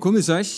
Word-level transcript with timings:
komið 0.00 0.24
sæl, 0.26 0.48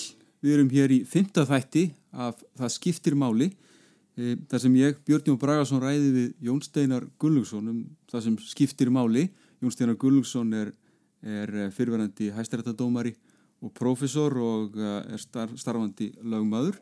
við 0.43 0.55
erum 0.55 0.71
hér 0.71 0.93
í 0.95 1.03
fymta 1.09 1.43
þætti 1.49 1.89
af 2.13 2.41
Það 2.59 2.73
skiptir 2.75 3.17
máli 3.19 3.49
e, 3.49 4.37
þar 4.51 4.63
sem 4.65 4.75
ég, 4.79 4.99
Björnjón 5.09 5.39
Bragarsson, 5.41 5.83
ræði 5.83 6.11
við 6.15 6.29
Jón 6.47 6.61
Steinar 6.65 7.07
Gullungsson 7.21 7.71
um 7.73 7.79
það 8.13 8.27
sem 8.27 8.37
skiptir 8.51 8.93
máli. 8.93 9.29
Jón 9.63 9.75
Steinar 9.75 9.97
Gullungsson 10.01 10.53
er, 10.59 10.73
er 11.25 11.55
fyrirverandi 11.75 12.31
hæstaréttadómari 12.37 13.15
og 13.63 13.73
profesor 13.79 14.37
og 14.43 14.77
e, 14.77 14.93
er 15.15 15.23
star, 15.23 15.51
starfandi 15.59 16.13
lagmaður 16.23 16.79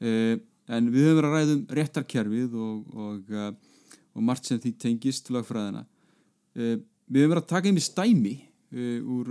e, 0.00 0.38
en 0.68 0.92
við 0.92 1.08
höfum 1.08 1.20
verið 1.20 1.28
að 1.28 1.36
ræðum 1.36 1.62
réttarkerfið 1.80 2.58
og, 2.62 2.96
og, 3.04 3.36
og 4.14 4.24
margt 4.30 4.48
sem 4.48 4.60
því 4.62 4.74
tengist 4.80 5.32
lagfræðina. 5.34 5.84
E, 6.54 6.76
við 7.08 7.24
höfum 7.24 7.34
verið 7.34 7.44
að 7.44 7.52
taka 7.56 7.72
inn 7.72 7.80
í 7.80 7.84
stæmi 7.84 8.36
úr 8.68 9.30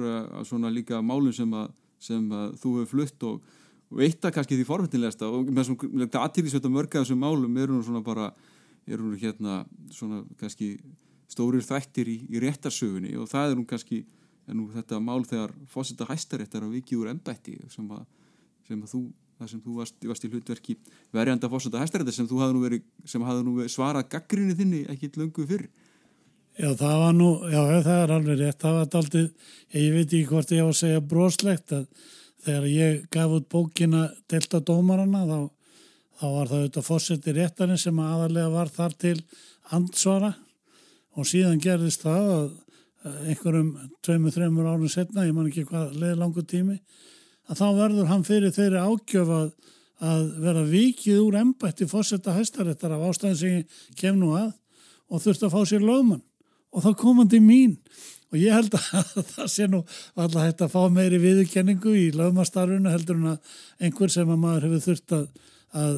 svona 0.49 0.71
líka 0.73 0.98
málum 1.05 1.30
sem 1.30 1.52
að 1.54 1.68
sem 1.99 2.27
þú 2.61 2.73
hefur 2.81 2.91
flutt 2.91 3.25
og, 3.27 3.41
og 3.93 4.03
eitt 4.05 4.25
af 4.25 4.35
kannski 4.35 4.59
því 4.59 4.67
forfættilegasta 4.67 5.29
og 5.31 5.49
með 5.49 5.71
svona 5.71 6.07
aðtýrlisveit 6.23 6.67
að 6.67 6.75
mörga 6.75 7.01
þessum 7.01 7.21
málum 7.23 7.59
eru 7.61 7.77
nú 7.77 7.85
svona 7.85 8.03
bara 8.05 8.31
eru 8.87 9.11
nú 9.11 9.20
hérna 9.20 9.61
svona 9.93 10.23
kannski 10.39 10.75
stórir 11.27 11.65
þættir 11.65 12.09
í, 12.09 12.17
í 12.31 12.41
réttarsögunni 12.43 13.15
og 13.20 13.29
það 13.31 13.51
er 13.51 13.59
nú 13.59 13.67
kannski 13.67 14.03
er 14.47 14.55
nú 14.55 14.67
þetta 14.71 14.99
mál 15.03 15.23
þegar 15.27 15.54
fósita 15.70 16.07
hæstaréttar 16.07 16.63
á 16.63 16.70
viki 16.71 16.95
úr 16.95 17.12
ennbætti 17.12 17.57
sem 17.73 17.87
að, 17.91 18.05
sem 18.67 18.79
að 18.79 18.93
þú 18.93 19.01
það 19.37 19.51
sem 19.51 19.61
þú 19.61 19.73
varst, 19.77 19.98
varst 20.09 20.26
í 20.26 20.32
hlutverki 20.32 20.76
verjanda 21.13 21.49
fósita 21.51 21.82
hæstaréttar 21.82 22.15
sem 22.15 22.29
þú 22.29 22.39
hafði 22.41 22.55
nú, 22.55 22.63
verið, 22.63 22.85
sem 23.05 23.26
hafði 23.27 23.43
nú 23.45 23.67
svarað 23.70 24.09
gaggrinni 24.15 24.55
þinni 24.57 24.85
ekkit 24.93 25.20
löngu 25.20 25.45
fyrr 25.49 25.67
Já, 26.58 26.72
það 26.74 26.96
var 26.98 27.12
nú, 27.13 27.26
já, 27.54 27.60
það 27.86 28.00
er 28.02 28.12
alveg 28.16 28.40
rétt, 28.40 28.55
það 28.63 28.76
var 28.80 28.96
aldrei, 28.98 29.26
ég 29.77 29.91
veit 29.94 30.05
ekki 30.08 30.26
hvort 30.26 30.52
ég 30.55 30.66
á 30.66 30.70
að 30.72 30.77
segja 30.80 31.02
broslegt 31.05 31.74
að 31.76 31.84
þegar 32.48 32.63
ég 32.72 33.02
gaf 33.13 33.34
út 33.36 33.50
bókina 33.52 34.00
Delta 34.26 34.62
Dómarana 34.66 35.20
þá, 35.28 35.35
þá 36.18 36.24
var 36.26 36.50
það 36.50 36.63
auðvitað 36.63 36.88
fórseti 36.88 37.34
réttarinn 37.35 37.78
sem 37.78 38.00
aðalega 38.02 38.50
var 38.55 38.72
þar 38.74 38.96
til 39.04 39.20
ansvara 39.78 40.32
og 41.13 41.28
síðan 41.30 41.62
gerðist 41.62 42.08
það 42.08 42.32
að 42.34 42.48
einhverjum 43.30 43.70
tveimur, 44.08 44.34
þreimur 44.34 44.70
árun 44.72 44.94
setna, 44.96 45.26
ég 45.28 45.38
man 45.38 45.52
ekki 45.52 45.66
hvað 45.68 45.94
leði 46.02 46.18
langu 46.18 46.41
tími, 46.41 46.80
að 47.46 47.62
þá 47.62 47.68
verður 47.84 48.10
hann 48.10 48.26
fyrir 48.26 48.55
þeirri 48.55 48.82
ágjöf 48.82 49.35
að, 49.35 49.52
vera 50.41 50.66
vikið 50.66 51.22
úr 51.22 51.38
ennbætti 51.44 51.85
fórseta 51.90 52.34
hæstaréttar 52.34 52.98
af 52.98 53.05
ástæðin 53.12 53.38
sem 53.38 53.54
ég 53.60 53.78
kem 53.98 54.18
nú 54.18 54.34
að 54.38 54.52
og 55.10 55.24
þurfti 55.24 55.48
að 55.48 55.54
fá 55.54 55.62
sér 55.70 55.85
lögmann 55.85 56.26
og 56.73 56.85
þá 56.85 56.91
komandi 56.99 57.41
mín 57.43 57.77
og 58.32 58.40
ég 58.41 58.55
held 58.55 58.76
að 58.76 59.12
það 59.35 59.51
sé 59.51 59.68
nú 59.71 59.84
alltaf 60.15 60.43
hægt 60.43 60.63
að 60.65 60.73
fá 60.73 60.82
meiri 60.91 61.20
viðurkenningu 61.23 61.96
í 61.96 62.07
lögmastarfinu 62.15 62.91
heldur 62.91 63.20
en 63.21 63.34
að 63.35 63.55
einhver 63.87 64.13
sem 64.13 64.34
að 64.34 64.41
maður 64.44 64.68
hefur 64.68 64.85
þurft 64.90 65.16
að, 65.18 65.25
að 65.84 65.97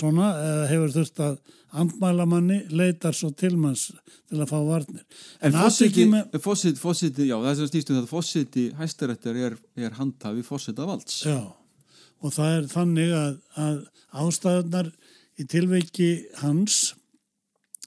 svona, 0.00 0.30
hefur 0.70 0.94
þurft 0.98 1.24
að 1.24 1.40
andmæla 1.72 2.26
manni 2.28 2.58
leitar 2.68 3.16
svo 3.16 3.30
til 3.32 3.54
manns 3.56 3.86
til 4.28 4.40
að 4.40 4.50
fá 4.50 4.58
varnir. 4.66 5.04
En, 5.40 5.48
en 5.48 5.56
fósiti, 5.56 6.04
með... 6.10 6.36
fósiti, 6.44 6.80
fósiti, 6.80 7.28
já 7.30 7.36
það 7.38 7.50
er 7.50 7.58
sem 7.60 7.70
stýstum 7.70 7.98
þetta, 7.98 8.10
fósiti 8.10 8.66
hæstarættar 8.76 9.40
er, 9.48 9.56
er 9.80 9.96
handhafi 9.96 10.44
fósita 10.44 10.86
valds. 10.88 11.22
Já, 11.24 11.40
og 12.20 12.34
það 12.36 12.58
er 12.58 12.68
þannig 12.74 13.14
að, 13.16 13.38
að 13.64 13.80
ástæðunar 14.22 14.92
í 15.40 15.48
tilveiki 15.48 16.10
hans, 16.42 16.82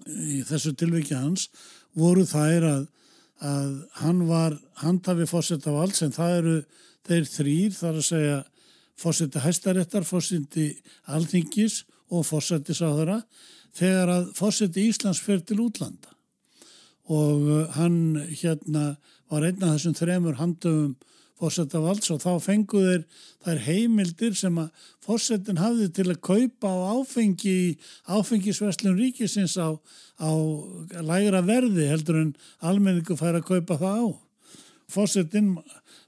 í 0.10 0.42
þessu 0.50 0.74
tilveiki 0.82 1.14
hans, 1.18 1.50
voru 1.96 2.26
þær 2.28 2.68
að, 2.70 2.84
að 3.46 3.72
hann 4.02 4.26
var 4.30 4.58
handhafi 4.82 5.28
fórsetta 5.30 5.74
vald 5.76 5.96
sem 5.98 6.12
það 6.16 6.38
eru 6.40 6.56
þeir 7.06 7.28
þrýr 7.32 7.76
þar 7.76 8.00
að 8.00 8.08
segja 8.10 8.38
fórseti 9.00 9.44
hæstaréttar, 9.44 10.08
fórseti 10.08 10.70
alþingis 11.12 11.84
og 12.14 12.26
fórseti 12.28 12.76
sáðara 12.76 13.22
þegar 13.76 14.12
að 14.14 14.30
fórseti 14.38 14.86
Íslands 14.90 15.22
fer 15.24 15.42
til 15.44 15.60
útlanda. 15.66 16.14
Og 17.12 17.44
uh, 17.44 17.66
hann 17.76 18.16
hérna 18.32 18.96
var 19.30 19.46
einn 19.46 19.64
af 19.64 19.76
þessum 19.76 19.98
þremur 19.98 20.40
handhafum 20.40 20.96
fórsetta 21.40 21.82
valds 21.84 22.12
og 22.14 22.22
þá 22.24 22.32
fenguður 22.44 23.02
þær 23.44 23.62
heimildir 23.66 24.36
sem 24.40 24.56
að 24.62 24.86
fórsetin 25.04 25.60
hafði 25.60 25.90
til 25.98 26.08
að 26.08 26.22
kaupa 26.24 26.72
á 26.72 26.78
áfengi 26.96 27.56
áfengisverslun 28.08 28.98
ríkisins 29.00 29.58
á, 29.60 29.76
á 29.76 30.32
lægra 31.04 31.44
verði 31.46 31.90
heldur 31.92 32.22
en 32.22 32.32
almenningu 32.64 33.18
fær 33.20 33.40
að 33.40 33.50
kaupa 33.52 33.80
það 33.82 34.00
á. 34.00 34.08
Fórsetin 34.92 35.56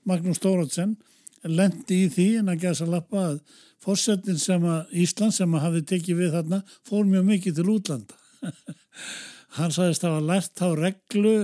Magnús 0.08 0.40
Stóratsen 0.40 0.96
lendi 1.44 2.06
í 2.06 2.12
því 2.12 2.28
en 2.42 2.54
að 2.54 2.68
gæsa 2.68 2.88
lappa 2.88 3.24
að 3.34 3.40
fórsetin 3.84 4.40
sem 4.42 4.64
að 4.68 4.94
Ísland 5.04 5.36
sem 5.36 5.54
að 5.56 5.66
hafi 5.66 5.84
tekið 5.92 6.22
við 6.22 6.38
þarna 6.38 6.62
fór 6.88 7.08
mjög 7.08 7.28
mikið 7.32 7.60
til 7.60 7.68
útlanda. 7.76 8.18
Hann 9.58 9.74
sagðist 9.74 10.06
að 10.06 10.16
hafa 10.16 10.28
lært 10.32 10.64
á 10.64 10.70
reglu 10.78 11.36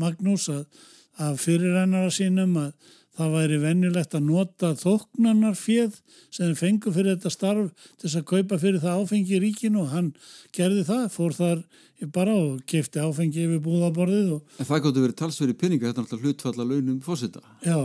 Magnús 0.00 0.48
að 0.52 0.64
af 1.20 1.40
fyrirrænara 1.42 2.10
sínum 2.14 2.56
að 2.60 2.72
það 3.20 3.34
væri 3.34 3.58
vennilegt 3.60 4.14
að 4.16 4.26
nota 4.28 4.70
þóknanar 4.78 5.56
fjöð 5.58 5.98
sem 6.32 6.46
þeim 6.46 6.58
fengu 6.60 6.92
fyrir 6.94 7.16
þetta 7.16 7.32
starf 7.34 7.88
til 7.98 8.06
þess 8.06 8.20
að 8.20 8.28
kaupa 8.30 8.58
fyrir 8.62 8.82
það 8.82 9.02
áfengi 9.02 9.36
í 9.36 9.40
ríkinu 9.44 9.82
og 9.82 9.90
hann 9.94 10.12
gerði 10.56 10.84
það, 10.88 11.04
fór 11.14 11.36
þar 11.36 11.64
bara 12.14 12.36
og 12.38 12.62
kefti 12.70 13.02
áfengi 13.02 13.44
yfir 13.44 13.60
búðaborðið. 13.64 14.30
Og... 14.36 14.54
En 14.56 14.68
það 14.68 14.82
gáttu 14.86 15.04
verið 15.04 15.18
talsveri 15.20 15.56
peninga, 15.58 15.90
þetta 15.90 16.00
er 16.00 16.06
alltaf 16.06 16.24
hlutfalla 16.24 16.68
launum 16.70 17.02
fósita. 17.04 17.44
Já, 17.66 17.80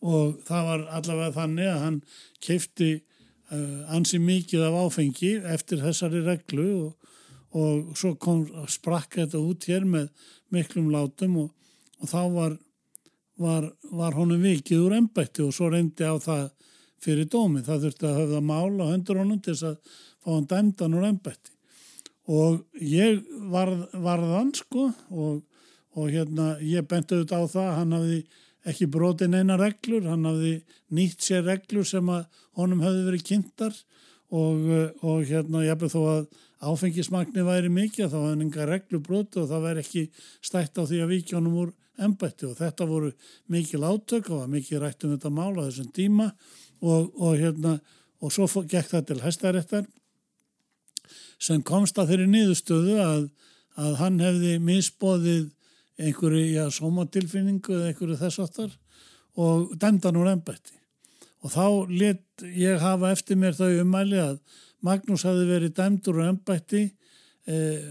og 0.00 0.40
það 0.48 0.70
var 0.70 0.86
allavega 1.00 1.36
þannig 1.36 1.70
að 1.74 1.84
hann 1.84 2.00
kefti 2.46 2.90
uh, 2.96 3.92
ansi 3.96 4.22
mikið 4.22 4.64
af 4.70 4.80
áfengi 4.86 5.34
eftir 5.52 5.84
þessari 5.84 6.24
reglu 6.24 6.70
og, 6.86 7.14
og 7.58 7.92
svo 7.98 8.14
kom 8.22 8.46
sprakka 8.70 9.26
þetta 9.26 9.44
út 9.44 9.68
hér 9.68 9.84
með 9.84 10.08
miklum 10.54 10.88
látum 10.94 11.36
og, 11.44 11.54
og 12.00 12.10
þá 12.10 12.20
var 12.32 12.58
var, 13.40 13.70
var 13.90 14.16
honum 14.18 14.42
vikið 14.42 14.84
úr 14.84 14.96
ennbætti 14.98 15.44
og 15.44 15.54
svo 15.56 15.70
reyndi 15.72 16.04
á 16.04 16.14
það 16.20 16.50
fyrir 17.00 17.28
dómi. 17.32 17.62
Það 17.64 17.86
þurfti 17.86 18.08
að 18.08 18.18
höfða 18.20 18.42
mála 18.50 18.90
höndur 18.90 19.22
honum 19.22 19.40
til 19.40 19.54
þess 19.54 19.70
að 19.70 19.96
fá 20.20 20.28
hann 20.34 20.50
dæmdan 20.50 20.98
úr 20.98 21.08
ennbætti. 21.08 21.56
Og 22.30 22.60
ég 22.84 23.22
varð, 23.50 23.86
varðan 24.04 24.52
sko 24.54 24.90
og, 25.10 25.40
og 25.96 26.12
hérna 26.12 26.52
ég 26.62 26.86
benti 26.88 27.16
auðvitað 27.16 27.48
á 27.48 27.52
það, 27.54 27.72
hann 27.78 27.96
hafði 27.96 28.20
ekki 28.70 28.90
brotið 28.92 29.32
neina 29.32 29.56
reglur, 29.56 30.04
hann 30.04 30.28
hafði 30.28 30.52
nýtt 30.94 31.24
sér 31.24 31.46
reglur 31.48 31.88
sem 31.88 32.12
að 32.12 32.28
honum 32.60 32.84
hefði 32.84 33.06
verið 33.08 33.26
kynntar 33.30 33.74
og, 34.36 34.68
og 35.00 35.24
hérna 35.26 35.64
ég 35.64 35.72
hefði 35.72 35.92
þó 35.96 36.00
að 36.12 36.24
áfengismagni 36.60 37.42
væri 37.46 37.72
mikið, 37.72 38.10
þá 38.12 38.18
hafði 38.18 38.32
hann 38.34 38.44
enga 38.44 38.68
reglur 38.68 39.04
brotið 39.06 39.46
og 39.46 39.52
það 39.54 39.66
væri 39.66 39.84
ekki 39.86 40.04
stætt 40.44 40.76
á 40.76 40.84
því 40.84 41.00
að 41.00 41.12
vikið 41.16 41.38
honum 41.40 41.60
úr 41.64 41.72
ennbætti 42.00 42.48
og 42.48 42.58
þetta 42.58 42.86
voru 42.88 43.12
mikil 43.52 43.84
átök 43.84 44.30
og 44.36 44.48
mikil 44.50 44.80
rætt 44.82 45.04
um 45.04 45.14
þetta 45.16 45.32
mál 45.34 45.54
á 45.58 45.66
þessum 45.66 45.90
tíma 45.96 46.30
og, 46.80 47.10
og 47.16 47.38
hérna 47.40 47.78
og 48.20 48.32
svo 48.32 48.46
gekk 48.68 48.92
það 48.92 49.06
til 49.08 49.20
hæstaréttar 49.24 49.88
sem 51.40 51.62
komst 51.64 51.98
að 51.98 52.12
þeirri 52.12 52.28
niðurstöðu 52.30 52.98
að, 53.02 53.24
að 53.80 53.96
hann 54.00 54.20
hefði 54.20 54.58
misbóðið 54.64 55.48
einhverju 56.00 56.44
já, 56.54 56.64
sómatilfinningu 56.72 57.76
eða 57.76 57.90
einhverju 57.90 58.18
þessartar 58.20 58.76
og 59.40 59.74
dæmdan 59.80 60.18
úr 60.20 60.32
ennbætti 60.34 60.76
og 61.40 61.54
þá 61.54 61.66
let 61.92 62.44
ég 62.44 62.80
hafa 62.80 63.12
eftir 63.14 63.38
mér 63.40 63.56
þau 63.56 63.80
umæli 63.82 64.20
að 64.20 64.40
Magnús 64.84 65.26
hafi 65.28 65.44
verið 65.48 65.74
dæmdur 65.76 66.20
úr 66.20 66.30
ennbætti 66.30 66.86
eh, 66.86 67.88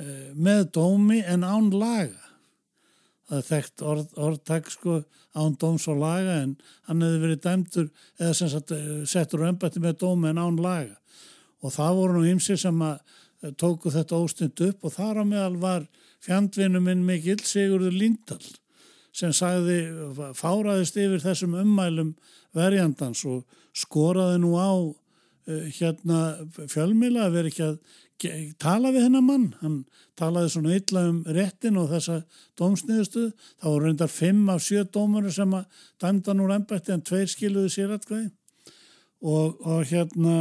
eh, 0.00 0.28
með 0.32 0.70
dómi 0.76 1.20
en 1.24 1.44
án 1.44 1.68
laga 1.72 2.29
það 3.30 3.38
er 3.38 3.46
þekkt 3.46 3.82
orð, 3.86 4.06
orðtak 4.18 4.70
sko 4.74 5.00
án 5.38 5.54
dóms 5.60 5.86
og 5.90 6.00
laga 6.00 6.40
en 6.42 6.56
hann 6.88 7.04
hefði 7.04 7.20
verið 7.22 7.42
dæmtur 7.44 7.88
eða 8.18 8.32
sem 8.34 8.50
sagt 8.50 8.72
eh, 8.74 8.88
settur 9.06 9.44
á 9.46 9.50
ennbætti 9.50 9.82
með 9.82 10.00
dómi 10.02 10.32
en 10.32 10.42
án 10.42 10.58
laga. 10.58 10.96
Og 11.62 11.74
það 11.76 11.98
voru 12.00 12.16
nú 12.18 12.32
ymsi 12.32 12.56
sem 12.58 12.82
að 12.82 12.96
eh, 12.98 13.52
tóku 13.60 13.92
þetta 13.94 14.18
óstund 14.18 14.64
upp 14.66 14.88
og 14.88 14.96
þar 14.96 15.22
á 15.22 15.24
meðal 15.24 15.60
var 15.62 15.86
fjandvinu 16.24 16.82
minn 16.82 17.06
mikill 17.06 17.38
Sigurður 17.46 17.94
Lindahl 17.94 18.42
sem 19.14 19.32
sagði, 19.34 19.78
fáraðist 20.38 20.98
yfir 20.98 21.22
þessum 21.22 21.56
ummælum 21.58 22.12
verjandans 22.54 23.24
og 23.26 23.42
skoraði 23.74 24.36
nú 24.42 24.52
á 24.54 24.70
hérna 25.50 26.20
fjölmila 26.70 27.24
að 27.26 27.34
vera 27.34 27.50
ekki 27.50 27.64
að 27.66 27.80
tala 28.60 28.92
við 28.92 29.06
hennar 29.06 29.24
mann, 29.24 29.46
hann 29.62 29.76
talaði 30.18 30.52
svona 30.54 30.76
illa 30.76 31.04
um 31.08 31.20
réttin 31.24 31.78
og 31.80 31.88
þessa 31.92 32.20
dómsniðustuð, 32.60 33.30
þá 33.60 33.66
voru 33.66 33.86
reyndar 33.86 34.12
fimm 34.12 34.48
af 34.52 34.62
sjö 34.64 34.84
dómuru 34.84 35.32
sem 35.32 35.54
að 35.56 35.82
dæmdan 36.02 36.42
úr 36.44 36.54
ennbætti 36.58 36.94
en 36.94 37.04
tveir 37.06 37.30
skiluði 37.30 37.72
sér 37.72 37.94
aðkvæði 37.96 38.28
og, 39.20 39.56
og 39.64 39.84
hérna 39.88 40.36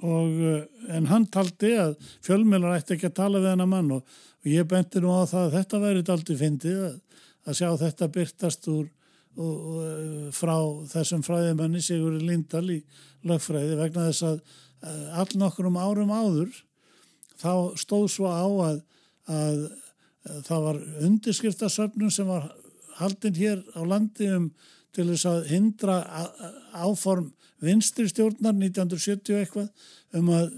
og, 0.00 0.38
eh, 0.40 0.94
en 0.96 1.10
hann 1.10 1.26
taldi 1.32 1.74
að 1.76 1.98
fjölmjölar 2.24 2.78
ætti 2.78 2.96
ekki 2.96 3.10
að 3.10 3.18
tala 3.18 3.42
við 3.42 3.52
hennar 3.52 3.70
mann 3.70 3.90
og, 3.98 4.06
og 4.40 4.48
ég 4.48 4.68
benti 4.68 5.02
nú 5.02 5.12
á 5.12 5.26
það 5.28 5.44
að 5.48 5.58
þetta 5.58 5.82
væri 5.84 6.06
aldrei 6.14 6.40
fyndið 6.40 6.80
að, 6.86 6.96
að 7.46 7.60
sjá 7.60 7.68
þetta 7.84 8.12
byrtast 8.14 8.70
úr 8.72 8.88
og, 9.40 10.32
frá 10.34 10.56
þessum 10.90 11.22
fræðimanni 11.26 11.82
Sigur 11.84 12.16
Lindal 12.18 12.66
í 12.72 12.80
lögfræði 13.26 13.78
vegna 13.78 14.08
þess 14.08 14.26
að 14.26 14.40
uh, 14.40 15.20
all 15.20 15.38
nokkur 15.38 15.68
um 15.70 15.78
árum 15.80 16.12
áður 16.12 16.50
þá 17.40 17.52
stóð 17.80 18.06
svo 18.14 18.30
á 18.30 18.46
að, 18.70 18.80
að, 19.30 19.60
að 20.28 20.42
það 20.48 20.66
var 20.68 20.80
undirskriftasöfnum 21.08 22.12
sem 22.14 22.28
var 22.28 22.50
haldinn 23.00 23.38
hér 23.38 23.62
á 23.72 23.80
landi 23.88 24.28
um 24.36 24.50
til 24.94 25.06
þess 25.12 25.28
að 25.30 25.44
hindra 25.52 26.00
áform 26.74 27.30
vinstri 27.60 28.08
stjórnar 28.08 28.56
1970 28.56 29.42
eitthvað 29.42 29.68
um 30.18 30.30
að 30.34 30.54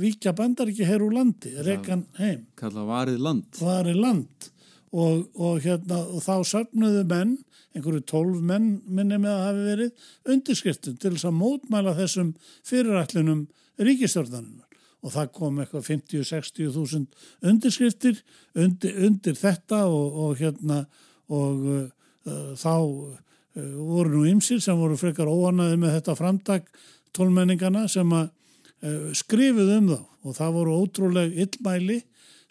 vikja 0.00 0.32
bandar 0.36 0.72
ekki 0.72 0.88
hér 0.88 1.04
úr 1.04 1.14
landi, 1.14 1.52
rekkan 1.62 2.06
heim. 2.18 2.46
Kalla 2.58 2.86
varið 2.88 3.20
land. 3.22 3.46
Varið 3.60 4.00
land 4.00 4.48
og, 4.92 5.28
og, 5.36 5.60
hérna, 5.64 6.02
og 6.08 6.24
þá 6.24 6.34
söfnuðu 6.48 7.04
menn, 7.08 7.36
einhverju 7.72 8.02
tólf 8.08 8.42
menn 8.44 8.74
minni 8.84 9.20
með 9.20 9.32
að 9.32 9.46
hafi 9.46 9.62
verið 9.68 10.10
undirskriftum 10.34 10.98
til 11.00 11.14
þess 11.14 11.28
að 11.28 11.38
mótmæla 11.38 11.94
þessum 11.96 12.34
fyrirætlunum 12.68 13.46
ríkistjórnarinnar 13.80 14.61
og 15.02 15.10
það 15.10 15.30
kom 15.34 15.58
eitthvað 15.62 15.88
50-60 15.88 16.74
þúsund 16.76 17.16
undirskriftir 17.50 18.20
undir, 18.54 18.94
undir 19.06 19.38
þetta 19.38 19.84
og, 19.90 20.20
og 20.24 20.36
hérna 20.38 20.84
og 21.32 21.64
uh, 21.72 22.52
þá 22.58 22.76
uh, 22.76 23.16
voru 23.56 24.12
nú 24.14 24.22
ymsir 24.30 24.62
sem 24.62 24.78
voru 24.78 24.98
frekar 25.00 25.30
óanaði 25.30 25.80
með 25.80 25.96
þetta 25.98 26.16
framtak 26.18 26.70
tólmenningana 27.16 27.88
sem 27.90 28.14
að 28.14 28.30
uh, 28.30 29.10
skrifuð 29.16 29.74
um 29.78 29.90
þá. 29.94 30.00
Og 30.22 30.36
það 30.38 30.54
voru 30.54 30.78
ótrúleg 30.84 31.32
illmæli 31.42 31.98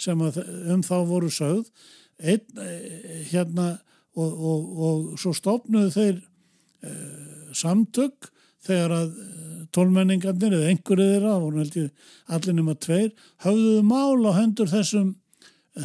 sem 0.02 0.20
að 0.26 0.42
um 0.74 0.82
þá 0.84 0.98
voru 1.08 1.30
sögð. 1.32 1.70
Einn, 2.22 2.60
hérna 3.32 3.70
og, 4.14 4.28
og, 4.30 4.66
og 4.86 5.06
svo 5.18 5.32
stopnuðu 5.34 5.94
þeir 5.96 6.20
samtök 7.58 8.28
þegar 8.66 8.96
að 8.98 9.14
tólmenningarnir 9.76 10.56
eða 10.58 10.72
einhverju 10.72 11.08
þeirra, 11.14 11.38
voru 11.42 11.62
held 11.62 11.78
ég 11.80 12.14
allir 12.36 12.58
nema 12.58 12.76
tveir, 12.76 13.12
hafðuðu 13.44 13.84
mál 13.88 14.28
á 14.28 14.32
hendur 14.42 14.70
þessum, 14.72 15.14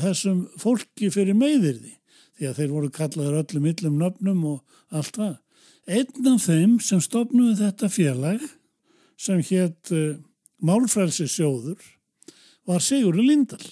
þessum 0.03 0.43
fólki 0.61 1.11
fyrir 1.15 1.39
meðirði 1.39 1.95
því 2.37 2.49
að 2.51 2.61
þeir 2.61 2.73
voru 2.75 2.93
kallaður 2.93 3.41
öllum 3.43 3.69
yllum 3.71 3.99
nöfnum 4.01 4.45
og 4.51 4.97
allt 4.97 5.17
það. 5.17 5.35
Einn 5.87 6.31
af 6.33 6.47
þeim 6.49 6.79
sem 6.83 7.03
stopnuði 7.03 7.57
þetta 7.61 7.91
félag 7.93 8.43
sem 9.17 9.41
hétt 9.49 9.93
uh, 9.95 10.17
Málfrælsi 10.67 11.29
sjóður 11.31 11.79
var 12.67 12.83
Sigurður 12.83 13.29
Lindal 13.29 13.63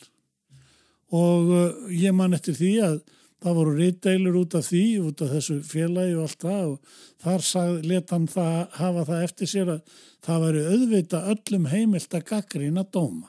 og 1.14 1.50
uh, 1.50 1.66
ég 1.90 2.14
man 2.16 2.36
eftir 2.36 2.56
því 2.56 2.72
að 2.86 3.00
það 3.44 3.58
voru 3.58 3.74
reytdeilur 3.76 4.38
út 4.40 4.56
af 4.56 4.64
því, 4.70 4.82
út 5.04 5.22
af 5.24 5.34
þessu 5.34 5.58
félagi 5.68 6.16
og 6.16 6.24
allt 6.24 6.46
það 6.46 6.70
og 6.70 6.96
þar 7.24 7.84
let 7.84 8.14
hann 8.14 8.26
það, 8.32 8.56
hafa 8.78 9.04
það 9.10 9.22
eftir 9.26 9.50
sér 9.50 9.72
að 9.74 10.00
það 10.24 10.44
væri 10.46 10.64
auðvita 10.72 11.22
öllum 11.34 11.68
heimilt 11.72 12.16
að 12.16 12.26
gaggrýna 12.32 12.86
dóma. 12.88 13.28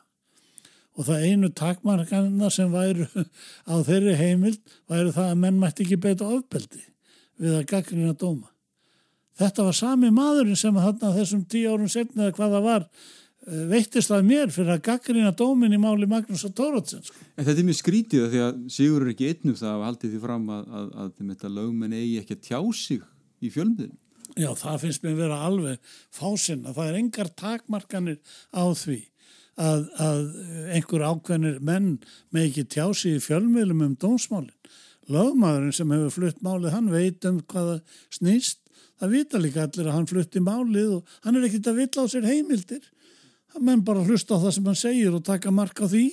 Og 0.95 1.09
það 1.09 1.25
einu 1.27 1.51
takmarkanna 1.51 2.49
sem 2.53 2.71
væri 2.71 3.09
á 3.71 3.75
þeirri 3.83 4.15
heimild 4.15 4.75
væri 4.87 5.11
það 5.11 5.31
að 5.33 5.41
menn 5.43 5.59
mætti 5.59 5.83
ekki 5.83 5.99
beita 6.07 6.31
ofbeldi 6.31 6.85
við 7.41 7.59
að 7.59 7.67
gaggrýna 7.73 8.15
dóma. 8.15 8.47
Þetta 9.35 9.67
var 9.67 9.75
sami 9.75 10.13
maðurinn 10.15 10.55
sem 10.55 10.77
að 10.79 11.03
þessum 11.03 11.43
tíu 11.51 11.73
árum 11.73 11.91
setna 11.91 12.29
eða 12.29 12.37
hvaða 12.37 12.63
var 12.63 12.85
Eh, 12.87 13.24
veittist 13.45 14.09
það 14.09 14.23
mér 14.25 14.53
fyrir 14.53 14.73
að 14.73 14.85
gaggrina 14.87 15.33
dómin 15.37 15.75
í 15.75 15.81
máli 15.81 16.07
Magnús 16.09 16.45
og 16.47 16.55
Tóratsen 16.57 17.03
sko. 17.05 17.17
En 17.35 17.45
þetta 17.45 17.61
er 17.61 17.67
mjög 17.67 17.79
skrítið 17.81 18.29
því 18.31 18.41
að 18.45 18.63
Sigur 18.73 19.05
er 19.05 19.11
ekki 19.11 19.29
einnum 19.31 19.59
það 19.59 19.73
að 19.73 19.85
haldi 19.89 20.09
því 20.09 20.21
fram 20.23 20.47
að, 20.55 20.63
að, 20.79 20.87
að 21.03 21.11
þetta 21.19 21.51
lögmenn 21.59 21.93
eigi 21.93 22.15
ekki 22.21 22.37
að 22.37 22.47
tjá 22.47 22.59
sig 22.79 23.03
í 23.45 23.51
fjölmðinu. 23.53 23.97
Já, 24.35 24.49
það 24.57 24.79
finnst 24.81 25.03
mér 25.03 25.13
að 25.13 25.21
vera 25.21 25.41
alveg 25.47 25.91
fásinn 26.15 26.65
að 26.65 26.79
það 26.79 26.89
er 26.89 26.97
engar 26.99 27.29
takmarkanir 27.39 28.17
á 28.51 28.65
því 28.73 28.99
að, 29.55 29.85
að 30.01 30.23
einhver 30.75 31.05
ákveðnir 31.05 31.61
menn 31.63 31.91
með 32.33 32.49
ekki 32.49 32.65
tjá 32.75 32.89
sig 32.97 33.19
í 33.19 33.23
fjölmðilum 33.23 33.85
um 33.85 33.95
dómsmálinn. 34.01 34.73
Lögmaðurinn 35.11 35.75
sem 35.77 35.91
hefur 35.93 36.15
flutt 36.15 36.41
málið, 36.43 36.73
hann 36.73 36.89
veit 36.89 37.27
um 37.29 37.37
hvaða 37.45 37.77
snýst, 38.09 38.63
það 38.97 39.13
vita 39.13 39.39
líka 39.39 39.67
allir 39.67 39.89
að 39.91 39.97
hann 39.99 40.09
flutti 40.09 40.41
málið 40.41 40.97
og 40.97 41.15
hann 41.27 41.37
er 41.37 41.47
ekkit 41.47 41.69
að 41.69 41.81
villa 41.83 42.05
á 42.09 42.11
sér 42.11 42.25
heimildir 42.25 42.89
að 43.55 43.63
menn 43.65 43.83
bara 43.85 44.03
hlusta 44.03 44.35
á 44.35 44.43
það 44.43 44.53
sem 44.55 44.69
hann 44.69 44.77
segir 44.79 45.15
og 45.15 45.23
taka 45.25 45.53
mark 45.53 45.79
á 45.79 45.87
því 45.87 46.05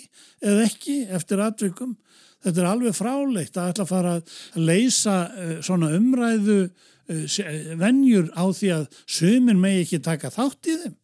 eða 0.42 0.64
ekki 0.68 0.96
eftir 1.18 1.42
atvikum. 1.42 1.94
Þetta 2.42 2.62
er 2.62 2.70
alveg 2.70 2.96
fráleitt 2.96 3.58
að 3.58 3.70
ætla 3.70 3.84
að 3.84 3.92
fara 3.92 4.16
að 4.18 4.34
leysa 4.58 5.16
uh, 5.28 5.54
svona 5.62 5.92
umræðu 5.96 6.58
uh, 6.66 7.38
venjur 7.78 8.28
á 8.34 8.44
því 8.50 8.74
að 8.78 9.00
sömur 9.06 9.58
megi 9.62 9.86
ekki 9.86 10.02
taka 10.02 10.32
þátt 10.34 10.70
í 10.70 10.76
þeim. 10.84 10.98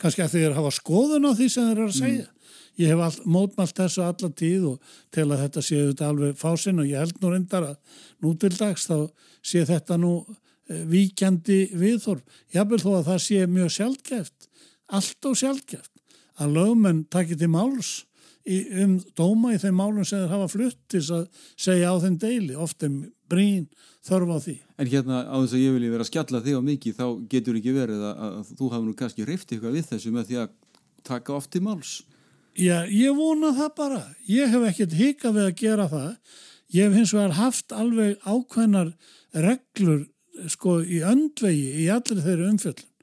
Kannski 0.00 0.24
að 0.24 0.36
þeir 0.36 0.56
hafa 0.58 0.72
skoðun 0.74 1.28
á 1.28 1.32
því 1.32 1.48
sem 1.48 1.68
þeir 1.68 1.76
eru 1.78 1.90
að 1.90 1.98
segja. 2.00 2.28
Mm. 2.28 2.30
Ég 2.74 2.90
hef 2.90 3.02
all, 3.06 3.18
mótmælt 3.30 3.76
þessu 3.78 4.02
alla 4.02 4.30
tíð 4.34 4.64
og 4.72 4.94
til 5.14 5.28
að 5.28 5.44
þetta 5.44 5.62
séu 5.62 5.82
þetta 5.92 6.08
alveg 6.10 6.40
fásinn 6.40 6.80
og 6.82 6.88
ég 6.90 7.04
held 7.04 7.20
nú 7.22 7.30
reyndar 7.30 7.68
að 7.68 8.00
nú 8.24 8.32
til 8.34 8.50
dags 8.56 8.88
þá 8.90 8.96
sé 9.46 9.62
þetta 9.68 9.98
nú 10.02 10.16
víkjandi 10.64 11.58
viðhorf. 11.76 12.24
Ég 12.50 12.62
hafði 12.62 12.80
þó 12.82 12.90
að 12.96 13.06
það 13.12 13.22
sé 13.28 13.46
mjög 13.46 13.72
sjálfgeft 13.76 14.48
allt 14.92 15.28
og 15.28 15.38
sjálfgeft 15.38 15.92
að 16.40 16.56
lögmenn 16.58 17.04
takir 17.12 17.38
til 17.38 17.50
máls 17.52 18.04
í, 18.44 18.60
um 18.82 18.96
dóma 19.16 19.54
í 19.54 19.60
þeim 19.60 19.76
málum 19.78 20.06
sem 20.06 20.22
þeir 20.22 20.32
hafa 20.34 20.48
fluttis 20.52 21.10
að 21.14 21.26
segja 21.56 21.92
á 21.92 21.96
þeim 22.02 22.16
deili, 22.20 22.56
ofte 22.58 22.90
brín 23.30 23.68
þörf 24.04 24.34
á 24.34 24.38
því. 24.44 24.56
En 24.78 24.90
hérna 24.90 25.22
á 25.24 25.36
þess 25.38 25.56
að 25.56 25.64
ég 25.64 25.76
vilji 25.76 25.92
vera 25.94 26.06
að 26.06 26.10
skjalla 26.10 26.42
þig 26.44 26.58
á 26.58 26.62
mikið 26.68 26.98
þá 26.98 27.06
getur 27.34 27.60
ekki 27.60 27.76
verið 27.76 28.08
að, 28.10 28.24
að 28.28 28.50
þú 28.58 28.72
hafa 28.72 28.84
nú 28.84 28.96
kannski 28.98 29.28
reyft 29.28 29.52
eitthvað 29.52 29.78
við 29.78 29.92
þessu 29.92 30.14
með 30.14 30.30
því 30.30 30.40
að 30.42 30.56
taka 31.04 31.36
oft 31.36 31.52
til 31.54 31.62
máls. 31.64 31.94
Já, 32.54 32.84
ég 32.86 33.14
vona 33.16 33.50
það 33.56 33.70
bara. 33.78 34.02
Ég 34.30 34.50
hef 34.52 34.66
ekkert 34.68 34.98
hika 34.98 35.32
við 35.34 35.48
að 35.48 35.56
gera 35.58 35.86
það. 35.90 36.10
Ég 36.74 36.88
hef 36.88 36.98
hins 36.98 37.14
vegar 37.14 37.38
haft 37.38 37.74
alveg 37.74 38.18
ákveðnar 38.22 38.92
reglur 39.44 40.04
sko 40.50 40.80
í 40.82 41.00
öndvegi 41.06 41.84
í 41.84 41.88
allir 41.94 42.22
þeirri 42.22 42.50
umfjöldum 42.50 42.93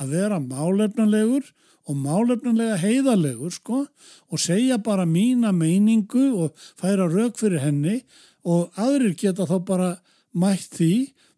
að 0.00 0.12
vera 0.16 0.40
málefnanlegur 0.42 1.46
og 1.86 1.98
málefnanlega 2.02 2.76
heiðarlegur 2.82 3.54
sko 3.54 3.84
og 3.86 4.42
segja 4.42 4.78
bara 4.82 5.06
mína 5.06 5.52
meiningu 5.54 6.26
og 6.34 6.66
færa 6.80 7.06
rauk 7.10 7.38
fyrir 7.38 7.62
henni 7.62 8.00
og 8.46 8.74
aðrir 8.78 9.16
geta 9.18 9.46
þá 9.46 9.56
bara 9.66 9.90
mætt 10.36 10.76
því 10.76 10.92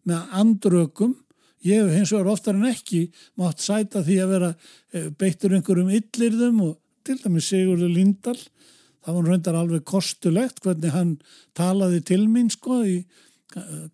með 0.09 0.35
andrökum. 0.41 1.15
Ég 1.65 1.83
hef 1.83 1.95
hins 1.97 2.13
vegar 2.13 2.31
oftar 2.33 2.57
en 2.57 2.69
ekki 2.69 3.09
mátt 3.39 3.61
sæta 3.63 4.03
því 4.05 4.17
að 4.23 4.33
vera 4.33 4.51
eh, 4.93 5.09
beittur 5.11 5.55
einhverjum 5.55 5.91
yllirðum 5.97 6.61
og 6.65 6.77
til 7.05 7.17
dæmis 7.21 7.49
Sigurður 7.51 7.91
Lindahl. 7.93 8.39
Það 8.99 9.15
var 9.15 9.29
reyndar 9.31 9.57
alveg 9.59 9.83
kostulegt 9.87 10.61
hvernig 10.63 10.93
hann 10.93 11.17
talaði 11.57 12.01
til 12.09 12.25
mín 12.31 12.49
sko 12.53 12.81
í 12.83 12.99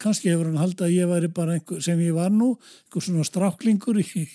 kannski 0.01 0.31
hefur 0.33 0.50
hann 0.50 0.59
haldið 0.59 0.83
að 0.83 0.95
ég 0.95 1.07
væri 1.09 1.29
bara 1.31 1.55
einhver, 1.55 1.79
sem 1.83 2.00
ég 2.03 2.15
var 2.17 2.33
nú, 2.33 2.55
einhver 2.85 3.05
svona 3.05 3.24
stráklingur 3.27 4.01
í, 4.01 4.25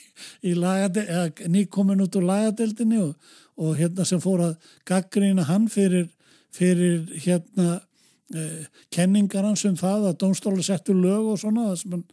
í 0.48 0.54
nýkomin 0.54 2.00
út 2.00 2.16
úr 2.16 2.24
lagadeldinni 2.28 3.02
og, 3.02 3.12
og 3.60 3.76
hérna 3.76 4.06
sem 4.08 4.22
fór 4.22 4.46
að 4.46 4.70
gaggrýna 4.88 5.44
hann 5.50 5.68
fyrir, 5.68 6.08
fyrir 6.56 7.04
hérna 7.20 7.82
eh, 8.32 8.64
kenningar 8.88 9.44
hans 9.44 9.66
um 9.68 9.76
það 9.76 10.08
að 10.10 10.20
Dómstóla 10.22 10.64
settu 10.64 10.96
lög 10.96 11.34
og 11.34 11.42
svona 11.42 11.68
það 11.68 11.80
sem 11.82 11.96
hann 11.98 12.06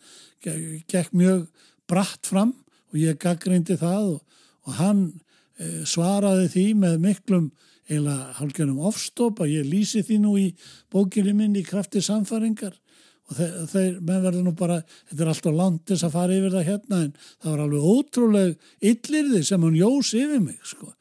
gekk 0.91 1.15
mjög 1.15 1.45
bratt 1.87 2.27
fram 2.27 2.51
og 2.91 2.99
ég 2.99 3.19
gaggrýndi 3.23 3.77
það 3.79 4.17
og, 4.17 4.41
og 4.67 4.75
hann 4.81 5.05
eh, 5.61 5.85
svaraði 5.87 6.51
því 6.51 6.65
með 6.83 6.99
miklum 7.05 7.47
eiginlega 7.87 8.35
hálfgjörnum 8.41 8.83
ofstopp 8.89 9.39
að 9.45 9.53
ég 9.61 9.71
lýsi 9.71 10.03
því 10.03 10.19
nú 10.25 10.33
í 10.35 10.49
bókinni 10.91 11.31
minn 11.31 11.55
í 11.55 11.63
krafti 11.63 12.03
samfaringar 12.03 12.75
og 13.27 13.36
þeir, 13.36 13.55
þeir 13.72 13.98
menn 14.07 14.24
verður 14.24 14.46
nú 14.46 14.53
bara 14.57 14.77
þetta 15.10 15.24
er 15.24 15.31
alltaf 15.34 15.57
landis 15.57 16.05
að 16.05 16.15
fara 16.15 16.38
yfir 16.38 16.53
það 16.53 16.69
hérna 16.69 17.01
en 17.03 17.12
það 17.25 17.51
var 17.51 17.65
alveg 17.65 17.89
ótrúleg 17.91 18.72
yllirði 18.91 19.43
sem 19.48 19.67
hann 19.67 19.77
jós 19.77 20.13
yfir 20.15 20.41
mig 20.43 20.63
sko. 20.63 20.93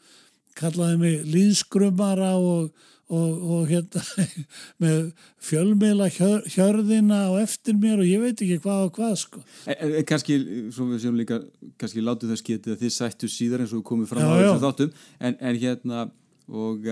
kallaði 0.56 0.98
mig 1.02 1.24
líðskrumara 1.30 2.32
og, 2.40 2.72
og, 3.12 3.44
og 3.54 3.70
hérna 3.70 4.02
með 4.82 5.00
fjölmiðla 5.46 6.08
hjör, 6.16 6.42
hjörðina 6.50 7.20
og 7.30 7.38
eftir 7.44 7.78
mér 7.78 8.02
og 8.02 8.10
ég 8.10 8.24
veit 8.24 8.42
ekki 8.42 8.58
hvað 8.64 8.88
og 8.88 8.98
hvað 8.98 9.14
sko. 9.22 9.44
e, 9.68 9.76
e, 9.76 10.04
Kanski, 10.08 10.40
svo 10.74 10.88
við 10.90 11.04
séum 11.06 11.20
líka 11.20 11.40
kannski 11.78 12.02
látu 12.02 12.30
þess 12.32 12.46
getið 12.46 12.74
að 12.74 12.82
þið 12.82 12.96
sættu 12.96 13.30
síðar 13.30 13.62
eins 13.62 13.76
og 13.76 13.86
komið 13.86 14.14
fram 14.14 14.26
já, 14.26 14.32
á 14.34 14.38
þessum 14.40 14.64
þáttum 14.66 14.94
en, 15.20 15.38
en 15.38 15.62
hérna 15.62 16.08
og, 16.50 16.90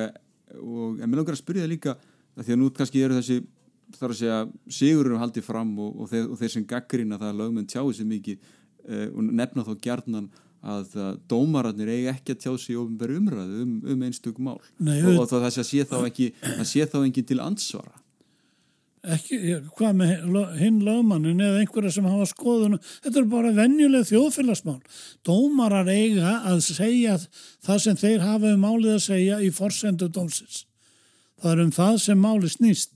og 0.60 1.02
en 1.02 1.08
mér 1.08 1.24
langar 1.24 1.34
að 1.34 1.42
spyrja 1.42 1.66
það 1.66 1.74
líka 1.74 1.98
að 2.34 2.46
því 2.46 2.54
að 2.54 2.60
nú 2.60 2.70
kannski 2.74 3.02
eru 3.02 3.18
þessi 3.18 3.42
þarf 4.00 4.14
að 4.14 4.20
segja 4.20 4.38
Sigurður 4.78 5.20
haldið 5.22 5.46
fram 5.46 5.74
og, 5.78 5.90
og, 5.96 6.10
þeir, 6.12 6.28
og 6.30 6.40
þeir 6.40 6.54
sem 6.54 6.66
gaggrina 6.70 7.20
það 7.20 7.32
að 7.32 7.42
lögmenn 7.42 7.68
tjáði 7.70 7.98
sér 7.98 8.10
mikið 8.10 8.38
uh, 8.38 9.06
og 9.08 9.28
nefna 9.30 9.66
þó 9.66 9.74
gjarnan 9.86 10.30
að 10.64 10.94
uh, 10.96 11.10
dómararnir 11.28 11.92
eigi 11.92 12.08
ekki 12.14 12.36
að 12.36 12.40
tjá 12.44 12.52
sig 12.60 12.78
ofinbæri 12.80 13.18
umræðu 13.20 13.66
um, 13.66 13.74
um 13.92 14.06
einstök 14.06 14.40
mál. 14.40 14.60
Nei, 14.78 14.96
og, 15.02 15.26
og 15.26 15.28
það 15.34 15.60
sé 15.60 15.84
þá 15.84 15.98
ekki 16.06 16.30
það 16.40 16.66
sé 16.70 16.88
þá 16.88 16.98
ekki 17.04 17.28
til 17.28 17.42
ansvara 17.44 18.00
ekki, 19.04 19.38
hvað 19.76 19.96
með 19.98 20.12
hinn 20.60 20.80
lögmannin 20.84 21.42
eða 21.44 21.62
einhverja 21.62 21.92
sem 21.96 22.06
hafa 22.08 22.26
skoðun 22.30 22.78
þetta 22.80 23.20
er 23.20 23.28
bara 23.30 23.52
venjuleg 23.56 24.06
þjóðfélagsmál. 24.08 24.78
Dómarar 25.26 25.90
eiga 25.92 26.38
að 26.48 26.62
segja 26.66 27.18
það 27.64 27.82
sem 27.86 27.98
þeir 28.00 28.24
hafa 28.24 28.54
um 28.54 28.64
málið 28.64 28.96
að 28.96 29.04
segja 29.08 29.40
í 29.44 29.50
forsendu 29.54 30.08
dómsins. 30.08 30.64
Það 31.42 31.52
er 31.52 31.64
um 31.66 31.74
það 31.74 32.00
sem 32.06 32.24
máli 32.24 32.50
snýst 32.52 32.93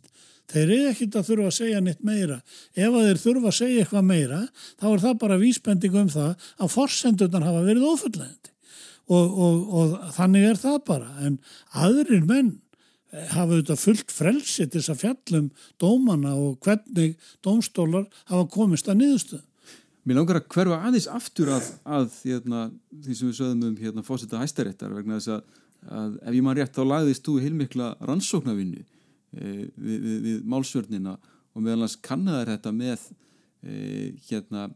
þeir 0.53 0.65
eru 0.67 0.93
ekkit 0.93 1.19
að 1.19 1.27
þurfa 1.31 1.49
að 1.51 1.57
segja 1.59 1.81
neitt 1.85 2.05
meira. 2.07 2.39
Ef 2.77 2.93
að 2.93 3.09
þeir 3.09 3.23
þurfa 3.25 3.51
að 3.51 3.59
segja 3.59 3.83
eitthvað 3.83 4.07
meira 4.09 4.45
þá 4.69 4.87
er 4.93 5.03
það 5.07 5.19
bara 5.25 5.43
vísbending 5.43 5.99
um 6.03 6.13
það 6.13 6.49
að 6.59 6.73
forsendunar 6.75 7.49
hafa 7.49 7.67
verið 7.67 7.91
ofurlegandi 7.91 8.55
og, 9.09 9.27
og, 9.27 9.61
og 9.81 9.99
þannig 10.17 10.49
er 10.49 10.63
það 10.63 10.81
bara. 10.89 11.13
En 11.25 11.39
aðrir 11.73 12.25
menn 12.29 12.57
hafa 13.33 13.55
auðvitað 13.55 13.81
fullt 13.81 14.13
frelsi 14.13 14.67
til 14.67 14.83
þess 14.83 14.93
að 14.93 15.03
fjallum 15.03 15.53
dómana 15.81 16.35
og 16.37 16.59
hvernig 16.65 17.15
dómstólar 17.45 18.09
hafa 18.29 18.49
komist 18.53 18.89
að 18.89 19.01
niðurstöðu. 19.03 19.45
Mér 20.09 20.21
langar 20.21 20.39
að 20.41 20.47
hverfa 20.55 20.77
aðeins 20.89 21.09
aftur 21.13 21.51
að, 21.53 21.67
að 21.85 22.13
hérna, 22.25 22.69
því 23.05 23.17
sem 23.17 23.29
við 23.29 23.41
sögum 23.41 23.65
um 23.69 23.75
hérna, 23.77 24.05
fósita 24.05 24.41
hæstaréttar 24.41 24.95
vegna 24.97 25.19
þess 25.19 25.35
að, 25.35 25.59
að 25.89 26.15
ef 26.23 26.37
ég 26.39 26.45
maður 26.47 26.63
rétt 26.63 26.79
þá 26.79 26.85
lagðist 26.93 27.27
þú 27.27 27.35
heilmikla 27.45 27.89
rannsóknarvinnu 28.09 28.85
við, 29.33 29.73
við, 29.77 30.15
við 30.27 30.47
málsvörnina 30.49 31.17
og 31.55 31.65
meðal 31.65 31.85
hans 31.85 31.99
kannaðar 32.05 32.55
þetta 32.55 32.73
með 32.77 33.05
e, 33.63 33.75
hérna, 34.29 34.69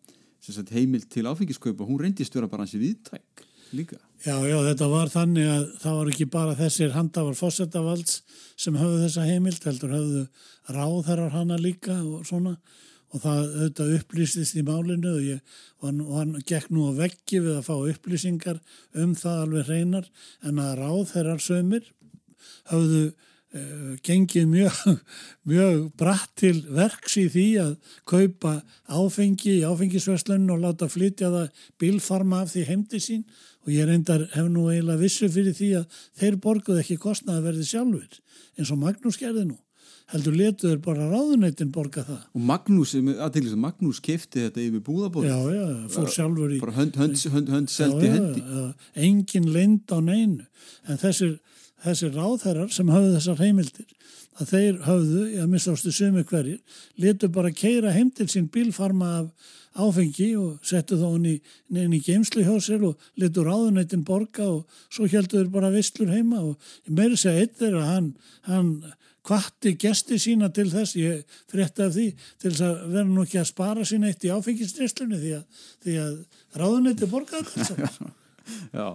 sagt, 0.42 0.74
heimil 0.74 1.02
til 1.08 1.26
áfengiskaupa, 1.30 1.86
hún 1.86 2.00
reyndist 2.02 2.34
vera 2.34 2.50
bara 2.50 2.66
hansi 2.66 2.80
viðtæk 2.82 3.46
líka. 3.72 3.98
Já, 4.22 4.36
já, 4.46 4.58
þetta 4.68 4.88
var 4.92 5.10
þannig 5.10 5.48
að 5.48 5.66
það 5.82 5.98
var 5.98 6.12
ekki 6.12 6.28
bara 6.30 6.56
þessir 6.58 6.94
handafar 6.94 7.38
fósettavalds 7.38 8.22
sem 8.60 8.76
höfðu 8.78 9.02
þessa 9.06 9.26
heimild, 9.26 9.64
heldur 9.66 9.94
höfðu 9.96 10.24
ráðherrar 10.70 11.32
hana 11.34 11.58
líka 11.60 11.96
og 12.02 12.26
svona 12.28 12.56
og 13.12 13.20
það 13.20 13.40
auðvitað 13.42 13.90
upplýstist 13.98 14.56
í 14.56 14.62
málinu 14.64 15.10
og, 15.10 15.24
ég, 15.24 15.40
og, 15.80 15.88
hann, 15.88 15.98
og 16.04 16.14
hann 16.16 16.36
gekk 16.48 16.70
nú 16.72 16.86
á 16.88 16.92
veggi 17.02 17.42
við 17.44 17.58
að 17.58 17.66
fá 17.66 17.74
upplýsingar 17.92 18.62
um 19.02 19.12
það 19.18 19.42
alveg 19.46 19.68
hreinar 19.68 20.08
en 20.48 20.62
að 20.62 20.78
ráðherrar 20.80 21.42
sömur 21.44 21.90
höfðu 22.70 23.02
gengið 24.06 24.46
mjög, 24.48 25.00
mjög 25.50 25.80
bratt 26.00 26.30
til 26.40 26.54
verks 26.72 27.18
í 27.20 27.26
því 27.32 27.46
að 27.60 27.72
kaupa 28.08 28.54
áfengi 28.88 29.58
í 29.58 29.64
áfengisverslunum 29.68 30.54
og 30.56 30.62
láta 30.64 30.88
flytja 30.88 31.32
það 31.34 31.66
bilfarma 31.82 32.42
af 32.44 32.54
því 32.54 32.68
heimdi 32.70 33.02
sín. 33.02 33.26
Og 33.62 33.70
ég 33.70 33.86
reyndar 33.86 34.24
hef 34.32 34.48
nú 34.50 34.66
eiginlega 34.72 34.98
vissu 34.98 35.28
fyrir 35.30 35.54
því 35.54 35.68
að 35.82 36.00
þeir 36.18 36.38
borguð 36.42 36.80
ekki 36.80 36.96
kostnaði 37.02 37.44
verði 37.44 37.68
sjálfur 37.68 38.16
eins 38.58 38.72
og 38.72 38.80
Magnús 38.80 39.20
gerði 39.20 39.44
nú. 39.52 39.58
Heldur 40.12 40.34
letuður 40.36 40.80
bara 40.84 41.06
ráðuneytin 41.08 41.70
borga 41.72 42.02
það. 42.04 42.24
Og 42.36 42.42
Magnús, 42.44 42.92
aðtæklis 42.98 43.54
að 43.54 43.62
Magnús 43.62 44.00
kefti 44.04 44.42
þetta 44.44 44.60
yfir 44.60 44.82
búðabóð 44.84 45.28
já, 45.28 45.36
já, 45.54 45.62
fór 45.94 46.10
sjálfur 46.12 46.52
í 46.52 46.58
bara 46.60 46.74
hönd, 46.76 46.98
hönd, 47.00 47.22
hönd, 47.32 47.52
hönd 47.54 47.72
seldi 47.72 48.10
já, 48.10 48.16
hendi. 48.18 48.42
já, 48.42 48.90
engin 49.06 49.48
lind 49.54 49.94
á 49.94 49.98
neinu. 50.04 50.44
En 50.84 51.00
þessir, 51.00 51.38
þessir 51.82 52.14
ráðherrar 52.16 52.70
sem 52.72 52.90
hafðu 52.92 53.16
þessar 53.16 53.42
heimildir 53.42 53.98
að 54.40 54.52
þeir 54.52 54.78
hafðu, 54.86 55.24
ég 55.34 55.48
minnst 55.50 55.88
sumi 55.92 56.22
hverjir, 56.24 56.60
letu 56.96 57.28
bara 57.28 57.50
keira 57.52 57.92
heim 57.92 58.10
til 58.10 58.28
sín 58.32 58.48
bílfarma 58.52 59.10
af 59.18 59.50
áfengi 59.72 60.32
og 60.36 60.64
settu 60.66 60.98
þá 61.00 61.28
í, 61.28 61.36
inn 61.72 61.94
í 61.96 62.00
geimslu 62.04 62.44
hjá 62.44 62.56
sér 62.60 62.84
og 62.90 63.06
letu 63.20 63.44
ráðunættin 63.46 64.04
borga 64.04 64.48
og 64.48 64.80
svo 64.92 65.08
heldur 65.08 65.48
bara 65.52 65.72
vistlur 65.72 66.12
heima 66.12 66.42
og 66.42 66.72
ég 66.88 66.96
meiri 66.96 67.16
segja 67.16 67.46
eitt 67.46 67.62
er 67.64 67.78
að 67.80 67.88
hann, 67.88 68.10
hann 68.48 68.72
kvatti 69.24 69.74
gesti 69.80 70.18
sína 70.20 70.50
til 70.52 70.68
þess, 70.72 70.96
ég 70.98 71.22
frétta 71.50 71.88
af 71.88 71.96
því 71.96 72.08
til 72.42 72.50
þess 72.50 72.64
að 72.68 72.80
vera 72.96 73.08
nú 73.08 73.24
ekki 73.24 73.40
að 73.40 73.50
spara 73.52 73.86
sín 73.88 74.08
eitt 74.08 74.26
í 74.26 74.32
áfengistrislunni 74.34 75.20
því 75.22 75.36
að, 75.38 75.44
að 76.04 76.16
ráðunætti 76.62 77.08
borgaður 77.12 77.86
Já, 78.76 78.88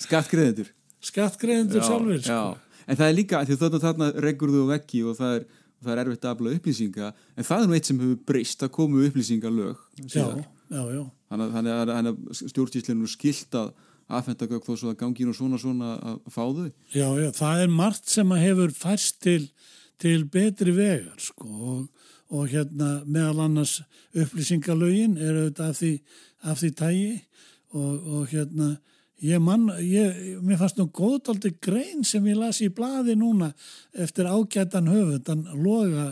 skattgreðendur 0.00 0.72
Skattgreðendur 1.02 1.82
sjálfur 1.86 2.22
sko. 2.22 2.44
En 2.82 2.98
það 2.98 3.08
er 3.08 3.16
líka, 3.16 3.42
því 3.46 3.56
þarna 3.60 3.82
þarna 3.82 4.08
reggur 4.22 4.50
þú 4.50 4.62
vekki 4.72 5.02
og 5.06 5.18
það 5.18 5.36
er 5.36 5.50
það 5.82 5.92
er 5.94 6.02
erfitt 6.02 6.26
að 6.26 6.34
afla 6.34 6.52
upplýsinga 6.56 7.08
en 7.12 7.46
það 7.46 7.62
er 7.62 7.68
nú 7.68 7.76
eitt 7.76 7.88
sem 7.88 8.02
hefur 8.02 8.18
breyst 8.30 8.64
að 8.64 8.74
komu 8.76 9.06
upplýsingalög 9.06 9.80
já, 10.12 10.26
já, 10.70 10.82
já. 10.94 11.02
þannig 11.32 12.10
að 12.12 12.20
stjórnstíslinu 12.42 13.10
skilt 13.10 13.58
að 13.58 13.72
aðfenda 14.12 14.48
gögg 14.50 14.66
þó 14.66 14.72
svo 14.76 14.92
að 14.92 15.00
gangi 15.00 15.26
nú 15.26 15.34
svona 15.36 15.60
svona 15.60 15.94
að 15.98 16.20
fá 16.28 16.42
þau 16.42 16.68
Já, 16.92 17.08
já, 17.18 17.28
það 17.38 17.64
er 17.64 17.74
margt 17.80 18.12
sem 18.12 18.34
að 18.34 18.44
hefur 18.46 18.76
færst 18.76 19.20
til, 19.24 19.40
til 20.02 20.22
betri 20.30 20.74
vegar 20.76 21.18
sko 21.22 21.50
og, 21.72 21.82
og 22.32 22.48
hérna 22.52 22.94
meðal 23.06 23.46
annars 23.48 23.80
upplýsingalögin 24.12 25.18
er 25.18 25.42
auðvitað 25.42 25.68
af 25.72 25.80
því, 25.80 25.92
af 26.52 26.62
því 26.62 26.72
tægi 26.82 27.12
og, 27.72 27.94
og 28.20 28.26
hérna 28.32 28.74
Ég 29.22 29.38
mann, 29.38 29.68
ég, 29.78 30.38
mér 30.42 30.58
fannst 30.58 30.80
nú 30.80 30.88
góðdóldi 30.90 31.52
grein 31.62 32.02
sem 32.02 32.24
ég 32.26 32.38
las 32.40 32.58
í 32.64 32.66
bladi 32.74 33.14
núna 33.14 33.52
eftir 33.94 34.26
ágætan 34.26 34.90
höfund, 34.90 35.28
hann 35.30 35.62
Loga, 35.62 36.08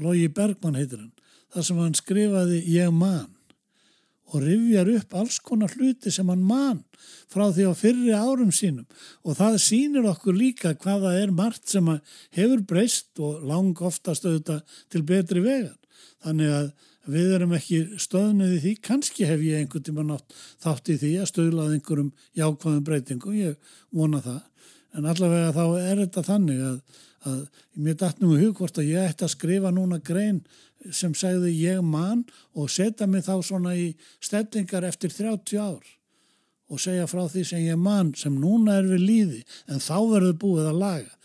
Logi 0.00 0.30
Bergman 0.32 0.78
heitir 0.78 1.02
hann, 1.02 1.12
þar 1.52 1.66
sem 1.68 1.82
hann 1.82 1.98
skrifaði 1.98 2.62
ég 2.72 2.94
mann 2.94 3.34
og 4.32 4.40
rifjar 4.42 4.88
upp 4.94 5.14
alls 5.20 5.36
konar 5.44 5.74
hluti 5.76 6.10
sem 6.10 6.28
hann 6.32 6.42
mann 6.42 6.80
frá 7.30 7.44
því 7.52 7.68
á 7.68 7.72
fyrri 7.76 8.14
árum 8.16 8.50
sínum 8.54 8.86
og 9.22 9.36
það 9.38 9.60
sínir 9.62 10.08
okkur 10.08 10.36
líka 10.38 10.72
hvaða 10.80 11.12
er 11.20 11.34
margt 11.36 11.68
sem 11.70 11.86
hefur 12.34 12.64
breyst 12.64 13.20
og 13.20 13.44
lang 13.44 13.76
oftast 13.76 14.24
auðvitað 14.24 14.80
til 14.90 15.04
betri 15.06 15.44
vegan. 15.44 15.76
Þannig 16.24 16.56
að 16.56 16.72
við 17.10 17.34
erum 17.36 17.54
ekki 17.56 17.80
stöðnuði 18.00 18.60
því, 18.62 18.74
kannski 18.84 19.28
hef 19.28 19.42
ég 19.44 19.60
einhvern 19.60 19.86
tíma 19.86 20.04
nátt 20.06 20.36
þátt 20.62 20.92
í 20.94 20.98
því 21.00 21.12
að 21.20 21.30
stöðlaði 21.30 21.78
einhverjum 21.78 22.12
jákvæðum 22.40 22.84
breytingum, 22.86 23.38
ég 23.38 23.72
vona 23.94 24.20
það, 24.24 24.42
en 24.94 25.08
allavega 25.10 25.50
þá 25.56 25.64
er 25.80 26.04
þetta 26.04 26.24
þannig 26.28 26.62
að, 26.68 26.78
að 27.30 27.40
mér 27.86 27.98
dætnum 28.00 28.36
í 28.36 28.40
hug 28.44 28.54
hvort 28.60 28.80
að 28.80 28.92
ég 28.92 29.10
ætti 29.10 29.26
að 29.26 29.34
skrifa 29.34 29.74
núna 29.74 30.00
grein 30.04 30.40
sem 30.92 31.14
segði 31.16 31.52
ég 31.56 31.84
mann 31.84 32.24
og 32.52 32.72
setja 32.72 33.08
mig 33.08 33.24
þá 33.24 33.38
svona 33.44 33.74
í 33.78 33.92
stellingar 34.22 34.84
eftir 34.88 35.12
30 35.14 35.60
ár 35.60 35.94
og 36.72 36.80
segja 36.80 37.06
frá 37.08 37.24
því 37.28 37.44
sem 37.48 37.64
ég 37.64 37.80
mann 37.80 38.12
sem 38.18 38.34
núna 38.40 38.78
er 38.80 38.88
við 38.88 39.04
líði 39.04 39.40
en 39.70 39.82
þá 39.82 39.96
verður 40.12 40.38
búið 40.44 40.70
að 40.70 40.80
laga 40.80 41.18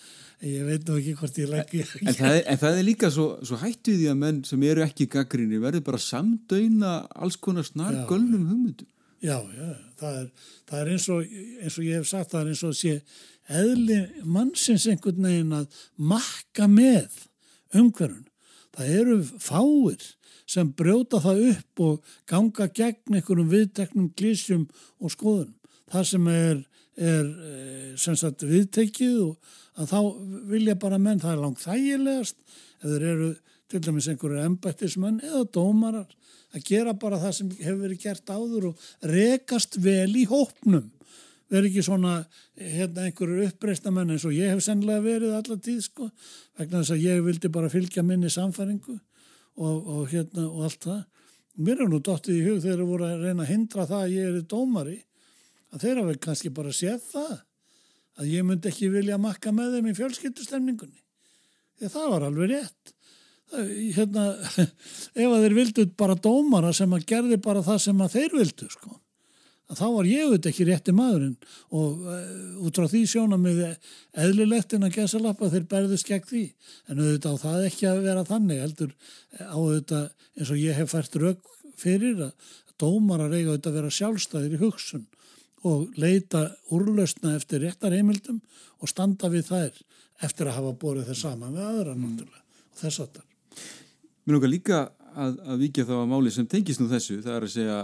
ég 0.45 0.67
veit 0.67 0.85
nú 0.87 0.99
ekki 0.99 1.15
hvort 1.19 1.39
ég 1.41 1.49
legg 1.51 1.73
en, 1.75 2.13
en, 2.13 2.59
það 2.61 2.69
er, 2.69 2.83
líka 2.87 3.09
svo, 3.11 3.27
svo 3.43 3.59
hættu 3.59 3.95
því 3.97 4.07
að 4.11 4.21
menn 4.21 4.43
sem 4.47 4.63
eru 4.69 4.85
ekki 4.85 5.09
gaggrinni 5.11 5.59
verður 5.61 5.85
bara 5.89 6.01
samdöyna 6.03 6.93
alls 7.15 7.39
konar 7.41 7.67
snar 7.67 7.97
gölnum 8.09 8.47
hugmyndum. 8.47 8.87
Já, 9.19 9.35
já, 9.35 9.73
það 9.99 10.21
er, 10.21 10.29
það 10.69 10.79
er 10.79 10.93
eins, 10.93 11.09
og, 11.11 11.35
eins 11.59 11.75
og 11.81 11.89
ég 11.89 11.99
hef 11.99 12.07
sagt 12.07 12.31
það 12.31 12.41
er 12.41 12.53
eins 12.53 12.63
og 12.69 12.77
sé 12.79 12.95
eðli 13.59 13.99
mannsins 14.23 14.87
einhvern 14.87 15.27
veginn 15.27 15.57
að 15.57 15.83
makka 15.99 16.69
með 16.71 17.25
umhverfun 17.75 18.29
það 18.79 18.95
eru 19.01 19.17
fáir 19.43 20.07
sem 20.49 20.71
brjóta 20.73 21.19
það 21.21 21.41
upp 21.51 21.83
og 21.85 22.13
ganga 22.29 22.69
gegn 22.73 23.17
einhverjum 23.17 23.51
viðteknum 23.51 24.09
glísjum 24.17 24.65
og 24.99 25.13
skoðunum. 25.13 25.55
Það 25.89 26.05
sem 26.11 26.29
er, 26.31 26.61
er 26.99 27.25
eh, 27.25 27.89
sem 27.99 28.17
sagt 28.19 28.43
viðtekið 28.47 29.17
og 29.23 29.55
að 29.79 29.91
þá 29.93 29.99
vilja 30.51 30.75
bara 30.79 30.99
menn, 30.99 31.21
það 31.21 31.35
er 31.35 31.43
langt 31.43 31.63
þægilegast 31.63 32.37
ef 32.79 32.87
þeir 32.87 33.05
eru 33.13 33.29
til 33.69 33.81
dæmis 33.85 34.07
einhverju 34.09 34.45
embættismenn 34.47 35.19
eða 35.23 35.43
dómarar 35.53 36.07
að 36.55 36.63
gera 36.65 36.95
bara 36.97 37.19
það 37.21 37.35
sem 37.37 37.51
hefur 37.59 37.83
verið 37.83 38.01
gert 38.03 38.31
áður 38.33 38.71
og 38.71 38.87
rekast 39.05 39.77
vel 39.83 40.09
í 40.17 40.25
hópnum. 40.29 40.87
Verið 41.49 41.69
ekki 41.69 41.83
svona 41.85 42.15
hérna, 42.57 43.05
einhverju 43.07 43.45
uppreista 43.47 43.93
menn 43.93 44.13
eins 44.13 44.25
og 44.25 44.33
ég 44.37 44.53
hef 44.53 44.63
sennilega 44.65 45.05
verið 45.05 45.35
allar 45.37 45.61
tíð 45.65 45.83
sko 45.85 46.09
vegna 46.57 46.81
þess 46.81 46.95
að 46.95 47.05
ég 47.05 47.21
vildi 47.25 47.53
bara 47.53 47.71
fylgja 47.73 48.03
minni 48.05 48.29
samfæringu 48.33 48.97
og, 48.97 49.77
og, 49.77 50.03
hérna, 50.11 50.45
og 50.49 50.65
allt 50.67 50.89
það. 50.89 50.99
Mér 51.59 51.83
er 51.83 51.91
nú 51.91 51.99
dóttið 52.01 52.37
í 52.37 52.43
hug 52.47 52.59
þegar 52.63 52.81
þeir 52.81 52.89
voru 52.89 53.07
að 53.07 53.23
reyna 53.25 53.45
að 53.45 53.51
hindra 53.53 53.87
það 53.89 54.03
að 54.05 54.15
ég 54.15 54.29
er 54.29 54.43
dómari 54.49 54.97
að 55.73 55.85
þeir 55.85 56.01
hafa 56.01 56.15
kannski 56.25 56.51
bara 56.53 56.73
séð 56.75 57.01
það 57.11 57.35
að 58.19 58.31
ég 58.33 58.45
myndi 58.45 58.71
ekki 58.71 58.91
vilja 58.91 59.19
makka 59.21 59.51
með 59.55 59.77
þeim 59.77 59.91
í 59.91 59.97
fjölskyldustemningunni. 59.97 61.03
Þegar 61.79 61.93
það 61.93 62.07
var 62.13 62.25
alveg 62.27 62.49
rétt. 62.51 62.95
Það, 63.49 63.69
hérna, 63.95 64.23
ef 65.23 65.27
að 65.27 65.43
þeir 65.45 65.55
vildu 65.57 65.85
bara 65.97 66.17
dómara 66.19 66.73
sem 66.75 66.91
að 66.93 67.05
gerði 67.09 67.39
bara 67.41 67.63
það 67.65 67.79
sem 67.85 68.03
að 68.03 68.17
þeir 68.17 68.35
vildu, 68.41 68.67
sko. 68.73 68.97
Að 69.69 69.77
þá 69.77 69.85
var 69.93 70.07
ég 70.09 70.25
auðvitað 70.25 70.49
ekki 70.49 70.65
rétti 70.65 70.93
maðurinn 70.97 71.35
og 71.77 72.05
uh, 72.09 72.21
út 72.65 72.77
frá 72.79 72.87
því 72.89 73.01
sjónum 73.11 73.43
við 73.45 73.59
eðlilegt 74.17 74.73
en 74.73 74.87
að 74.87 74.95
gesa 74.95 75.21
lappa 75.21 75.49
þeir 75.53 75.67
berðist 75.69 76.09
gegn 76.09 76.25
því. 76.25 76.45
En 76.89 77.03
auðvitað 77.03 77.37
á 77.37 77.41
það 77.43 77.67
ekki 77.67 77.89
að 77.91 78.01
vera 78.07 78.25
þannig 78.25 78.63
heldur 78.63 78.95
á 79.37 79.53
auðvitað 79.53 80.07
eins 80.39 80.53
og 80.55 80.63
ég 80.63 80.79
hef 80.79 80.89
fært 80.95 81.19
rauk 81.21 81.53
fyrir 81.79 82.25
að 82.25 82.49
dómara 82.81 83.29
reyga 83.29 83.53
auðvitað 83.53 83.71
að 83.71 83.77
vera 83.77 83.95
sjálfstæðir 83.99 84.57
í 84.57 84.61
hugsun 84.63 85.05
og 85.67 85.97
leita 85.99 86.45
úrlausna 86.75 87.35
eftir 87.35 87.63
réttarheimildum 87.65 88.39
og 88.79 88.91
standa 88.91 89.29
við 89.31 89.49
þær 89.49 89.81
eftir 90.23 90.49
að 90.49 90.59
hafa 90.59 90.77
borðið 90.79 91.11
þeir 91.11 91.19
sama 91.19 91.49
með 91.51 91.65
aðra 91.65 91.97
náttúrulega 91.97 92.45
og 92.69 92.79
þess 92.79 93.03
að 93.03 93.11
það. 93.17 93.27
Mér 94.23 94.35
nokkar 94.35 94.51
líka 94.53 94.79
að, 95.15 95.39
að 95.51 95.63
vikja 95.63 95.85
þá 95.87 95.93
að 95.97 96.09
máli 96.11 96.33
sem 96.33 96.47
tengist 96.49 96.81
nú 96.81 96.89
þessu, 96.91 97.19
það 97.23 97.35
er 97.35 97.47
að 97.47 97.53
segja 97.55 97.77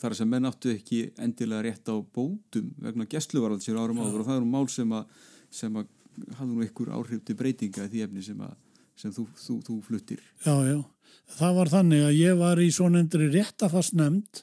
þar 0.00 0.10
að 0.14 0.18
segja 0.18 0.30
menn 0.32 0.48
áttu 0.50 0.72
ekki 0.72 1.00
endilega 1.22 1.64
rétt 1.66 1.92
á 1.92 1.96
bótum 2.00 2.72
vegna 2.82 3.08
gæsluvaraldsir 3.12 3.78
árum 3.78 4.02
áður 4.02 4.24
og 4.24 4.28
það 4.28 4.40
eru 4.40 4.50
mál 4.50 4.66
sem 4.72 4.96
að, 4.96 5.06
sem 5.52 5.78
að 5.80 5.92
hafðu 6.38 6.52
nú 6.52 6.64
einhver 6.64 6.92
áhrif 6.96 7.22
til 7.24 7.38
breytinga 7.38 7.86
í 7.86 7.92
því 7.92 8.04
efni 8.06 8.24
sem, 8.24 8.42
að, 8.42 8.56
sem 8.98 9.14
þú, 9.14 9.26
þú, 9.40 9.58
þú 9.68 9.78
fluttir. 9.86 10.22
Já, 10.44 10.56
já. 10.66 10.78
Það 11.36 11.56
var 11.58 11.72
þannig 11.72 12.04
að 12.06 12.18
ég 12.18 12.36
var 12.38 12.60
í 12.62 12.68
svo 12.74 12.88
nefndri 12.92 13.28
réttafast 13.32 13.96
nefnd 13.98 14.42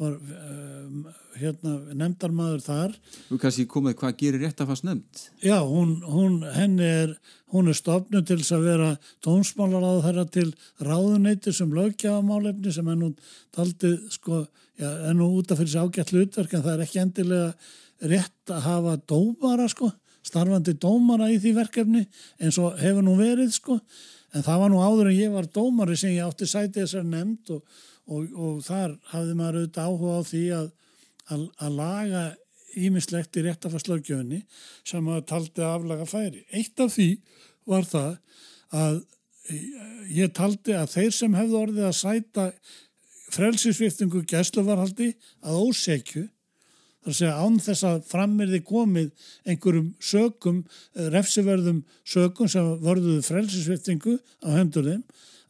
var 0.00 0.14
um, 0.18 1.04
hérna 1.38 1.74
nefndarmadur 1.94 2.62
þar. 2.64 2.94
Þú 3.28 3.38
kannski 3.42 3.66
komið 3.70 3.96
hvað 4.00 4.16
gerir 4.18 4.42
rétt 4.42 4.62
að 4.62 4.72
fast 4.72 4.86
nefnd 4.86 5.22
Já, 5.44 5.58
hún, 5.62 6.00
hún 6.02 6.40
henni 6.56 6.88
er 6.88 7.14
hún 7.54 7.70
er 7.70 7.78
stofnu 7.78 8.24
til 8.26 8.40
þess 8.40 8.56
að 8.56 8.66
vera 8.66 8.90
tónsmálaráð 9.24 10.00
þeirra 10.08 10.24
til 10.34 10.48
ráðuneyti 10.82 11.54
sem 11.54 11.70
lögjafamálefni 11.74 12.74
sem 12.74 12.90
er 12.90 12.98
nú 12.98 13.12
taldið 13.54 14.00
sko, 14.16 14.42
já, 14.80 14.88
er 14.90 15.14
nú 15.14 15.30
út 15.38 15.54
af 15.54 15.62
fyrir 15.62 15.70
sig 15.76 15.86
ágætt 15.86 16.14
hlutverk 16.14 16.56
en 16.56 16.66
það 16.66 16.74
er 16.74 16.84
ekki 16.88 17.02
endilega 17.04 17.52
rétt 18.14 18.50
að 18.50 18.66
hafa 18.66 18.96
dómara 19.06 19.70
sko, 19.70 19.92
starfandi 20.26 20.74
dómara 20.82 21.30
í 21.30 21.38
því 21.38 21.54
verkefni 21.60 22.04
eins 22.42 22.58
og 22.58 22.74
hefur 22.82 23.06
nú 23.06 23.14
verið 23.20 23.54
sko. 23.54 23.78
En 24.34 24.42
það 24.42 24.64
var 24.64 24.72
nú 24.72 24.82
áður 24.82 25.12
en 25.12 25.18
ég 25.20 25.30
var 25.30 25.46
dómari 25.46 25.94
sem 25.94 26.16
ég 26.16 26.26
átti 26.26 26.48
sætið 26.50 26.80
þessar 26.82 27.04
nefnd 27.06 27.54
og 27.54 27.82
og, 28.06 28.32
og 28.34 28.62
þar 28.66 28.96
hafði 29.12 29.36
maður 29.38 29.60
auðvitað 29.60 29.90
áhuga 29.90 30.16
á 30.18 30.22
því 30.30 30.44
að, 30.58 30.70
að, 31.28 31.44
að 31.66 31.78
laga 31.80 32.24
ímislegt 32.74 33.38
í 33.38 33.44
réttafarslögjöfni 33.46 34.40
sem 34.86 35.04
maður 35.04 35.26
taldi 35.30 35.62
að 35.62 35.74
aflaga 35.78 36.08
færi. 36.10 36.44
Eitt 36.50 36.80
af 36.82 36.94
því 36.96 37.08
var 37.70 37.86
það 37.88 38.16
að 38.74 39.02
ég 40.14 40.32
taldi 40.34 40.74
að 40.76 40.92
þeir 40.96 41.14
sem 41.14 41.36
hefðu 41.36 41.60
orðið 41.60 41.88
að 41.88 41.98
sæta 41.98 42.46
frelsisviftingu 43.34 44.22
gæsluvarhaldi 44.30 45.12
að 45.44 45.60
ósekju 45.68 46.24
þar 47.04 47.12
að 47.12 47.18
segja 47.18 47.34
án 47.44 47.58
þess 47.60 47.86
að 47.88 47.98
frammerði 48.08 48.60
komið 48.64 49.28
einhverjum 49.44 49.90
sökum, 50.00 50.62
refsiverðum 51.14 51.82
sökum 52.08 52.48
sem 52.48 52.70
vörðuðu 52.84 53.24
frelsisviftingu 53.26 54.16
á 54.40 54.48
hendur 54.56 54.88
þeim 54.88 55.04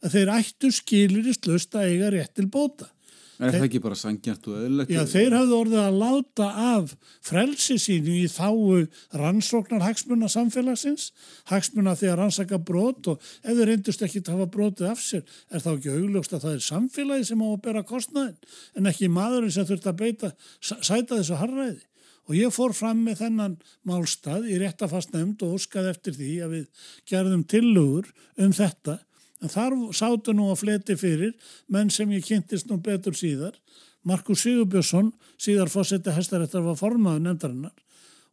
að 0.05 0.17
þeir 0.17 0.33
ættu 0.35 0.71
skilirist 0.75 1.47
löst 1.49 1.75
að 1.77 1.93
eiga 1.93 2.11
rétt 2.13 2.35
til 2.35 2.49
bóta. 2.51 2.91
Er 3.35 3.51
það 3.51 3.65
ekki 3.67 3.81
bara 3.83 3.97
sangjart 3.99 4.45
og 4.47 4.59
öðlegt? 4.63 4.91
Já, 4.93 5.01
þeir 5.11 5.33
hafðu 5.35 5.55
orðið 5.57 5.81
að 5.81 5.97
láta 5.99 6.45
af 6.65 6.91
frelsi 7.25 7.75
sínu 7.81 8.13
í 8.21 8.27
þáu 8.31 8.85
rannsóknar 9.19 9.83
hagsmuna 9.83 10.29
samfélagsins, 10.31 11.09
hagsmuna 11.51 11.95
að 11.97 12.13
rannsaka 12.21 12.59
brot 12.63 13.09
og 13.11 13.25
ef 13.43 13.51
þeir 13.51 13.71
reyndust 13.71 14.05
ekki 14.07 14.21
að 14.23 14.31
hafa 14.37 14.47
brotið 14.53 14.91
af 14.93 15.01
sér, 15.03 15.25
er 15.51 15.65
þá 15.65 15.71
ekki 15.73 15.95
augljóst 15.97 16.37
að 16.37 16.45
það 16.45 16.55
er 16.55 16.63
samfélagi 16.69 17.27
sem 17.31 17.43
á 17.43 17.47
að 17.49 17.59
bera 17.65 17.83
kostnaðin 17.89 18.37
en 18.79 18.91
ekki 18.93 19.11
maðurinn 19.11 19.55
sem 19.57 19.67
þurft 19.67 19.89
að 19.91 19.99
beita, 19.99 20.31
sæta 20.61 21.17
þessu 21.17 21.41
harræði. 21.41 21.83
Og 22.25 22.37
ég 22.39 22.53
fór 22.53 22.71
fram 22.73 23.03
með 23.05 23.19
þennan 23.19 23.57
málstað 23.85 24.47
í 24.49 24.55
réttafast 24.57 25.11
nefnd 25.13 25.43
og 25.45 25.59
óskað 25.59 25.91
eftir 25.91 26.15
því 26.15 26.31
að 26.41 26.55
við 26.55 26.87
gerðum 27.11 27.43
tillögur 27.45 28.07
um 28.41 28.55
þetta 28.55 28.95
En 29.43 29.51
þar 29.51 29.75
sátu 29.95 30.33
nú 30.35 30.49
að 30.51 30.61
fleti 30.63 30.95
fyrir 30.99 31.33
menn 31.71 31.89
sem 31.91 32.11
ég 32.15 32.25
kynntist 32.25 32.69
nú 32.69 32.77
betur 32.83 33.15
síðar. 33.17 33.57
Markus 34.05 34.45
Sigurbjörnsson, 34.45 35.11
síðar 35.41 35.71
fósetti 35.73 36.13
hestarættar 36.13 36.63
var 36.63 36.77
formaður 36.79 37.25
nefndarinnar 37.25 37.73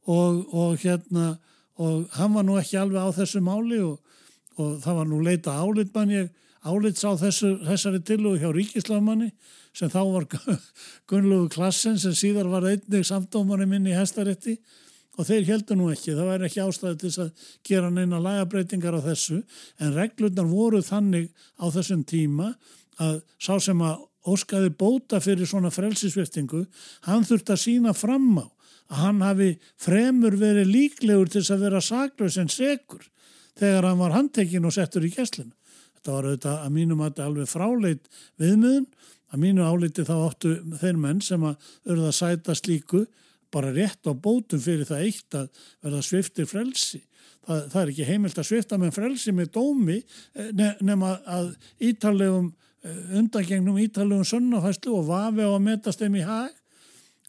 og, 0.07 0.45
og 0.53 0.77
hérna 0.83 1.39
og 1.81 2.13
hann 2.19 2.35
var 2.37 2.45
nú 2.45 2.59
ekki 2.61 2.77
alveg 2.79 3.01
á 3.01 3.11
þessu 3.17 3.41
máli 3.45 3.81
og, 3.81 3.97
og 4.61 4.77
það 4.85 4.99
var 4.99 5.09
nú 5.09 5.21
leita 5.25 5.57
álit 5.57 5.95
mann 5.95 6.13
ég 6.13 6.29
álits 6.63 7.03
á 7.03 7.17
þessu, 7.19 7.57
þessari 7.67 8.03
tillugu 8.07 8.39
hjá 8.39 8.53
ríkislagmanni 8.55 9.33
sem 9.75 9.91
þá 9.91 10.03
var 10.13 10.29
Gunnlegu 11.11 11.49
Klassen 11.51 11.99
sem 11.99 12.15
síðar 12.15 12.51
var 12.53 12.69
einnig 12.69 13.07
samdómari 13.09 13.67
minn 13.67 13.89
í 13.89 13.97
hestarætti 13.97 14.59
og 14.59 14.82
þeir 15.21 15.49
heldur 15.51 15.77
nú 15.77 15.91
ekki, 15.93 16.15
það 16.17 16.31
væri 16.31 16.49
ekki 16.49 16.63
ástæði 16.65 16.99
til 17.03 17.13
að 17.27 17.49
gera 17.69 17.91
neina 17.93 18.21
lagabreitingar 18.23 18.97
á 18.97 19.01
þessu 19.05 19.43
en 19.79 19.93
reglurnar 19.97 20.49
voru 20.49 20.81
þannig 20.85 21.29
á 21.61 21.67
þessum 21.75 22.07
tíma 22.09 22.55
að 23.03 23.21
sá 23.37 23.59
sem 23.61 23.85
að 23.85 24.07
óskaði 24.33 24.71
bóta 24.79 25.21
fyrir 25.21 25.49
svona 25.51 25.73
frelsisveftingu, 25.75 26.65
hann 27.09 27.25
þurfti 27.27 27.55
að 27.55 27.63
sína 27.65 27.95
fram 27.97 28.39
á 28.39 28.47
að 28.93 29.01
hann 29.01 29.23
hafi 29.25 29.49
fremur 29.81 30.37
verið 30.39 30.71
líklegur 30.71 31.31
til 31.33 31.43
að 31.45 31.65
vera 31.67 31.81
saklaus 31.83 32.37
en 32.41 32.51
segur 32.53 33.09
þegar 33.59 33.89
hann 33.89 34.01
var 34.01 34.15
handtekinn 34.17 34.69
og 34.69 34.75
settur 34.75 35.07
í 35.07 35.13
gæslinu. 35.13 35.53
Þetta 35.97 36.13
var 36.13 36.29
auðvitað 36.29 36.63
að 36.67 36.75
mínum 36.77 37.01
að 37.01 37.11
þetta 37.11 37.27
alveg 37.29 37.51
fráleit 37.51 38.09
viðmiðun, 38.43 38.87
að 39.33 39.43
mínu 39.45 39.65
áliti 39.65 40.05
þá 40.05 40.15
óttu 40.19 40.55
þeir 40.81 40.99
menn 41.01 41.21
sem 41.25 41.45
að 41.47 41.69
auðvitað 41.87 42.09
að 42.09 42.19
sæta 42.19 42.57
slíku 42.59 43.05
bara 43.53 43.73
rétt 43.75 44.09
á 44.09 44.13
bótum 44.13 44.61
fyrir 44.63 44.89
það 44.89 45.07
eitt 45.07 45.37
að 45.39 45.65
verða 45.85 46.03
sviftir 46.07 46.49
frelsi. 46.49 47.03
Það, 47.43 47.63
það 47.73 47.79
er 47.83 47.93
ekki 47.93 48.09
heimilt 48.09 48.39
að 48.39 48.49
svifta 48.49 48.79
með 48.79 48.97
frelsi 48.97 49.35
með 49.35 49.53
dómi 49.57 49.99
eh, 49.99 50.51
nema 50.81 51.17
að 51.27 51.53
ítalegum 51.83 52.53
eh, 52.87 52.99
undangengnum 53.19 53.81
ítalegum 53.83 54.27
sönnafæslu 54.29 54.95
og 55.01 55.09
vafi 55.11 55.45
á 55.45 55.51
að 55.51 55.65
metast 55.67 56.03
þeim 56.03 56.19
í 56.21 56.27
hag. 56.27 56.59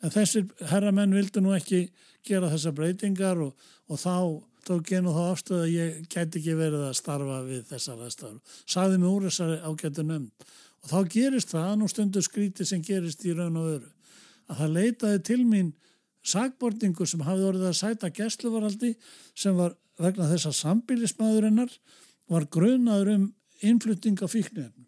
En 0.04 0.14
þessir 0.14 0.50
herramenn 0.70 1.16
vildi 1.16 1.42
nú 1.42 1.56
ekki 1.56 1.88
gera 2.28 2.52
þessa 2.52 2.74
breytingar 2.76 3.40
og, 3.44 3.54
og 3.90 4.00
þá 4.00 4.18
tók 4.68 4.92
ég 4.94 5.04
nú 5.04 5.14
þá 5.16 5.24
afstöðu 5.32 5.64
að 5.66 5.74
ég 5.74 6.04
gæti 6.12 6.40
ekki 6.40 6.56
verið 6.60 6.86
að 6.88 6.98
starfa 7.00 7.40
við 7.48 7.64
þessar 7.72 8.04
aðstæður. 8.06 8.60
Saði 8.64 9.00
mig 9.00 9.10
úr 9.10 9.26
þessari 9.28 9.58
ágættu 9.64 10.06
nefnd. 10.08 10.46
Og 10.84 10.92
þá 10.92 11.00
gerist 11.12 11.52
það, 11.52 11.72
nú 11.80 11.90
stundur 11.92 12.26
skríti 12.26 12.68
sem 12.68 12.84
gerist 12.84 13.24
í 13.28 13.34
raun 13.36 13.60
og 13.60 13.70
öru, 13.78 13.90
að 14.52 14.62
það 14.62 14.76
leitaði 14.78 15.22
til 15.30 15.42
mín 15.48 15.72
sagbortingur 16.24 17.10
sem 17.10 17.24
hafði 17.26 17.48
orðið 17.50 17.70
að 17.70 17.80
sæta 17.80 18.12
gæsluvaraldi 18.16 18.94
sem 19.36 19.56
var 19.58 19.76
vegna 20.00 20.30
þess 20.32 20.50
að 20.50 20.60
sambílismæðurinnar 20.62 21.78
var 22.32 22.48
grunaður 22.52 23.14
um 23.18 23.30
innflutting 23.64 24.20
á 24.24 24.28
fíknefnum. 24.28 24.88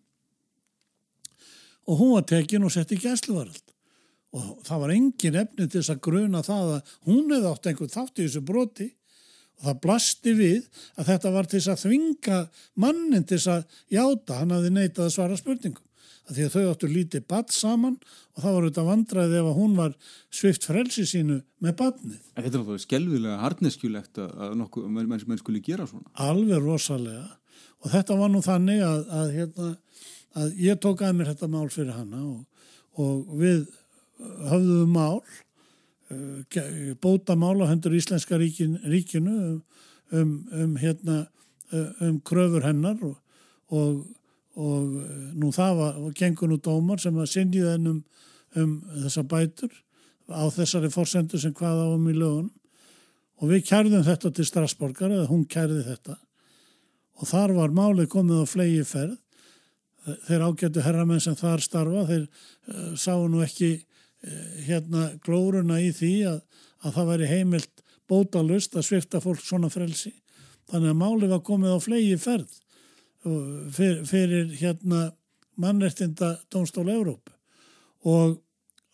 Og 1.86 2.00
hún 2.00 2.14
var 2.16 2.26
tekin 2.28 2.66
og 2.66 2.74
sett 2.74 2.94
í 2.96 3.00
gæsluvarald. 3.00 3.62
Og 4.36 4.62
það 4.68 4.82
var 4.82 4.94
engin 4.96 5.40
efni 5.40 5.68
til 5.68 5.80
þess 5.80 5.94
að 5.94 6.04
gruna 6.08 6.44
það 6.44 6.72
að 6.76 6.94
hún 7.08 7.32
hefði 7.32 7.52
átt 7.52 7.70
einhvern 7.70 7.94
þátt 7.94 8.20
í 8.20 8.26
þessu 8.26 8.46
broti 8.46 8.88
og 9.56 9.68
það 9.70 9.82
blasti 9.86 10.34
við 10.36 10.66
að 11.00 11.12
þetta 11.12 11.32
var 11.32 11.48
til 11.48 11.60
þess 11.60 11.72
að 11.72 11.84
þvinga 11.86 12.40
mannin 12.84 13.24
til 13.24 13.38
þess 13.38 13.52
að 13.54 13.78
játa 13.96 14.40
hann 14.42 14.56
að 14.56 14.66
þið 14.66 14.76
neytaði 14.80 15.14
svara 15.14 15.38
spurningum 15.40 15.85
að 16.26 16.38
því 16.38 16.46
að 16.46 16.56
þau 16.56 16.66
áttu 16.72 16.90
lítið 16.90 17.26
badd 17.30 17.54
saman 17.54 17.96
og 18.36 18.42
það 18.42 18.56
var 18.56 18.66
auðvitað 18.66 18.90
vandraðið 18.90 19.40
ef 19.40 19.50
að 19.50 19.60
hún 19.60 19.76
var 19.78 19.96
svift 20.34 20.68
frelsi 20.68 21.06
sínu 21.10 21.38
með 21.62 21.78
baddnið. 21.82 22.20
Þetta 22.34 22.46
er 22.46 22.56
náttúrulega 22.56 22.86
skelvilega 22.86 23.40
harneskjulegt 23.44 24.22
að 24.26 24.56
nokkuð 24.62 24.90
menn, 24.96 25.12
menn 25.30 25.42
skuli 25.42 25.62
gera 25.66 25.88
svona. 25.90 26.10
Alveg 26.26 26.62
rosalega 26.64 27.28
og 27.84 27.94
þetta 27.94 28.20
var 28.20 28.34
nú 28.34 28.42
þannig 28.46 28.84
að, 28.86 29.02
að, 29.20 29.34
hérna, 29.38 29.72
að 30.42 30.60
ég 30.66 30.82
tók 30.82 31.06
að 31.06 31.18
mér 31.20 31.32
þetta 31.34 31.52
mál 31.54 31.68
fyrir 31.74 31.94
hana 31.96 32.24
og, 32.26 32.70
og 33.02 33.36
við 33.38 33.66
höfðum 34.50 34.96
mál 34.96 35.22
uh, 36.10 36.92
bóta 37.04 37.38
mál 37.38 37.60
á 37.62 37.70
hendur 37.70 37.96
Íslenska 37.98 38.40
ríkin, 38.42 38.80
ríkinu 38.82 39.38
um, 39.38 39.64
um, 40.12 40.36
um, 40.54 40.76
hérna, 40.82 41.26
um 42.02 42.20
kröfur 42.26 42.66
hennar 42.66 42.98
og, 43.04 43.18
og 43.70 44.06
og 44.56 45.00
eh, 45.04 45.16
nú 45.36 45.52
það 45.56 45.80
var, 45.82 45.98
gengur 46.16 46.52
nú 46.52 46.60
dómar 46.64 47.02
sem 47.04 47.18
að 47.20 47.32
sinniða 47.32 47.76
hennum 47.76 48.04
um 48.56 48.78
þessa 49.04 49.26
bætur 49.28 49.74
á 50.32 50.48
þessari 50.54 50.92
fórsendu 50.94 51.40
sem 51.40 51.54
hvað 51.54 51.82
áum 51.86 52.08
í 52.10 52.16
lögun 52.16 52.52
og 53.42 53.52
við 53.52 53.66
kærðum 53.68 54.06
þetta 54.06 54.32
til 54.32 54.46
Strasborgar 54.48 55.12
eða 55.12 55.28
hún 55.30 55.44
kærði 55.52 55.84
þetta. 55.90 56.16
Og 57.20 57.28
þar 57.28 57.54
var 57.56 57.76
málið 57.76 58.10
komið 58.12 58.44
á 58.44 58.46
flegi 58.48 58.84
ferð. 58.88 59.18
Þeir 60.28 60.46
ágættu 60.46 60.84
herramenn 60.86 61.24
sem 61.24 61.36
þar 61.36 61.64
starfa 61.64 62.06
þeir 62.08 62.26
uh, 62.26 62.92
sáu 63.00 63.26
nú 63.32 63.42
ekki 63.44 63.72
uh, 63.76 64.50
hérna 64.68 65.08
glóruna 65.26 65.80
í 65.82 65.90
því 65.96 66.14
að, 66.30 66.40
að 66.86 66.98
það 66.98 67.10
væri 67.12 67.30
heimilt 67.32 67.84
bótalust 68.08 68.78
að 68.78 68.88
svifta 68.88 69.22
fólk 69.24 69.42
svona 69.44 69.72
frelsi. 69.74 70.14
Þannig 70.70 70.94
að 70.94 71.02
málið 71.02 71.34
var 71.34 71.44
komið 71.48 71.76
á 71.76 71.80
flegi 71.82 72.20
ferð 72.22 72.54
fyrir, 73.26 74.02
fyrir 74.06 74.56
hérna 74.60 75.10
mannrettinda 75.58 76.36
Dómstól 76.52 76.90
Európa 76.94 77.34
og 78.06 78.40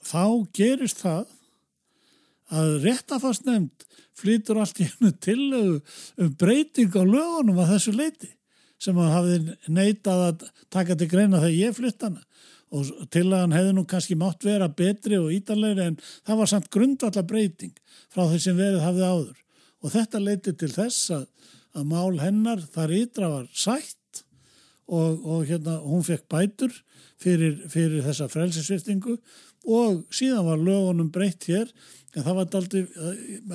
þá 0.06 0.48
gerist 0.56 1.02
það 1.04 1.26
að 2.52 2.76
réttafast 2.86 3.48
nefnd 3.48 3.88
flytur 4.22 4.60
allt 4.62 4.82
í 4.84 4.88
hennu 4.90 5.12
til 5.24 5.42
um 5.56 6.34
breyting 6.40 6.94
á 6.94 7.04
lögunum 7.04 7.62
að 7.64 7.76
þessu 7.76 7.94
leiti 7.96 8.32
sem 8.82 8.98
að 8.98 9.14
hafi 9.14 9.38
neitað 9.70 10.24
að 10.28 10.44
taka 10.74 10.98
til 10.98 11.10
greina 11.12 11.42
þegar 11.42 11.58
ég 11.58 11.78
flytt 11.78 12.06
hana. 12.08 12.24
Og 12.72 12.88
til 13.12 13.26
að 13.28 13.42
hann 13.44 13.54
hefði 13.54 13.74
nú 13.76 13.84
kannski 13.86 14.16
mátt 14.18 14.46
vera 14.48 14.72
betri 14.72 15.20
og 15.20 15.34
ítalegri 15.36 15.90
en 15.90 15.98
það 16.02 16.40
var 16.40 16.50
samt 16.50 16.70
grundvallar 16.74 17.28
breyting 17.28 17.74
frá 18.10 18.24
því 18.24 18.40
sem 18.42 18.58
verið 18.58 18.86
hafið 18.86 19.06
áður. 19.06 19.42
Og 19.82 19.94
þetta 19.94 20.24
leiti 20.24 20.54
til 20.58 20.72
þess 20.72 21.12
að, 21.18 21.26
að 21.78 21.90
mál 21.92 22.22
hennar 22.22 22.64
þar 22.74 22.96
ytra 22.96 23.32
var 23.36 23.50
sætt 23.54 24.01
og, 24.92 25.24
og 25.24 25.48
hérna 25.50 25.78
hún 25.84 26.04
fekk 26.06 26.28
bætur 26.32 26.76
fyrir, 27.22 27.58
fyrir 27.72 28.04
þessa 28.06 28.28
frelsisviftingu 28.32 29.18
og 29.72 30.06
síðan 30.14 30.48
var 30.48 30.62
lögunum 30.62 31.12
breytt 31.14 31.48
hér 31.50 31.70
en 32.12 32.26
það 32.26 32.38
var 32.38 32.56
aldrei 32.60 32.82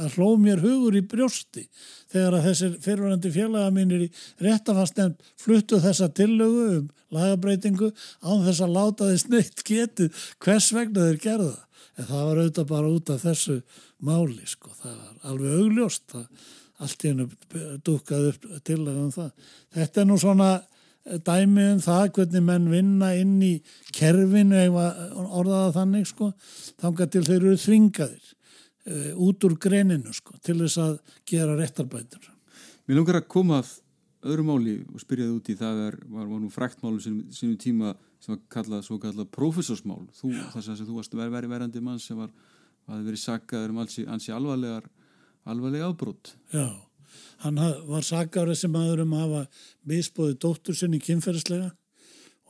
að 0.01 0.16
hló 0.16 0.29
mér 0.40 0.62
hugur 0.64 0.96
í 0.96 1.05
brjósti 1.05 1.66
þegar 2.12 2.38
að 2.38 2.46
þessir 2.49 2.77
fyrirvændi 2.87 3.33
félaga 3.35 3.72
mínir 3.75 4.07
í 4.07 4.11
réttafastnefn 4.46 5.16
fluttu 5.40 5.81
þessa 5.83 6.09
tillögu 6.16 6.66
um 6.79 6.90
lagabreitingu 7.12 7.90
án 8.25 8.44
þess 8.46 8.64
að 8.64 8.77
láta 8.79 9.11
þess 9.12 9.31
neitt 9.33 9.64
getið 9.66 10.27
hvers 10.42 10.70
vegna 10.75 11.09
þeir 11.11 11.22
gerða 11.22 11.57
en 11.96 12.09
það 12.09 12.29
var 12.29 12.40
auðvitað 12.42 12.70
bara 12.70 12.92
út 12.92 13.12
af 13.12 13.25
þessu 13.25 13.59
máli 14.05 14.49
sko, 14.49 14.70
það 14.83 14.96
var 14.96 15.33
alveg 15.33 15.59
augljóst 15.61 16.09
það 16.12 16.46
allt 16.83 17.05
í 17.05 17.12
hennu 17.12 17.27
dukkað 17.85 18.31
upp 18.33 18.49
til 18.66 18.81
um 18.90 19.12
það. 19.14 19.31
Þetta 19.77 20.03
er 20.03 20.09
nú 20.09 20.18
svona 20.20 20.51
dæmi 21.07 21.66
um 21.73 21.81
það 21.83 22.07
hvernig 22.16 22.45
menn 22.45 22.71
vinna 22.71 23.12
inn 23.14 23.37
í 23.45 23.53
kerfinu 23.95 24.59
eða 24.59 24.87
orðaða 25.38 25.75
þannig 25.77 26.09
sko 26.11 26.33
þángar 26.83 27.11
til 27.12 27.25
þeir 27.27 27.37
eru 27.38 27.59
þvingaðir 27.62 28.25
uh, 28.27 29.11
út 29.29 29.47
úr 29.47 29.57
greninu 29.62 30.14
sko 30.16 30.38
til 30.42 30.59
þess 30.64 30.81
að 30.83 30.97
gera 31.29 31.59
réttarbætur. 31.59 32.31
Mér 32.87 33.01
langar 33.01 33.21
að 33.21 33.29
koma 33.31 33.61
að 33.62 33.77
öðru 34.27 34.47
máli 34.49 34.77
og 34.90 35.03
spyrjaði 35.03 35.37
út 35.37 35.53
í 35.53 35.57
það 35.61 35.85
er, 35.85 36.01
var, 36.11 36.27
var 36.27 36.42
nú 36.42 36.51
fræktmálu 36.51 36.99
sem 37.03 37.55
tíma 37.61 37.95
sem 38.19 38.35
var 38.35 38.42
kallað 38.51 38.85
svo 38.88 38.99
kallað 38.99 39.31
profesorsmál 39.35 40.03
þú, 40.16 40.33
þess 40.57 40.73
að 40.75 40.87
þú 40.88 40.99
varst 40.99 41.14
verið 41.14 41.53
verandi 41.53 41.83
mann 41.85 42.03
sem 42.03 42.19
var, 42.19 42.33
var 42.88 43.07
verið 43.07 43.23
sakkaður 43.23 43.75
um 43.75 43.83
alls 43.85 43.99
í 44.01 44.35
alvarlegar 44.35 44.90
alvarlega 45.47 45.92
ábrútt. 45.92 46.35
Já 46.51 46.86
Hann 47.44 47.61
var 47.88 48.07
sakarið 48.07 48.61
sem 48.62 48.76
aður 48.79 49.05
um 49.05 49.14
að 49.16 49.24
hafa 49.24 49.42
misbóðið 49.92 50.40
dóttur 50.44 50.79
sinni 50.79 51.00
kynferðislega 51.02 51.70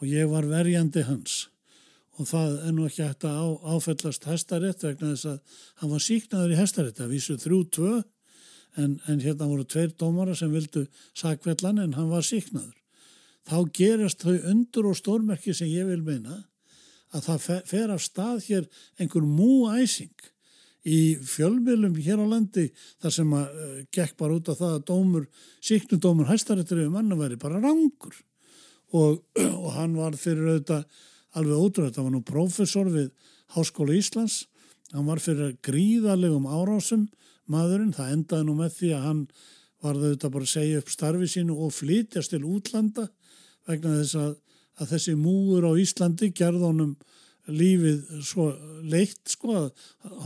og 0.00 0.09
ég 0.11 0.29
var 0.31 0.48
verjandi 0.50 1.05
hans 1.07 1.46
og 2.16 2.29
það 2.31 2.52
er 2.64 2.72
nú 2.72 2.87
ekki 2.87 3.05
hægt 3.05 3.26
að 3.29 3.37
á, 3.37 3.46
áfellast 3.76 4.26
hestarétt 4.29 4.85
vegna 4.85 5.12
þess 5.12 5.29
að 5.31 5.62
hann 5.83 5.92
var 5.92 6.05
síknaður 6.05 6.55
í 6.55 6.61
hestarétt 6.61 7.00
að 7.05 7.12
vísu 7.12 7.37
þrjú 7.40 7.59
tvö 7.76 7.92
en, 8.81 8.96
en 9.05 9.20
hérna 9.20 9.48
voru 9.50 9.66
tveir 9.68 9.92
dómara 10.00 10.37
sem 10.37 10.52
vildu 10.52 10.87
sakvellan 11.16 11.83
en 11.83 11.96
hann 11.96 12.09
var 12.12 12.24
síknaður. 12.24 12.74
Þá 13.46 13.59
gerast 13.79 14.24
þau 14.24 14.37
undur 14.52 14.90
og 14.90 14.96
stórmerki 14.98 15.55
sem 15.55 15.70
ég 15.70 15.88
vil 15.90 16.02
meina 16.05 16.40
að 17.14 17.29
það 17.29 17.66
fer 17.68 17.92
af 17.94 18.02
stað 18.02 18.40
hér 18.48 18.64
einhver 18.98 19.26
múæsing 19.29 20.33
í 20.87 21.01
fjölmjölum 21.27 21.96
hér 21.99 22.22
á 22.22 22.27
landi 22.31 22.68
þar 23.03 23.14
sem 23.18 23.35
að 23.35 23.59
uh, 23.59 23.77
gekk 23.94 24.16
bara 24.20 24.38
út 24.38 24.51
af 24.53 24.61
það 24.61 24.77
að 24.77 24.87
dómur, 24.90 25.27
síknudómur 25.64 26.31
hæstarættir 26.31 26.85
yfir 26.85 26.94
manna 26.94 27.18
væri 27.18 27.38
bara 27.40 27.61
rangur. 27.62 28.14
Og, 28.94 29.22
og 29.64 29.70
hann 29.75 29.96
var 29.99 30.18
fyrir 30.20 30.53
auðvitað 30.55 30.87
alveg 31.37 31.64
ótrúið, 31.64 31.94
það 31.96 32.07
var 32.07 32.14
nú 32.14 32.22
profesor 32.27 32.92
við 32.92 33.11
Háskóla 33.57 33.96
Íslands, 33.99 34.46
hann 34.94 35.07
var 35.09 35.20
fyrir 35.22 35.57
gríðalegum 35.66 36.46
árásum 36.49 37.07
maðurinn, 37.51 37.94
það 37.94 38.14
endaði 38.14 38.46
nú 38.46 38.57
með 38.59 38.72
því 38.79 38.92
að 38.96 39.05
hann 39.07 39.20
var 39.85 39.99
auðvitað 40.01 40.35
bara 40.35 40.46
að 40.46 40.53
segja 40.55 40.81
upp 40.81 40.90
starfi 40.90 41.29
sínu 41.31 41.59
og 41.66 41.75
flytjast 41.75 42.33
til 42.33 42.42
útlanda 42.46 43.07
vegna 43.68 43.99
þess 44.01 44.18
að, 44.22 44.33
að 44.81 44.92
þessi 44.94 45.14
múur 45.18 45.66
á 45.66 45.72
Íslandi 45.79 46.31
gerð 46.37 46.66
honum 46.66 46.94
lífið 47.46 48.24
svo 48.26 48.48
leitt 48.87 49.30
sko 49.30 49.54
að 49.61 49.70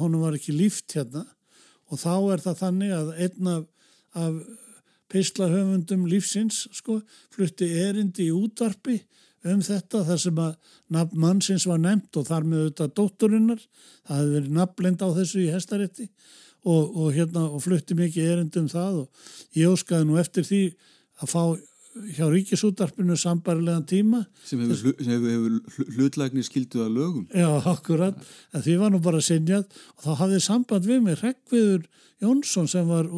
honum 0.00 0.24
var 0.24 0.38
ekki 0.38 0.54
líft 0.56 0.96
hérna. 0.96 1.26
Og 1.90 2.00
þá 2.00 2.14
er 2.34 2.42
það 2.44 2.60
þannig 2.64 2.96
að 2.96 3.14
einn 3.26 3.50
af, 3.50 3.64
af 4.14 4.40
peislahöfundum 5.10 6.06
lífsins 6.10 6.66
sko 6.76 7.00
flutti 7.34 7.68
erindi 7.82 8.28
í 8.28 8.34
útvarpi 8.34 9.00
um 9.50 9.62
þetta 9.64 10.04
þar 10.04 10.20
sem 10.20 10.40
að 10.42 10.74
nafn 10.92 11.22
mannsins 11.22 11.64
var 11.68 11.80
nefnt 11.80 12.18
og 12.20 12.28
þar 12.28 12.46
með 12.46 12.62
auðvitað 12.64 12.94
dótturinnar, 12.98 13.62
það 14.06 14.20
hefði 14.20 14.34
verið 14.36 14.56
nafnlend 14.58 15.04
á 15.04 15.08
þessu 15.16 15.40
í 15.40 15.50
hestarétti 15.54 16.06
og, 16.68 16.82
og 16.92 17.08
hérna 17.16 17.46
og 17.48 17.64
flutti 17.64 17.96
mikið 17.96 18.32
erindi 18.34 18.60
um 18.60 18.68
það 18.70 19.00
og 19.04 19.56
ég 19.56 19.72
óskaði 19.72 20.08
nú 20.08 20.18
eftir 20.20 20.46
því 20.46 20.62
að 21.20 21.32
fá 21.32 21.42
hjá 21.90 22.26
ríkisútarpinu 22.30 23.16
sambarilegan 23.18 23.86
tíma. 23.88 24.24
Sem 24.46 24.60
hefur, 24.62 24.94
hefur, 25.02 25.30
hefur 25.34 25.94
hlutlægni 25.96 26.44
skilduð 26.46 26.84
að 26.86 26.96
lögum. 26.96 27.24
Já, 27.34 27.48
akkurat, 27.72 28.18
en 28.54 28.64
því 28.64 28.76
var 28.80 28.92
nú 28.94 29.00
bara 29.02 29.22
sinjað 29.24 29.66
og 29.96 30.04
þá 30.04 30.10
hafði 30.22 30.42
samband 30.44 30.86
við 30.86 31.02
mig 31.06 31.22
Rekkviður 31.22 31.88
Jónsson 32.20 32.68
sem 32.70 32.86
var 32.88 33.08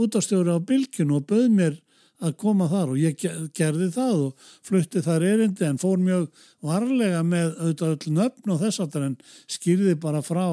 útastjóri 0.00 0.52
á 0.52 0.58
bylkinu 0.60 1.20
og 1.20 1.28
bauð 1.30 1.48
mér 1.54 1.78
að 2.20 2.36
koma 2.40 2.68
þar. 2.68 2.94
Og 2.94 3.00
ég 3.00 3.16
gerði 3.56 3.90
það 3.94 4.24
og 4.26 4.48
flutti 4.66 5.02
þar 5.04 5.26
erindi 5.30 5.66
en 5.68 5.80
fór 5.80 6.00
mjög 6.02 6.26
varlega 6.64 7.22
með 7.26 7.54
auðvitað 7.56 7.94
öll 7.94 8.16
nöfn 8.18 8.54
og 8.54 8.60
þess 8.64 8.82
aftur 8.84 9.06
en 9.06 9.20
skýrði 9.50 9.96
bara 10.02 10.24
frá 10.24 10.44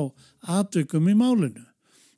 atvikum 0.58 1.10
í 1.12 1.18
málinu. 1.18 1.66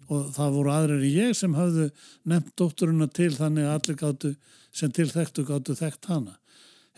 Og 0.10 0.30
það 0.34 0.56
voru 0.58 0.74
aðrir 0.74 1.06
í 1.06 1.16
ég 1.16 1.36
sem 1.38 1.54
hafðu 1.54 1.90
nefnt 2.30 2.56
dótturuna 2.58 3.10
til 3.14 3.30
þannig 3.36 3.68
að 3.68 3.76
allir 3.78 4.00
gáttu 4.00 4.32
sem 4.76 4.92
til 4.94 5.10
þekktu 5.12 5.46
gáttu 5.48 5.76
þekkt 5.78 6.10
hana. 6.12 6.38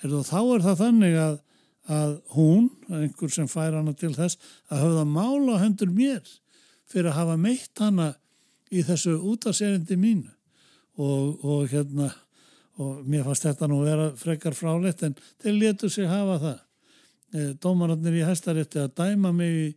Herðu, 0.02 0.24
þá 0.28 0.40
er 0.42 0.66
það 0.66 0.82
þannig 0.82 1.18
að, 1.22 1.38
að 1.98 2.16
hún, 2.36 2.70
einhver 2.90 3.34
sem 3.34 3.50
fær 3.52 3.78
hana 3.78 3.94
til 3.98 4.14
þess, 4.16 4.40
að 4.72 4.86
hafa 4.86 5.06
mála 5.08 5.60
hendur 5.62 5.94
mér 5.94 6.26
fyrir 6.92 7.12
að 7.12 7.20
hafa 7.20 7.38
meitt 7.40 7.82
hana 7.82 8.12
í 8.72 8.84
þessu 8.88 9.16
útaserindi 9.32 9.98
mínu 10.00 10.32
og, 11.00 11.46
og 11.46 11.72
hérna 11.72 12.12
og 12.82 13.06
mér 13.06 13.26
fannst 13.28 13.46
þetta 13.46 13.68
nú 13.70 13.82
vera 13.84 14.10
frekar 14.18 14.56
fráleitt 14.58 15.04
en 15.06 15.16
þeir 15.44 15.58
letu 15.60 15.90
sig 15.92 16.08
hafa 16.10 16.38
það. 16.42 16.60
Eh, 17.32 17.52
dómarannir 17.62 18.16
í 18.20 18.26
hæstarétti 18.26 18.82
að 18.82 18.96
dæma 18.98 19.32
mig 19.36 19.52
í, 19.52 19.68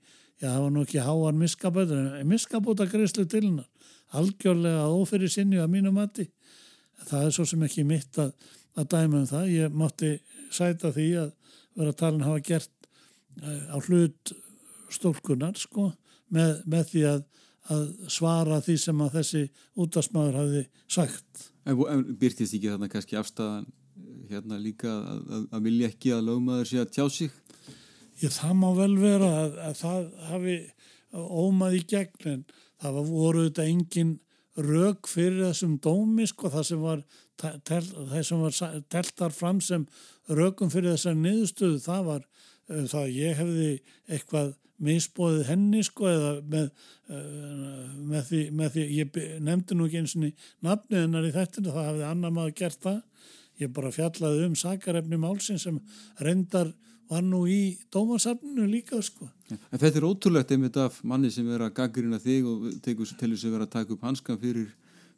já 0.40 0.48
það 0.48 0.62
var 0.62 0.72
nú 0.74 0.84
ekki 0.86 1.02
háan 1.04 1.38
miskaböður 1.38 2.06
en 2.18 2.30
miskabóta 2.30 2.86
greiðslu 2.90 3.26
til 3.30 3.44
hennar 3.44 3.68
algjörlega 4.18 4.88
ófyrir 4.90 5.30
sinni 5.32 5.60
að 5.62 5.72
mínu 5.74 5.92
mati 5.94 6.26
það 7.02 7.26
er 7.26 7.34
svo 7.36 7.46
sem 7.48 7.64
ekki 7.66 7.84
mitt 7.88 8.18
að, 8.20 8.32
að 8.78 8.88
dæma 8.94 9.20
um 9.20 9.28
það. 9.28 9.50
Ég 9.52 9.76
mátti 9.82 10.12
sæta 10.54 10.92
því 10.94 11.08
að 11.24 11.30
vera 11.74 11.94
talin 11.98 12.24
hafa 12.24 12.42
gert 12.44 12.88
eh, 13.42 13.70
á 13.70 13.76
hlut 13.82 14.34
stólkunar 14.94 15.56
sko 15.58 15.90
með, 16.34 16.60
með 16.70 16.90
því 16.92 17.06
að, 17.10 17.22
að 17.74 17.86
svara 18.12 18.60
því 18.64 18.76
sem 18.84 19.04
að 19.04 19.16
þessi 19.18 19.44
útastmaður 19.84 20.40
hafi 20.42 20.66
sagt. 20.86 21.48
En, 21.64 21.80
en 21.90 22.04
byrtist 22.20 22.54
ekki 22.54 22.70
þarna 22.70 22.90
kannski 22.92 23.18
afstæðan 23.18 23.66
eh, 23.66 24.18
hérna 24.32 24.60
líka 24.60 24.92
að, 24.92 25.48
að 25.50 25.70
vilja 25.70 25.90
ekki 25.92 26.14
að 26.14 26.28
lögmaður 26.30 26.70
sé 26.70 26.82
að 26.82 26.92
tjá 26.96 27.06
sig? 27.18 27.40
Ég, 28.22 28.30
það 28.30 28.58
má 28.60 28.68
vel 28.78 28.92
vera 29.00 29.30
að, 29.42 29.56
að 29.68 29.80
það 29.80 30.04
hafi 30.30 30.58
ómað 31.14 31.78
í 31.78 31.80
gegn 31.90 32.30
en 32.30 32.44
það 32.82 33.00
voru 33.08 33.48
þetta 33.48 33.66
engin 33.70 34.14
rauk 34.56 35.08
fyrir 35.10 35.48
þessum 35.48 35.78
dómi 35.82 36.26
sko 36.30 36.50
það 36.52 36.66
sem 36.68 36.82
var 36.82 37.00
tel, 37.66 37.82
sem 38.22 38.42
var 38.42 38.82
teltar 38.92 39.34
fram 39.34 39.60
sem 39.64 39.86
raukum 40.30 40.70
fyrir 40.70 40.94
þessar 40.94 41.16
niðurstöðu 41.18 41.80
það 41.82 42.04
var 42.10 42.20
uh, 42.22 42.84
það 42.84 43.00
að 43.00 43.16
ég 43.18 43.40
hefði 43.40 43.70
eitthvað 44.06 44.52
misbóðið 44.84 45.48
henni 45.48 45.82
sko 45.86 46.08
eða 46.10 46.30
með, 46.50 46.70
uh, 47.08 47.90
með, 47.98 48.22
því, 48.30 48.42
með 48.60 48.76
því 48.76 48.86
ég 48.98 49.18
nefndi 49.46 49.78
nú 49.78 49.88
ekki 49.88 50.02
eins 50.02 50.16
og 50.18 50.46
nafnið 50.66 51.04
hennar 51.04 51.28
í 51.28 51.34
þetta 51.34 51.66
það 51.68 51.90
hefði 51.90 52.08
annar 52.10 52.34
maður 52.34 52.56
gert 52.62 52.80
það. 52.82 53.02
Ég 53.62 53.70
bara 53.70 53.92
fjallaði 53.94 54.48
um 54.48 54.56
sakarefni 54.58 55.18
málsinn 55.22 55.60
sem 55.62 55.76
reyndar 56.18 56.72
var 57.10 57.24
nú 57.24 57.42
í 57.50 57.76
dómarsafninu 57.92 58.66
líka 58.70 59.00
sko. 59.04 59.28
En 59.50 59.80
þetta 59.80 60.00
er 60.00 60.06
ótrúlegt 60.08 60.54
einmitt 60.54 60.78
af 60.80 61.00
manni 61.04 61.30
sem 61.32 61.48
er 61.52 61.66
að 61.66 61.74
gaggrina 61.78 62.20
þig 62.22 62.48
og 62.48 62.64
tegur 62.84 63.10
til 63.10 63.30
þess 63.34 63.46
að 63.48 63.56
vera 63.56 63.68
að 63.68 63.74
taka 63.74 63.94
upp 63.94 64.06
hanskan 64.06 64.40
fyrir, 64.40 64.70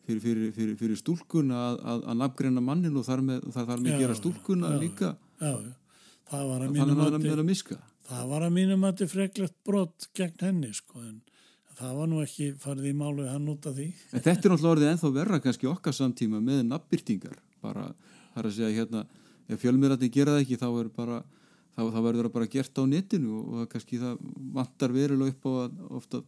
fyrir, 0.06 0.50
fyrir, 0.56 0.74
fyrir 0.80 1.00
stúlkuna 1.00 1.60
að, 1.68 1.78
að, 1.92 2.02
að 2.10 2.18
nafngreina 2.22 2.64
mannin 2.64 2.98
og 2.98 3.06
þar 3.06 3.22
með, 3.28 3.46
þar 3.54 3.76
með 3.76 3.92
já, 3.92 3.98
gera 4.02 4.18
stúlkuna 4.18 4.72
já, 4.74 4.80
líka. 4.82 5.12
já, 5.40 5.54
það 6.32 6.50
var 6.50 6.66
að 6.66 6.74
mínum 6.76 7.00
mati 7.04 7.78
það 8.06 8.28
var 8.32 8.46
að 8.46 8.58
mínum 8.58 8.84
mati 8.86 9.08
freklegt 9.10 9.56
brott 9.66 10.10
gegn 10.14 10.46
henni 10.46 10.72
sko 10.74 11.02
en 11.02 11.20
það 11.76 11.96
var 12.00 12.10
nú 12.10 12.22
ekki 12.24 12.50
farið 12.60 12.90
í 12.90 12.96
málu 12.96 13.28
hann 13.28 13.48
út 13.52 13.66
af 13.68 13.76
því. 13.76 13.86
En 14.14 14.22
þetta 14.24 14.32
er 14.32 14.54
náttúrulega 14.54 14.74
orðið 14.74 14.90
enþá 14.94 15.12
verra 15.18 15.40
kannski 15.44 15.68
okkar 15.70 15.96
samtíma 15.96 16.40
með 16.40 16.62
nafnbyrtingar 16.70 17.40
bara 17.62 17.90
þar 18.34 18.48
að 18.48 18.54
segja 18.56 18.74
hérna 18.80 19.02
ef 19.46 19.60
fjölmiðrætti 19.62 20.12
gera 20.14 20.36
það 20.36 20.44
ekki 20.44 20.60
þá 20.62 20.68
er 20.70 20.88
bara 20.96 21.18
þá, 21.76 21.82
þá 21.92 21.98
verður 22.00 22.26
það 22.26 22.34
bara 22.36 22.50
gert 22.52 22.80
á 22.80 22.82
netinu 22.88 23.32
og, 23.38 23.48
og 23.62 23.72
kannski 23.72 24.00
það 24.00 24.20
vantar 24.56 24.94
verulega 24.94 25.34
upp 25.34 25.48
á 25.48 25.52
að 25.62 25.82
ofta 26.00 26.22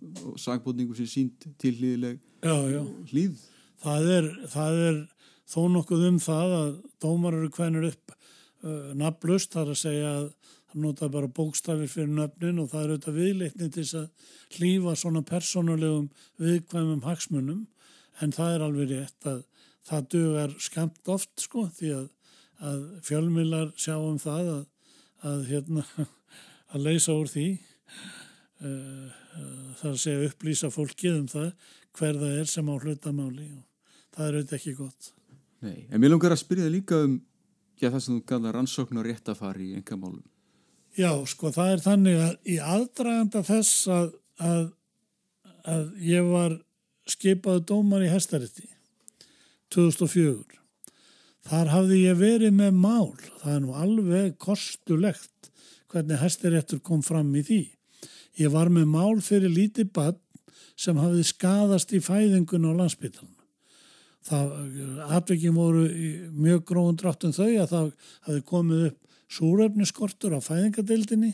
sagbótningu 0.44 0.96
sem 0.98 1.08
sínt 1.10 1.48
til 1.60 1.74
hlýðileg 1.78 2.20
hlýð. 3.12 3.40
Það 3.82 4.10
er, 4.16 4.28
það 4.52 4.82
er 4.88 5.00
þó 5.48 5.60
nokkuð 5.72 6.06
um 6.10 6.20
það 6.22 6.54
að 6.58 6.70
dómar 7.02 7.38
eru 7.38 7.50
hvernig 7.54 7.88
upp 7.92 8.14
uh, 8.14 8.92
nafnlust 8.98 9.54
þar 9.54 9.72
að 9.72 9.80
segja 9.82 10.12
að 10.16 10.28
það 10.68 10.82
nota 10.84 11.08
bara 11.12 11.32
bókstafir 11.32 11.88
fyrir 11.88 12.12
nöfnin 12.12 12.60
og 12.60 12.68
það 12.72 12.82
er 12.82 12.92
auðvitað 12.92 13.20
viðleikni 13.22 13.70
til 13.72 13.84
þess 13.86 13.98
að 14.02 14.58
hlýfa 14.58 14.94
svona 15.00 15.24
persónulegum 15.24 16.10
viðkvæmum 16.42 17.06
hagsmunum 17.06 17.64
en 18.20 18.34
það 18.34 18.54
er 18.54 18.64
alveg 18.66 18.92
rétt 18.92 19.28
að 19.30 19.42
það 19.88 20.08
dögar 20.12 20.54
skamt 20.60 21.08
oft 21.08 21.32
sko 21.40 21.64
því 21.78 21.94
að 21.96 22.06
að 22.64 22.82
fjölmilar 23.06 23.70
sjá 23.78 23.94
um 23.98 24.18
það 24.20 24.50
að, 24.52 24.64
að, 25.26 25.44
hérna, 25.48 25.84
að 26.74 26.86
leysa 26.86 27.16
úr 27.16 27.30
því 27.32 27.48
það 28.58 29.84
er 29.86 29.92
að 29.92 30.00
segja 30.02 30.28
upplýsa 30.28 30.70
fólkið 30.74 31.18
um 31.20 31.26
það 31.30 31.50
hver 31.98 32.18
það 32.18 32.38
er 32.40 32.50
sem 32.50 32.70
á 32.70 32.74
hlutamáli 32.74 33.46
og 33.54 33.62
það 34.14 34.24
er 34.24 34.38
auðvitað 34.38 34.58
ekki 34.58 34.74
gott. 34.78 35.12
Nei, 35.62 35.86
en 35.90 36.02
mér 36.02 36.12
langar 36.14 36.34
að 36.34 36.42
spyrja 36.42 36.70
líka 36.70 36.98
um 37.06 37.20
já, 37.78 37.88
það 37.88 38.00
sem 38.02 38.18
þú 38.18 38.24
gæða 38.32 38.54
rannsókn 38.56 39.00
og 39.00 39.06
réttafari 39.06 39.70
í 39.70 39.78
engamálum. 39.78 40.26
Já, 40.98 41.12
sko, 41.30 41.52
það 41.54 41.72
er 41.72 41.84
þannig 41.84 42.20
að 42.24 42.50
í 42.50 42.58
aðdraganda 42.58 43.44
þess 43.46 43.86
að, 43.94 44.08
að, 44.42 44.64
að 45.62 45.84
ég 46.02 46.30
var 46.32 46.58
skipaðu 47.08 47.64
dómar 47.70 48.02
í 48.04 48.10
Hestarétti 48.10 48.66
2004 49.74 50.57
þar 51.48 51.72
hafði 51.72 52.02
ég 52.04 52.20
verið 52.20 52.54
með 52.58 52.78
mál. 52.82 53.14
Það 53.42 53.54
er 53.54 53.64
nú 53.64 53.74
alveg 53.78 54.38
kostulegt 54.42 55.50
hvernig 55.88 56.20
Hestaréttur 56.20 56.82
kom 56.84 57.02
fram 57.02 57.32
í 57.36 57.44
því. 57.46 57.62
Ég 58.38 58.52
var 58.54 58.70
með 58.70 58.86
mál 58.92 59.18
fyrir 59.24 59.52
lítið 59.52 59.92
bann 59.96 60.20
sem 60.78 60.98
hafði 61.00 61.24
skadast 61.26 61.92
í 61.96 62.00
fæðingun 62.04 62.68
á 62.70 62.72
landsbytalan 62.78 63.38
það 64.28 65.12
atvikin 65.16 65.56
voru 65.56 65.84
mjög 66.36 66.64
gróðun 66.68 66.98
dráttum 67.00 67.34
þau 67.34 67.48
að 67.48 67.70
það 67.72 67.92
hafði 68.26 68.42
komið 68.48 68.82
upp 68.88 68.98
súröfniskortur 69.38 70.36
á 70.36 70.40
fæðingadeildinni 70.44 71.32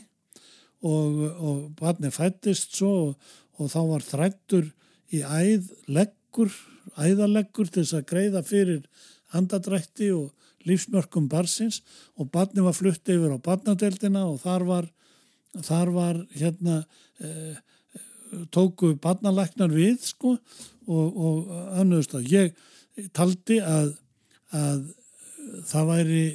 og, 0.85 1.19
og 1.39 1.59
barni 1.79 2.11
fættist 2.13 2.75
svo 2.75 2.93
og, 3.07 3.33
og 3.59 3.71
þá 3.71 3.81
var 3.89 4.05
þrættur 4.05 4.71
í 5.15 5.21
æð 5.23 5.69
leggur, 5.87 6.51
æðaleggur 6.99 7.71
til 7.71 7.83
þess 7.83 7.99
að 7.99 8.09
greiða 8.11 8.43
fyrir 8.45 8.83
andadrætti 9.35 10.11
og 10.15 10.31
lífsmörkum 10.65 11.29
barsins 11.29 11.81
og 12.17 12.31
barni 12.33 12.63
var 12.65 12.75
flutt 12.77 13.05
yfir 13.11 13.35
á 13.35 13.39
barnadeildina 13.41 14.25
og 14.29 14.39
þar 14.41 14.65
var, 14.69 14.89
þar 15.61 15.93
var 15.93 16.21
hérna 16.33 16.81
eh, 17.19 17.55
tóku 18.51 18.95
barnalæknar 19.01 19.73
við 19.73 20.01
sko 20.09 20.35
og, 20.35 21.05
og 21.15 21.53
annuðust 21.79 22.17
að 22.17 22.31
ég 22.33 22.57
taldi 23.15 23.59
að, 23.61 23.93
að 24.55 24.83
það 25.69 25.89
væri 25.91 26.25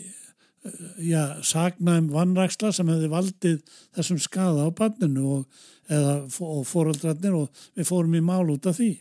já, 1.09 1.41
sagnæm 1.47 2.11
vannræksla 2.13 2.73
sem 2.75 2.89
hefði 2.93 3.11
valdið 3.13 3.61
þessum 3.97 4.21
skada 4.21 4.67
á 4.69 4.71
barninu 4.77 5.39
og, 5.39 5.61
og 5.91 6.67
fóröldrarnir 6.69 7.37
og 7.37 7.63
við 7.77 7.89
fórum 7.89 8.19
í 8.19 8.25
mál 8.25 8.53
út 8.53 8.69
af 8.69 8.79
því. 8.79 8.93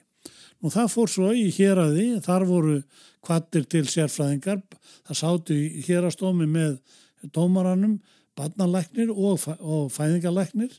Nú 0.60 0.72
það 0.74 0.90
fór 0.92 1.12
svo 1.12 1.30
í 1.32 1.48
héræði, 1.56 2.06
þar 2.24 2.46
voru 2.50 2.78
kvattir 3.24 3.68
til 3.72 3.86
sérfræðingar, 3.88 4.60
það 5.08 5.20
sátu 5.22 5.56
í 5.56 5.84
hérastómi 5.88 6.48
með 6.50 6.80
dómaranum, 7.36 8.00
barnalæknir 8.40 9.12
og, 9.12 9.46
og 9.60 9.88
fæðingalæknir 9.92 10.76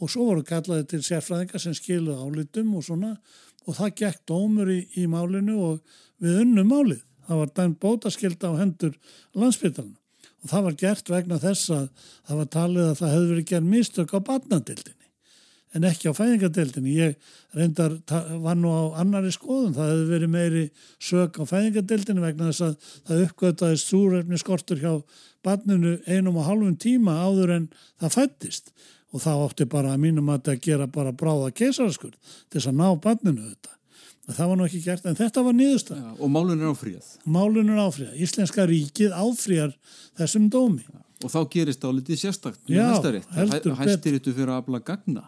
og 0.00 0.10
svo 0.12 0.28
voru 0.30 0.44
kallaði 0.48 0.88
til 0.92 1.02
sérfræðingar 1.06 1.64
sem 1.64 1.76
skiluði 1.76 2.18
álitum 2.20 2.76
og 2.76 2.84
svona. 2.86 3.16
Og 3.68 3.76
það 3.78 3.96
gekk 4.00 4.22
dómur 4.28 4.70
í, 4.72 4.80
í 4.98 5.06
málinu 5.08 5.58
og 5.62 5.98
við 6.22 6.40
unnum 6.42 6.72
málið. 6.72 7.02
Það 7.28 7.42
var 7.42 7.52
dæmt 7.56 7.78
bótaskilda 7.80 8.50
á 8.50 8.60
hendur 8.60 8.96
landsbytarna 9.38 9.98
og 10.42 10.50
það 10.50 10.64
var 10.66 10.78
gert 10.80 11.12
vegna 11.12 11.38
þess 11.38 11.70
að 11.70 11.84
það 12.26 12.40
var 12.40 12.48
talið 12.56 12.88
að 12.88 12.96
það 12.98 13.12
hefði 13.14 13.30
verið 13.30 13.48
gerð 13.52 13.68
mistök 13.72 14.14
á 14.14 14.18
barnadildinni 14.26 15.01
en 15.72 15.88
ekki 15.88 16.10
á 16.10 16.16
fæðingadildinni. 16.16 16.94
Ég 16.98 17.34
reyndar 17.56 17.98
var 18.44 18.56
nú 18.60 18.72
á 18.72 18.82
annari 19.02 19.32
skoðun, 19.34 19.74
það 19.76 19.92
hefði 19.92 20.08
verið 20.12 20.32
meiri 20.36 20.64
sök 21.00 21.40
á 21.40 21.44
fæðingadildinni 21.48 22.24
vegna 22.24 22.50
þess 22.50 22.66
að 22.68 22.94
það 23.10 23.26
uppgötaðist 23.26 23.92
súrefni 23.92 24.40
skortur 24.40 24.82
hjá 24.82 24.94
barninu 25.42 25.98
einum 26.06 26.38
og 26.38 26.48
halvum 26.48 26.74
tíma 26.78 27.18
áður 27.24 27.56
en 27.56 27.68
það 28.00 28.16
fættist 28.18 28.72
og 29.12 29.20
það 29.20 29.44
ótti 29.46 29.68
bara 29.68 29.92
að 29.92 30.02
mínum 30.06 30.30
að 30.32 30.48
það 30.48 30.64
gera 30.66 30.88
bara 30.90 31.12
bráða 31.12 31.52
keisaraskur 31.56 32.14
til 32.14 32.58
þess 32.58 32.70
að 32.70 32.78
ná 32.80 32.88
barninu 33.02 33.44
þetta 33.50 33.78
það 34.32 34.48
var 34.52 34.58
nú 34.58 34.66
ekki 34.68 34.80
gert 34.84 35.06
en 35.08 35.18
þetta 35.18 35.44
var 35.44 35.56
niðurstað 35.58 36.22
og 36.22 36.32
málun 36.32 36.60
er 36.62 36.70
áfríðað 36.70 37.12
málun 37.36 37.72
er 37.74 37.82
áfríðað, 37.82 38.18
Íslenska 38.22 38.66
ríkið 38.70 39.14
áfríðar 39.18 39.74
þessum 40.20 40.48
dómi. 40.52 40.86
Já. 40.86 41.00
og 41.26 41.32
þá 41.34 41.40
gerist 41.52 41.82
það 41.82 41.92
á 41.92 41.96
litið 41.98 42.20
sérstakt 42.22 42.72
Já, 42.72 42.86
heldur 43.36 43.78
hæstir 43.80 44.18
þetta 44.18 44.36
fyrir 44.38 44.54
að 44.54 44.62
afla 44.62 44.82
gagna 44.86 45.24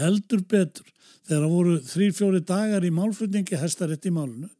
heldur 0.00 0.44
betur 0.48 0.92
þegar 1.26 1.42
það 1.42 1.54
voru 1.54 1.78
þrý 1.90 2.10
fjóri 2.14 2.42
dagar 2.46 2.86
í 2.86 2.92
málflutningi 2.94 3.58
hæstaritt 3.60 4.06
í 4.06 4.14
málunu 4.14 4.50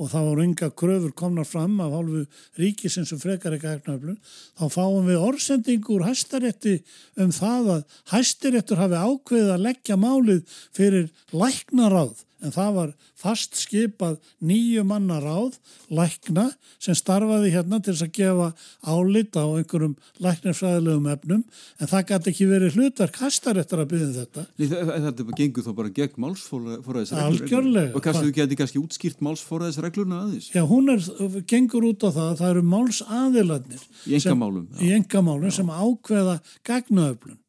og 0.00 0.08
þá 0.10 0.18
voru 0.24 0.44
ynga 0.46 0.70
kröfur 0.74 1.12
komnar 1.16 1.46
fram 1.46 1.76
af 1.84 1.92
hálfu 1.94 2.24
ríkisins 2.58 3.12
sem 3.12 3.20
frekar 3.20 3.54
ekki 3.56 3.68
aðgnaflun, 3.70 4.18
þá 4.58 4.64
fáum 4.72 5.06
við 5.06 5.20
orðsendingur 5.22 6.06
hæstarétti 6.06 6.78
um 7.20 7.32
það 7.34 7.70
að 7.76 7.98
hæstaréttur 8.14 8.80
hafi 8.80 8.98
ákveðið 8.98 9.54
að 9.54 9.64
leggja 9.68 9.98
málið 10.00 10.58
fyrir 10.74 11.10
læknaráð 11.30 12.24
en 12.42 12.54
það 12.54 12.70
var 12.76 12.92
fast 13.18 13.56
skipað 13.58 14.18
nýju 14.42 14.84
manna 14.86 15.18
ráð, 15.22 15.58
lækna, 15.92 16.48
sem 16.82 16.96
starfaði 16.98 17.52
hérna 17.54 17.80
til 17.82 17.94
þess 17.94 18.06
að 18.06 18.14
gefa 18.18 18.48
álit 18.82 19.38
á 19.38 19.44
einhverjum 19.46 19.96
læknarfræðilegum 20.22 21.10
efnum, 21.14 21.44
en 21.78 21.90
það 21.92 22.06
gæti 22.10 22.32
ekki 22.32 22.48
verið 22.50 22.78
hlutverk 22.78 23.20
hastar 23.22 23.60
eftir 23.62 23.82
að 23.82 23.92
byggja 23.92 24.08
um 24.08 24.16
þetta. 24.18 24.46
Nei, 24.58 24.66
þetta 25.06 25.38
gengur 25.42 25.66
þá 25.66 25.72
bara 25.82 25.94
gegn 25.98 26.24
málsfóraðisreglur. 26.26 27.28
Algjörlega. 27.28 27.92
Og 27.96 28.06
kannski 28.06 28.28
þú 28.28 28.34
geti 28.40 28.60
kannski 28.62 28.82
útskýrt 28.82 29.22
málsfóraðisreglurna 29.28 30.22
aðeins. 30.26 30.50
Já, 30.54 30.62
hún 30.68 30.92
er, 30.92 31.04
gengur 31.50 31.88
út 31.92 32.06
á 32.06 32.10
það 32.10 32.26
að 32.30 32.40
það 32.42 32.54
eru 32.54 32.64
málsaðiladnir. 32.72 33.86
Í 34.06 34.18
engamálum. 34.18 34.66
Í 34.82 34.92
engamálum 34.96 35.54
sem 35.54 35.70
ákveða 35.72 36.40
gagnaöflun 36.66 37.41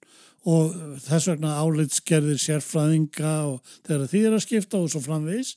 og 0.44 0.74
þess 1.06 1.30
vegna 1.32 1.56
álitskerðir 1.62 2.40
sérfræðinga 2.42 3.34
og 3.48 3.74
þeirra 3.88 4.10
því 4.12 4.22
er 4.28 4.36
að 4.36 4.44
skipta 4.44 4.82
og 4.82 4.92
svo 4.92 5.00
framvís 5.04 5.54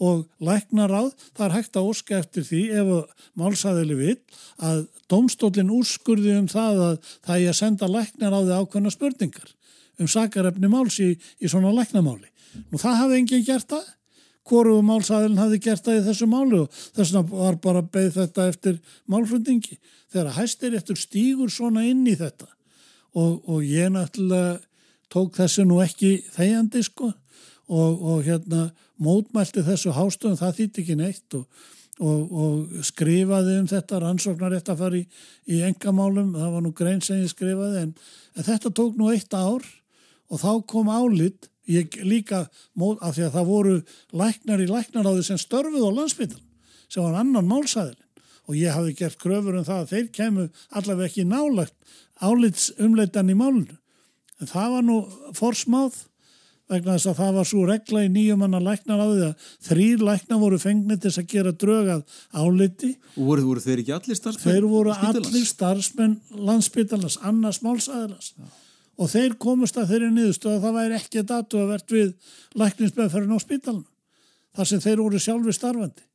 og 0.00 0.24
læknar 0.40 0.92
áð, 0.96 1.10
það 1.36 1.46
er 1.46 1.54
hægt 1.58 1.76
að 1.76 1.88
óska 1.90 2.18
eftir 2.22 2.46
því 2.48 2.62
ef 2.80 2.92
málsæðili 3.36 3.98
vil 3.98 4.16
að 4.64 4.86
domstólinn 5.12 5.72
úrskurði 5.76 6.38
um 6.40 6.48
það 6.48 6.84
að 6.86 6.94
það 7.12 7.34
er 7.36 7.52
að 7.52 7.58
senda 7.58 7.88
læknar 7.90 8.36
á 8.36 8.40
því 8.40 8.60
ákveðna 8.62 8.92
spurningar 8.94 9.50
um 10.00 10.08
sakarefni 10.08 10.70
máls 10.72 10.96
í, 11.04 11.10
í 11.20 11.48
svona 11.50 11.74
læknamáli. 11.76 12.30
Nú 12.72 12.80
það 12.80 12.96
hafði 13.02 13.18
enginn 13.20 13.44
gert 13.44 13.68
það, 13.68 13.90
hvoru 14.48 14.78
málsæðilin 14.82 15.42
hafði 15.42 15.58
gert 15.66 15.84
það 15.84 15.98
í 15.98 16.06
þessu 16.06 16.30
máli 16.30 16.62
og 16.62 16.78
þess 16.96 17.12
vegna 17.12 17.42
var 17.42 17.60
bara 17.60 17.82
beð 17.84 18.14
þetta 18.16 18.48
eftir 18.48 18.80
málfrundingi. 19.04 19.76
Þegar 20.10 20.32
hæstir 20.38 20.78
eftir 20.80 20.96
stígur 20.98 21.52
svona 21.52 21.84
inn 21.86 22.06
í 22.08 22.16
þetta 22.16 22.48
og, 23.14 23.40
og 23.48 23.64
ég 23.66 23.90
náttúrulega 23.94 24.60
tók 25.10 25.34
þessu 25.38 25.66
nú 25.66 25.80
ekki 25.82 26.20
þegjandi 26.34 26.84
sko. 26.86 27.10
Og, 27.70 28.00
og 28.02 28.24
hérna 28.26 28.70
mótmælti 28.98 29.62
þessu 29.62 29.92
hástöðum, 29.94 30.38
það 30.40 30.56
þýtti 30.58 30.82
ekki 30.82 30.96
neitt. 30.98 31.36
Og, 32.00 32.32
og 32.32 32.84
skrifaði 32.86 33.58
um 33.60 33.68
þetta 33.68 34.00
rannsóknar 34.00 34.56
eftir 34.56 34.74
að 34.74 34.82
fara 34.82 34.98
í, 34.98 35.04
í 35.52 35.60
engamálum, 35.68 36.32
það 36.34 36.54
var 36.54 36.64
nú 36.64 36.72
grein 36.76 37.02
sem 37.04 37.20
ég 37.20 37.30
skrifaði 37.30 37.84
en, 37.84 37.94
en 38.34 38.46
þetta 38.46 38.72
tók 38.74 38.98
nú 38.98 39.10
eitt 39.12 39.34
ár. 39.36 39.66
Og 40.30 40.40
þá 40.40 40.50
kom 40.70 40.90
álit 40.90 41.50
ég 41.70 42.00
líka, 42.02 42.46
af 42.48 43.14
því 43.14 43.26
að 43.26 43.34
það 43.36 43.50
voru 43.50 43.74
læknar 44.16 44.62
í 44.62 44.70
læknaráði 44.70 45.26
sem 45.26 45.40
störfuð 45.40 45.86
á 45.86 45.90
landsbyttal 45.98 46.42
sem 46.90 47.04
var 47.04 47.20
annan 47.20 47.46
málsæðilin 47.46 48.09
og 48.50 48.58
ég 48.58 48.74
hafi 48.74 48.96
gert 48.98 49.18
kröfur 49.22 49.60
um 49.60 49.66
það 49.66 49.84
að 49.84 49.92
þeir 49.94 50.06
kemur 50.16 50.64
allaveg 50.74 51.10
ekki 51.10 51.26
nálagt 51.30 51.76
álits 52.18 52.70
umleitan 52.82 53.30
í 53.30 53.36
málunu. 53.38 53.76
En 54.40 54.50
það 54.50 54.72
var 54.74 54.86
nú 54.86 54.96
forsmáð 55.36 56.00
vegna 56.70 56.94
þess 56.96 57.10
að 57.10 57.18
það 57.18 57.36
var 57.36 57.48
svo 57.50 57.62
regla 57.68 58.02
í 58.06 58.10
nýjum 58.14 58.42
manna 58.42 58.60
læknar 58.62 59.02
á 59.02 59.06
því 59.10 59.22
að 59.26 59.46
þrýr 59.66 60.02
læknar 60.06 60.40
voru 60.40 60.58
fengnið 60.62 61.02
til 61.04 61.12
að 61.12 61.28
gera 61.32 61.52
drögað 61.62 62.18
áliti. 62.30 62.90
Og 63.16 63.30
voru, 63.30 63.46
voru 63.50 63.64
þeir 63.64 63.82
ekki 63.82 63.94
allir 63.96 64.18
starfsmenn? 64.18 64.54
Þeir 64.54 64.68
voru 64.70 64.94
allir 64.94 65.46
starfsmenn 65.48 66.18
landsbytalans, 66.50 67.18
annars 67.26 67.62
málsæðilans. 67.64 68.32
Ja. 68.38 68.50
Og 69.00 69.10
þeir 69.10 69.34
komust 69.40 69.80
að 69.80 69.94
þeirri 69.94 70.12
niðurstöð 70.14 70.56
að 70.58 70.64
það 70.66 70.78
væri 70.78 70.98
ekki 71.00 71.26
datu 71.26 71.60
að 71.60 71.70
verðt 71.74 71.94
við 71.96 72.32
lækningsbeðferðin 72.62 73.34
á 73.34 73.40
spítalunum. 73.40 73.90
Þar 74.56 74.70
sem 74.70 74.82
þeir 74.84 75.02
voru 75.02 75.20
sjálfi 75.22 75.54
starfandi. 75.56 76.06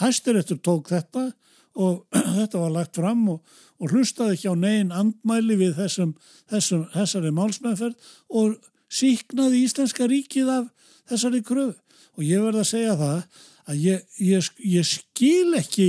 Hæstiréttur 0.00 0.58
tók 0.64 0.90
þetta 0.90 1.28
og 1.74 2.04
þetta 2.38 2.60
var 2.60 2.74
lagt 2.74 2.98
fram 3.00 3.24
og, 3.34 3.40
og 3.80 3.94
hlustaði 3.94 4.36
ekki 4.36 4.52
á 4.52 4.56
negin 4.58 4.94
andmæli 4.94 5.58
við 5.60 5.74
þessum, 5.78 6.14
þessum, 6.50 6.86
þessari 6.94 7.32
málsmeðferð 7.34 8.12
og 8.40 8.56
síknaði 8.94 9.64
Íslenska 9.64 10.08
ríkið 10.10 10.52
af 10.54 10.70
þessari 11.10 11.42
kröfu. 11.46 11.78
Og 12.14 12.22
ég 12.22 12.44
verði 12.44 12.62
að 12.62 12.70
segja 12.70 12.94
það 13.00 13.40
að 13.64 13.80
ég, 13.82 14.02
ég, 14.22 14.50
ég 14.70 14.86
skil 14.86 15.58
ekki 15.58 15.88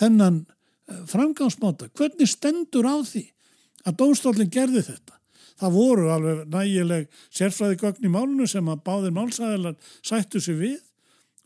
þennan 0.00 0.42
eh, 0.42 1.02
framgámsmáta. 1.10 1.90
Hvernig 1.94 2.30
stendur 2.30 2.88
á 2.88 2.98
því 3.06 3.28
að 3.86 3.98
dómstólinn 4.00 4.50
gerði 4.52 4.82
þetta? 4.88 5.18
Það 5.62 5.76
voru 5.76 6.08
alveg 6.10 6.40
nægileg 6.50 7.04
sérfræði 7.30 7.78
gögn 7.78 8.08
í 8.08 8.10
málunu 8.10 8.48
sem 8.50 8.70
að 8.72 8.82
báðir 8.88 9.14
málsæðilar 9.14 9.76
sættu 10.02 10.42
sig 10.42 10.58
við 10.58 10.80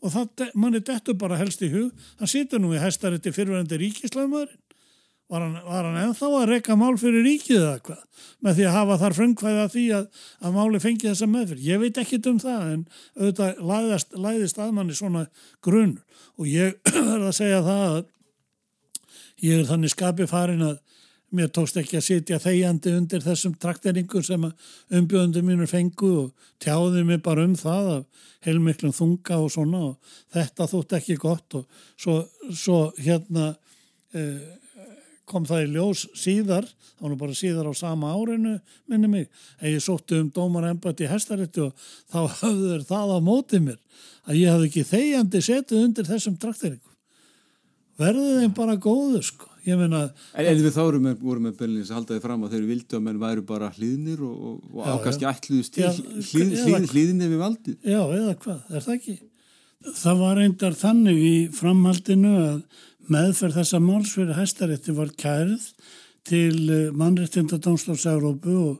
og 0.03 0.13
það, 0.13 0.47
manni 0.53 0.83
dettur 0.85 1.17
bara 1.17 1.39
helst 1.39 1.63
í 1.65 1.71
hug 1.73 2.07
hann 2.19 2.29
situr 2.29 2.61
nú 2.61 2.73
í 2.75 2.81
hæstarétti 2.81 3.33
fyrverandi 3.33 3.79
ríkislagmaðurinn 3.81 4.63
Var 5.27 5.43
hann, 5.43 5.55
hann 5.67 5.97
ennþá 5.99 6.27
að 6.39 6.45
reyka 6.53 6.75
mál 6.79 6.93
fyrir 6.99 7.25
ríkið 7.25 7.57
eða 7.59 7.79
hvað? 7.83 8.03
Með 8.45 8.53
því 8.55 8.67
að 8.67 8.75
hafa 8.77 8.97
þar 9.01 9.15
fröngkvæði 9.17 9.59
að 9.59 9.73
því 9.73 9.83
að, 9.97 10.05
að 10.39 10.53
máli 10.55 10.79
fengi 10.79 11.09
þessa 11.09 11.27
meðfyrir. 11.31 11.63
Ég 11.67 11.81
veit 11.81 11.99
ekki 11.99 12.19
um 12.31 12.37
það 12.39 12.69
en 12.75 12.85
auðvitað 13.17 13.59
læðist, 13.71 14.15
læðist 14.15 14.61
aðmanni 14.63 14.95
svona 14.95 15.25
grunn 15.67 15.97
og 16.39 16.47
ég 16.47 16.77
verða 16.93 17.33
að 17.33 17.35
segja 17.41 17.59
það 17.65 17.83
að 17.89 17.99
ég 19.43 19.59
er 19.59 19.67
þannig 19.67 19.93
skapið 19.97 20.31
farin 20.31 20.67
að 20.69 20.79
mér 21.35 21.49
tókst 21.51 21.77
ekki 21.79 21.97
að 21.99 22.05
sitja 22.05 22.39
þegjandi 22.39 22.93
undir 22.95 23.23
þessum 23.25 23.55
trakteringur 23.59 24.23
sem 24.23 24.45
umbjöðundur 24.47 25.43
mínur 25.43 25.67
fengu 25.67 26.11
og 26.23 26.51
tjáði 26.63 27.03
mig 27.07 27.19
bara 27.25 27.43
um 27.47 27.55
það 27.59 27.89
af 27.97 28.27
heilmiklum 28.47 28.93
þunga 28.95 29.41
og 29.43 29.51
svona 29.51 29.81
og 29.89 30.13
þetta 30.35 30.69
þótt 30.71 30.95
ekki 30.99 31.17
gott 31.19 31.57
og 31.59 31.81
svo, 31.99 32.21
svo 32.55 32.79
hérna 33.01 33.49
eh, 34.15 34.39
kom 35.27 35.43
það 35.47 35.65
í 35.65 35.71
ljós 35.75 36.05
síðar, 36.15 36.67
þá 36.95 37.01
var 37.03 37.11
nú 37.11 37.19
bara 37.19 37.35
síðar 37.35 37.67
á 37.67 37.73
sama 37.75 38.13
árinu, 38.15 38.53
minni 38.87 39.09
mig, 39.11 39.25
að 39.59 39.73
ég 39.75 39.83
sótti 39.83 40.21
um 40.21 40.29
dómar 40.31 40.69
ennbætt 40.69 41.03
í 41.03 41.09
hestarétti 41.11 41.65
og 41.65 41.87
þá 42.07 42.21
höfðu 42.39 42.69
þeir 42.71 42.85
það 42.87 43.11
á 43.11 43.19
mótið 43.27 43.65
mér 43.65 44.05
að 44.27 44.39
ég 44.39 44.53
hafði 44.53 44.69
ekki 44.69 44.85
þegjandi 44.93 45.41
setið 45.43 45.83
undir 45.83 46.07
þessum 46.07 46.39
trakteringum. 46.39 46.95
Verðu 47.97 48.39
þeim 48.39 48.55
bara 48.55 48.77
góðu, 48.79 49.21
sko. 49.25 49.51
Ég 49.67 49.79
meina... 49.79 50.05
En, 50.31 50.47
en 50.47 50.61
við 50.63 50.73
þá 50.75 50.81
vorum 50.85 51.07
með, 51.09 51.55
Berlins 51.59 51.89
að 51.91 51.97
halda 51.99 52.15
þið 52.15 52.23
fram 52.23 52.45
að 52.47 52.53
þeir 52.55 52.67
vildu 52.69 52.97
að 52.97 53.05
menn 53.07 53.21
væru 53.21 53.45
bara 53.47 53.71
hlýðnir 53.75 54.21
og, 54.23 54.35
og, 54.49 54.59
og 54.77 54.91
ákastki 54.95 55.27
ætluðust 55.27 55.75
til 55.75 55.89
hlýð, 55.91 56.53
hlýð, 56.63 56.87
hlýðinni 56.93 57.31
við 57.33 57.41
valdið. 57.43 57.77
Já, 57.83 57.99
eða 58.05 58.35
hvað, 58.45 58.61
er 58.71 58.85
það 58.85 58.95
ekki? 58.95 59.17
Það 59.97 60.21
var 60.23 60.39
reyndar 60.39 60.77
þannig 60.77 61.19
í 61.21 61.35
framhaldinu 61.53 62.33
að 62.39 62.61
meðferð 63.11 63.59
þessa 63.61 63.81
máls 63.83 64.13
fyrir 64.15 64.39
hæstarétti 64.39 64.95
var 64.95 65.11
kærið 65.19 65.67
til 66.27 66.55
eh, 66.71 66.89
mannréttindadómsláls 66.95 68.07
Európu 68.11 68.55
og 68.55 68.75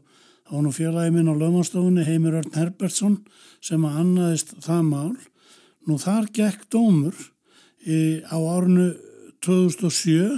var 0.47 0.63
nú 0.63 0.71
félagi 0.71 1.11
minn 1.11 1.27
á 1.27 1.35
lögmanstofunni 1.35 2.05
Heimir 2.07 2.39
Örn 2.39 2.55
Herbertsson 2.55 3.19
sem 3.63 3.83
að 3.83 3.99
annaðist 4.03 4.55
það 4.63 4.83
mál. 4.87 5.15
Nú 5.87 5.99
þar 5.99 6.29
gekk 6.35 6.67
dómur 6.71 7.15
í, 7.83 8.23
á 8.23 8.37
árinu 8.39 8.93
2007, 9.43 10.37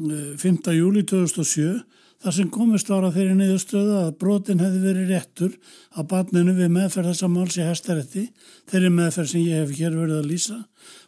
5. 0.00 0.72
júli 0.72 1.02
2007, 1.04 1.82
þar 2.20 2.34
sem 2.36 2.48
komist 2.52 2.88
var 2.88 3.04
að 3.04 3.18
þeirri 3.18 3.34
niðurstöðu 3.36 3.96
að 3.98 4.14
brotin 4.20 4.60
hefði 4.62 4.80
verið 4.84 5.10
réttur 5.12 5.56
á 5.92 6.00
batninu 6.08 6.54
við 6.56 6.70
meðferð 6.72 7.10
þessa 7.10 7.28
máls 7.28 7.58
í 7.58 7.66
hæstarétti, 7.66 8.22
þeirri 8.70 8.90
meðferð 8.96 9.32
sem 9.32 9.44
ég 9.44 9.60
hef 9.60 9.74
hér 9.76 9.98
verið 9.98 10.22
að 10.22 10.30
lýsa, 10.30 10.56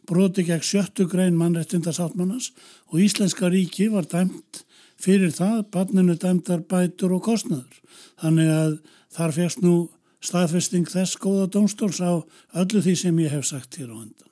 broti 0.08 0.44
gegn 0.44 0.66
sjöttu 0.68 1.06
grein 1.08 1.38
mannrettindasáttmannas 1.40 2.50
og 2.92 3.00
Íslenska 3.00 3.48
ríki 3.52 3.88
var 3.92 4.08
dæmt 4.12 4.64
fyrir 5.00 5.32
það, 5.32 5.62
batninu 5.72 6.18
dæmtar 6.20 6.60
bætur 6.68 7.16
og 7.16 7.24
kostnaður. 7.24 7.80
Þannig 8.20 8.52
að 8.52 8.76
þar 9.16 9.36
férst 9.38 9.64
nú 9.64 9.76
staðfesting 10.22 10.90
þess 10.90 11.16
góða 11.20 11.48
dómstóls 11.54 12.02
á 12.04 12.20
öllu 12.60 12.84
því 12.84 12.98
sem 12.98 13.24
ég 13.24 13.32
hef 13.32 13.48
sagt 13.48 13.80
hér 13.80 13.88
á 13.90 13.96
hendan 13.96 14.31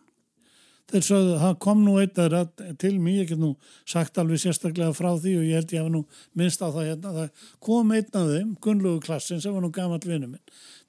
þeir 0.90 1.04
sögðu, 1.06 1.36
það 1.40 1.54
kom 1.64 1.84
nú 1.84 1.94
eitt 2.02 2.18
að 2.20 2.36
til 2.82 2.92
mig, 2.98 3.20
ég 3.20 3.30
get 3.30 3.40
nú 3.40 3.50
sagt 3.88 4.18
alveg 4.20 4.42
sérstaklega 4.42 4.94
frá 4.96 5.10
því 5.14 5.36
og 5.38 5.46
ég 5.46 5.60
held 5.60 5.74
ég 5.74 5.84
hafa 5.84 5.92
nú 5.94 6.02
minnst 6.38 6.64
á 6.64 6.68
það 6.68 6.88
hérna, 6.88 7.14
það 7.16 7.46
kom 7.66 7.94
einn 7.96 8.18
af 8.20 8.28
þeim, 8.32 8.50
Gunnlaugur 8.64 9.06
Klassin 9.06 9.42
sem 9.42 9.54
var 9.54 9.64
nú 9.64 9.70
gammal 9.74 10.00
vinnu 10.02 10.28
minn, 10.32 10.42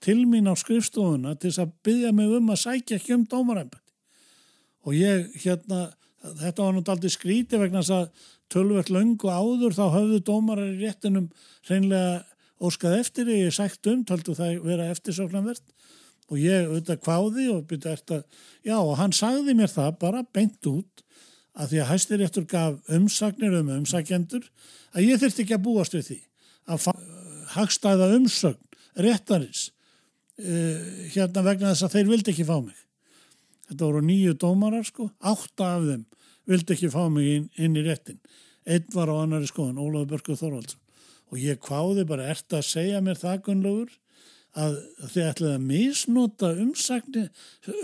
til 0.04 0.20
mín 0.30 0.50
á 0.50 0.56
skrifstofuna 0.58 1.36
til 1.38 1.52
þess 1.52 1.64
að 1.66 1.74
byggja 1.88 2.12
mig 2.18 2.36
um 2.38 2.52
að 2.54 2.62
sækja 2.66 3.00
ekki 3.00 3.16
um 3.18 3.26
dómaræmbætti 3.30 3.96
og 4.82 4.98
ég 4.98 5.30
hérna, 5.44 5.86
þetta 6.42 6.66
var 6.66 6.76
nú 6.76 6.84
aldrei 6.86 7.14
skríti 7.14 7.62
vegna 7.62 7.86
þess 7.86 7.98
að 8.00 8.30
tölvert 8.52 8.92
löngu 8.92 9.30
áður 9.30 9.78
þá 9.78 9.86
höfðu 9.96 10.22
dómarar 10.28 10.74
í 10.74 10.82
réttinum 10.82 11.30
hreinlega 11.70 12.22
óskað 12.62 13.00
eftir, 13.00 13.30
ég 13.32 13.54
sækt 13.56 13.88
um, 13.90 14.04
töldu 14.06 14.36
það 14.38 14.60
vera 14.66 14.90
eftirsóknarvert 14.94 15.64
og 16.32 16.40
ég 16.40 16.68
auðvitað 16.70 17.02
kváði 17.04 17.48
og 17.52 17.64
byrja 17.68 17.96
eftir 17.98 18.22
að, 18.22 18.42
já 18.64 18.78
og 18.80 18.94
hann 19.00 19.14
sagði 19.16 19.56
mér 19.58 19.72
það 19.72 19.98
bara 20.02 20.24
beint 20.24 20.70
út 20.70 21.04
að 21.52 21.74
því 21.74 21.82
að 21.84 21.90
hæstiréttur 21.92 22.48
gaf 22.50 22.94
umsagnir 22.96 23.58
um 23.60 23.72
umsakjendur 23.76 24.46
að 24.96 25.08
ég 25.10 25.20
þurfti 25.20 25.44
ekki 25.44 25.58
að 25.58 25.66
búast 25.66 25.96
við 25.98 26.08
því 26.08 26.20
að 26.72 26.88
hagstæða 27.56 28.12
umsögn 28.16 29.04
réttarins 29.04 29.66
uh, 30.40 30.80
hérna 31.12 31.44
vegna 31.46 31.74
þess 31.74 31.88
að 31.88 31.98
þeir 31.98 32.12
vildi 32.12 32.34
ekki 32.34 32.48
fá 32.48 32.56
mig. 32.60 32.78
Þetta 33.68 33.88
voru 33.88 34.04
nýju 34.06 34.38
dómarar 34.40 34.88
sko, 34.88 35.10
átta 35.20 35.76
af 35.78 35.88
þeim 35.88 36.06
vildi 36.52 36.76
ekki 36.76 36.92
fá 36.92 37.04
mig 37.12 37.28
inn, 37.36 37.50
inn 37.60 37.76
í 37.80 37.84
réttin. 37.86 38.20
Einn 38.68 38.88
var 38.96 39.12
á 39.12 39.16
annari 39.20 39.50
skoðan, 39.50 39.80
Ólaður 39.82 40.16
Börgur 40.16 40.40
Þorvaldsson 40.40 40.80
og 41.32 41.40
ég 41.40 41.62
kváði 41.64 42.04
bara, 42.08 42.28
ert 42.28 42.52
að 42.52 42.68
segja 42.68 43.00
mér 43.04 43.20
það 43.20 43.44
gunnlaugur 43.46 43.92
að 44.58 44.78
þið 45.14 45.28
ætlaði 45.30 45.54
að 45.56 45.68
misnota 45.70 46.50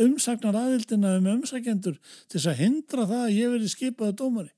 umsagnar 0.03 0.57
aðildina 0.59 1.13
um 1.19 1.29
umsækjendur 1.37 1.99
til 2.27 2.39
þess 2.39 2.49
að 2.51 2.61
hindra 2.61 3.05
það 3.07 3.23
að 3.27 3.37
ég 3.37 3.53
veri 3.53 3.71
skipaði 3.71 4.17
dómari. 4.19 4.51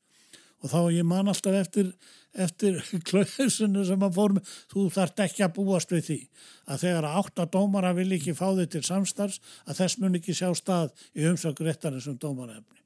Og 0.60 0.74
þá 0.74 0.80
ég 0.92 1.06
man 1.08 1.30
alltaf 1.32 1.56
eftir, 1.56 1.94
eftir 2.34 2.82
klausunum 3.10 3.86
sem 3.88 4.08
að 4.08 4.18
fór 4.18 4.36
með, 4.36 4.56
þú 4.74 4.88
þart 4.98 5.24
ekki 5.28 5.46
að 5.46 5.56
búast 5.60 5.94
við 5.94 6.04
því 6.10 6.20
að 6.66 6.84
þegar 6.88 7.10
átta 7.14 7.48
dómara 7.54 7.94
vil 7.98 8.10
ekki 8.18 8.36
fá 8.38 8.50
þig 8.58 8.74
til 8.74 8.84
samstarfs 8.90 9.40
að 9.66 9.80
þess 9.84 10.02
mun 10.02 10.20
ekki 10.20 10.36
sjá 10.36 10.50
stað 10.58 10.92
í 11.16 11.30
umsakur 11.30 11.70
réttarinn 11.70 12.04
sem 12.04 12.20
dómarefni 12.20 12.80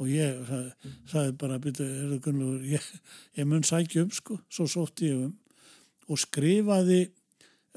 og 0.00 0.08
ég 0.08 0.48
sagði 1.10 1.34
bara 1.36 1.58
byrju, 1.60 2.50
ég, 2.64 2.84
ég 3.36 3.48
mun 3.48 3.64
sækja 3.66 4.06
um 4.06 4.12
sko, 4.14 4.38
svo 4.48 4.64
sótt 4.70 5.02
ég 5.04 5.26
um 5.26 5.34
og 6.10 6.18
skrifaði 6.18 7.04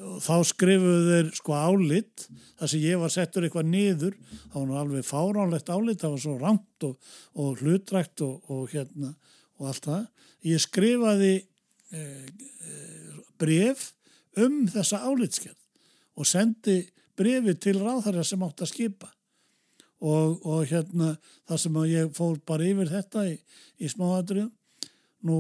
og 0.02 0.22
þá 0.26 0.36
skrifuðu 0.50 1.02
þeir 1.10 1.28
sko 1.38 1.54
álitt 1.54 2.26
þar 2.58 2.72
sem 2.72 2.82
ég 2.82 3.02
var 3.02 3.12
settur 3.14 3.46
eitthvað 3.46 3.70
niður 3.70 4.16
þá 4.26 4.56
var 4.56 4.66
nú 4.70 4.78
alveg 4.80 5.06
fáránlegt 5.06 5.70
álitt 5.70 6.02
það 6.02 6.16
var 6.16 6.24
svo 6.24 6.38
rangt 6.42 6.88
og, 6.88 7.12
og 7.38 7.62
hlutrækt 7.62 8.24
og, 8.26 8.40
og 8.50 8.74
hérna 8.74 9.14
og 9.60 9.70
allt 9.70 9.88
það. 9.88 10.06
Ég 10.50 10.64
skrifaði 10.64 11.34
eh, 11.94 12.26
eh, 12.26 13.20
bref 13.40 13.92
um 14.42 14.64
þessa 14.72 15.04
álitskjörn 15.06 15.60
og 16.18 16.30
sendi 16.30 16.80
brefi 17.18 17.56
til 17.62 17.78
ráðhæra 17.82 18.26
sem 18.26 18.42
átt 18.46 18.66
að 18.66 18.74
skipa. 18.74 19.12
Og, 20.04 20.42
og 20.44 20.66
hérna 20.68 21.14
þar 21.48 21.62
sem 21.62 21.78
ég 21.88 22.10
fór 22.18 22.40
bara 22.44 22.66
yfir 22.68 22.90
þetta 22.92 23.28
í, 23.30 23.38
í 23.80 23.88
smáadrið 23.92 24.50
nú 25.24 25.38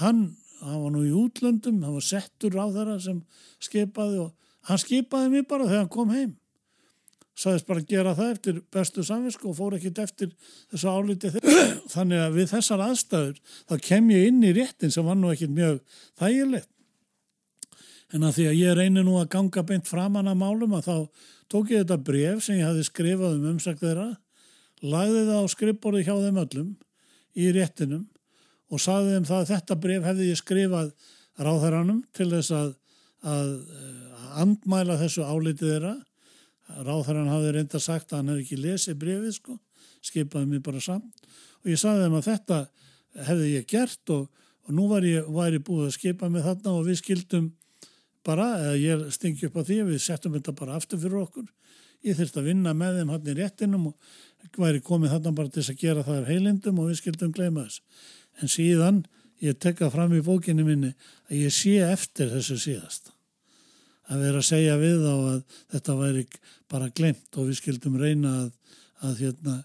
hann 0.00 0.30
hann 0.62 0.82
var 0.82 0.94
nú 0.94 1.04
í 1.04 1.12
útlöndum, 1.14 1.82
hann 1.84 1.98
var 1.98 2.06
settur 2.06 2.56
á 2.56 2.66
þeirra 2.72 2.98
sem 3.02 3.22
skipaði 3.62 4.24
og 4.24 4.34
hann 4.70 4.82
skipaði 4.82 5.32
mér 5.32 5.48
bara 5.48 5.68
þegar 5.68 5.84
hann 5.84 5.94
kom 5.96 6.12
heim 6.14 6.34
sagðist 7.36 7.66
bara 7.68 7.82
að 7.82 7.90
gera 7.90 8.14
það 8.16 8.30
eftir 8.32 8.60
bestu 8.72 9.04
samvinsku 9.04 9.50
og 9.50 9.56
fór 9.58 9.76
ekkit 9.76 10.00
eftir 10.00 10.30
þessu 10.72 10.88
áliti 10.92 11.32
þeirra. 11.34 11.66
Þannig 11.94 12.22
að 12.24 12.38
við 12.38 12.48
þessar 12.54 12.84
aðstæður 12.86 13.40
þá 13.68 13.74
kem 13.84 14.08
ég 14.14 14.30
inn 14.30 14.40
í 14.40 14.54
réttin 14.56 14.94
sem 14.94 15.06
var 15.06 15.18
nú 15.20 15.32
ekkit 15.34 15.52
mjög 15.52 15.82
þægilegt. 16.16 16.70
En 18.14 18.24
að 18.24 18.38
því 18.38 18.48
að 18.48 18.60
ég 18.60 18.76
reynir 18.78 19.04
nú 19.04 19.18
að 19.20 19.30
ganga 19.34 19.64
beint 19.66 19.88
framann 19.88 20.30
að 20.30 20.40
málum 20.40 20.76
að 20.78 20.88
þá 20.88 20.96
tók 21.52 21.72
ég 21.74 21.82
þetta 21.82 22.00
bref 22.08 22.44
sem 22.46 22.60
ég 22.60 22.68
hafi 22.70 22.86
skrifað 22.86 23.36
um 23.36 23.48
umsagt 23.52 23.82
þeirra, 23.82 24.08
lagði 24.86 25.24
það 25.26 25.42
á 25.42 25.46
skrifborði 25.52 26.04
hjá 26.06 26.14
þeim 26.22 26.40
öllum 26.44 26.70
í 27.36 27.50
réttinum 27.52 28.06
og 28.72 28.82
saði 28.82 29.14
þeim 29.14 29.28
það 29.28 29.42
að 29.42 29.50
þetta 29.52 29.78
bref 29.82 30.08
hefði 30.08 30.30
ég 30.30 30.40
skrifað 30.40 30.90
ráðherranum 31.46 32.02
til 32.16 32.28
þess 32.32 32.54
að, 32.56 32.72
að, 33.22 33.50
að 34.16 34.38
andmæla 34.42 34.98
þessu 35.00 35.26
álitið 35.26 35.74
þeirra. 35.74 35.94
Ráðherran 36.86 37.30
hafði 37.30 37.52
reynda 37.54 37.80
sagt 37.82 38.12
að 38.12 38.20
hann 38.20 38.32
hefði 38.32 38.46
ekki 38.46 38.58
lesið 38.58 38.98
brefið 39.02 39.36
sko, 39.36 39.58
skipaði 40.02 40.50
mér 40.50 40.64
bara 40.66 40.82
samt 40.82 41.28
og 41.62 41.70
ég 41.70 41.78
saði 41.78 42.06
þeim 42.06 42.16
að 42.18 42.26
þetta 42.26 42.58
hefði 43.26 43.52
ég 43.52 43.68
gert 43.70 44.12
og, 44.14 44.26
og 44.66 44.74
nú 44.74 44.88
var 44.90 45.06
ég, 45.06 45.28
var 45.30 45.54
ég 45.54 45.62
búið 45.66 45.88
að 45.88 45.96
skipa 45.96 46.30
mig 46.30 46.44
þarna 46.44 46.74
og 46.74 46.88
við 46.88 47.00
skildum 47.00 47.52
bara, 48.26 48.48
eða 48.58 48.76
ég 48.82 49.04
stingi 49.14 49.46
upp 49.46 49.58
á 49.58 49.66
því 49.66 49.78
við 49.92 50.02
settum 50.02 50.34
þetta 50.34 50.54
bara 50.58 50.76
aftur 50.78 50.98
fyrir 50.98 51.22
okkur. 51.22 51.46
Ég 52.06 52.18
þurfti 52.18 52.42
að 52.42 52.48
vinna 52.50 52.74
með 52.76 53.00
þeim 53.00 53.12
hann 53.14 53.30
í 53.30 53.34
réttinum 53.38 53.88
og 53.90 54.58
væri 54.58 54.82
komið 54.84 55.14
þarna 55.14 55.34
bara 55.38 55.52
til 55.54 55.64
að 55.64 55.80
gera 55.80 56.04
það 56.06 56.20
af 56.20 56.30
heilindum 56.30 56.80
og 56.82 56.90
við 56.90 57.00
skildum 57.00 57.34
gleyma 57.34 57.66
þess 57.66 57.82
en 58.40 58.52
síðan 58.52 59.04
ég 59.44 59.58
tekka 59.60 59.90
fram 59.92 60.14
í 60.16 60.24
bókinu 60.24 60.64
minni 60.66 60.92
að 61.28 61.46
ég 61.46 61.54
sé 61.54 61.76
eftir 61.84 62.32
þessu 62.32 62.58
síðast 62.60 63.12
að 64.06 64.22
vera 64.22 64.42
að 64.42 64.48
segja 64.48 64.76
við 64.80 65.06
á 65.06 65.14
að 65.14 65.40
þetta 65.74 65.96
væri 66.00 66.26
bara 66.70 66.90
glemt 66.94 67.38
og 67.38 67.48
við 67.50 67.60
skildum 67.60 67.96
reyna 68.00 68.34
að, 68.42 68.50
að, 69.02 69.16
hérna, 69.24 69.56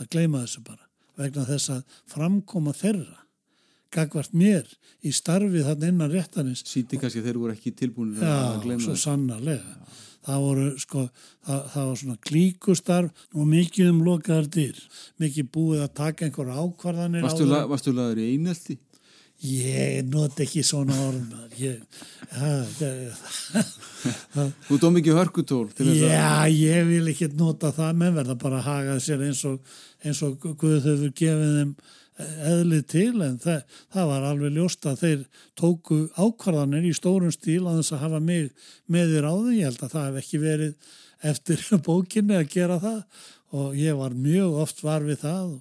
að 0.00 0.10
gleyma 0.12 0.42
þessu 0.44 0.64
bara 0.66 0.84
vegna 1.16 1.46
þess 1.48 1.72
að 1.72 2.00
framkoma 2.12 2.74
þeirra 2.76 3.22
gagvart 3.96 4.34
mér 4.36 4.68
í 5.06 5.12
starfið 5.14 5.70
þannig 5.70 5.94
innan 5.94 6.12
réttanins 6.12 6.64
Sýti 6.68 7.00
kannski 7.00 7.22
þeir 7.24 7.40
voru 7.40 7.54
ekki 7.56 7.72
tilbúin 7.76 8.16
að 8.18 8.60
gleyma 8.66 8.82
þessu. 8.82 8.90
Já, 8.90 8.96
svo 8.98 8.98
sannarlega 9.00 9.76
það 10.26 10.42
voru 10.46 10.66
sko, 10.82 11.04
það, 11.46 11.60
það 11.74 11.90
var 11.90 12.00
svona 12.02 12.18
klíkustarf 12.30 13.26
og 13.34 13.46
mikið 13.52 13.92
um 13.92 14.02
lokaðar 14.06 14.50
dyr. 14.56 14.82
Mikið 15.22 15.52
búið 15.54 15.84
að 15.86 15.94
taka 16.02 16.26
einhverja 16.26 16.58
ákvarðanir 16.64 17.26
Varstu, 17.26 17.46
la, 17.50 17.62
varstu 17.70 17.94
laður 17.94 18.22
í 18.24 18.32
einelti? 18.34 18.78
Ég 19.44 20.06
not 20.08 20.38
ekki 20.40 20.62
svona 20.64 20.94
það, 22.32 22.70
Þú 24.64 24.78
dóm 24.80 24.96
ekki 25.02 25.12
hörkutól 25.12 25.66
Já, 25.76 26.48
ég 26.48 26.88
vil 26.88 27.10
ekki 27.12 27.28
nota 27.36 27.68
það. 27.76 27.92
Menn 28.00 28.16
verða 28.16 28.38
bara 28.40 28.62
að 28.62 28.68
haga 28.70 28.96
sér 29.04 29.26
eins 29.28 29.44
og, 29.44 29.60
eins 30.00 30.22
og 30.24 30.40
Guð 30.40 30.80
hefur 30.88 31.12
gefið 31.12 31.52
þeim 31.60 31.76
eðlið 32.16 32.84
til 32.88 33.22
en 33.24 33.36
það, 33.40 33.64
það 33.92 34.10
var 34.10 34.28
alveg 34.30 34.54
ljóst 34.56 34.86
að 34.88 35.02
þeir 35.02 35.24
tóku 35.58 35.98
ákvarðanir 36.16 36.86
í 36.88 36.94
stórum 36.96 37.34
stíl 37.34 37.66
að 37.66 37.82
þess 37.82 37.96
að 37.96 38.04
hafa 38.06 38.20
mig 38.24 38.46
með 38.88 39.18
á 39.20 39.34
því, 39.34 39.56
ég 39.58 39.68
held 39.68 39.82
að 39.84 39.92
það 39.96 40.06
hef 40.06 40.22
ekki 40.22 40.40
verið 40.40 40.94
eftir 41.32 41.66
bókinni 41.88 42.38
að 42.38 42.48
gera 42.54 42.80
það 42.80 43.26
og 43.56 43.76
ég 43.78 43.98
var 43.98 44.16
mjög 44.16 44.56
oft 44.64 44.82
var 44.84 45.04
við 45.06 45.22
það 45.26 45.52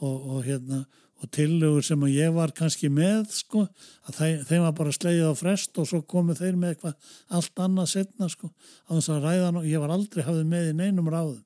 og, 0.00 0.16
og 0.16 0.42
hérna 0.46 0.84
og 1.20 1.28
tillögur 1.36 1.84
sem 1.84 2.00
að 2.00 2.14
ég 2.16 2.32
var 2.32 2.52
kannski 2.56 2.88
með 2.88 3.26
sko, 3.36 3.66
að 4.08 4.16
þeim, 4.16 4.44
þeim 4.48 4.62
var 4.64 4.74
bara 4.78 4.94
slegið 4.96 5.28
á 5.28 5.34
frest 5.36 5.80
og 5.80 5.88
svo 5.90 6.00
komu 6.08 6.32
þeir 6.38 6.56
með 6.56 6.74
eitthvað 6.74 7.10
allt 7.36 7.60
annað 7.60 7.90
setna 7.92 8.28
sko, 8.32 8.48
á 8.88 8.90
þess 8.94 9.12
að 9.12 9.26
ræðan 9.26 9.60
og 9.60 9.68
ég 9.68 9.82
var 9.82 9.92
aldrei 9.92 10.24
hafið 10.24 10.46
með 10.48 10.70
í 10.70 10.76
neinum 10.78 11.10
ráðum 11.12 11.42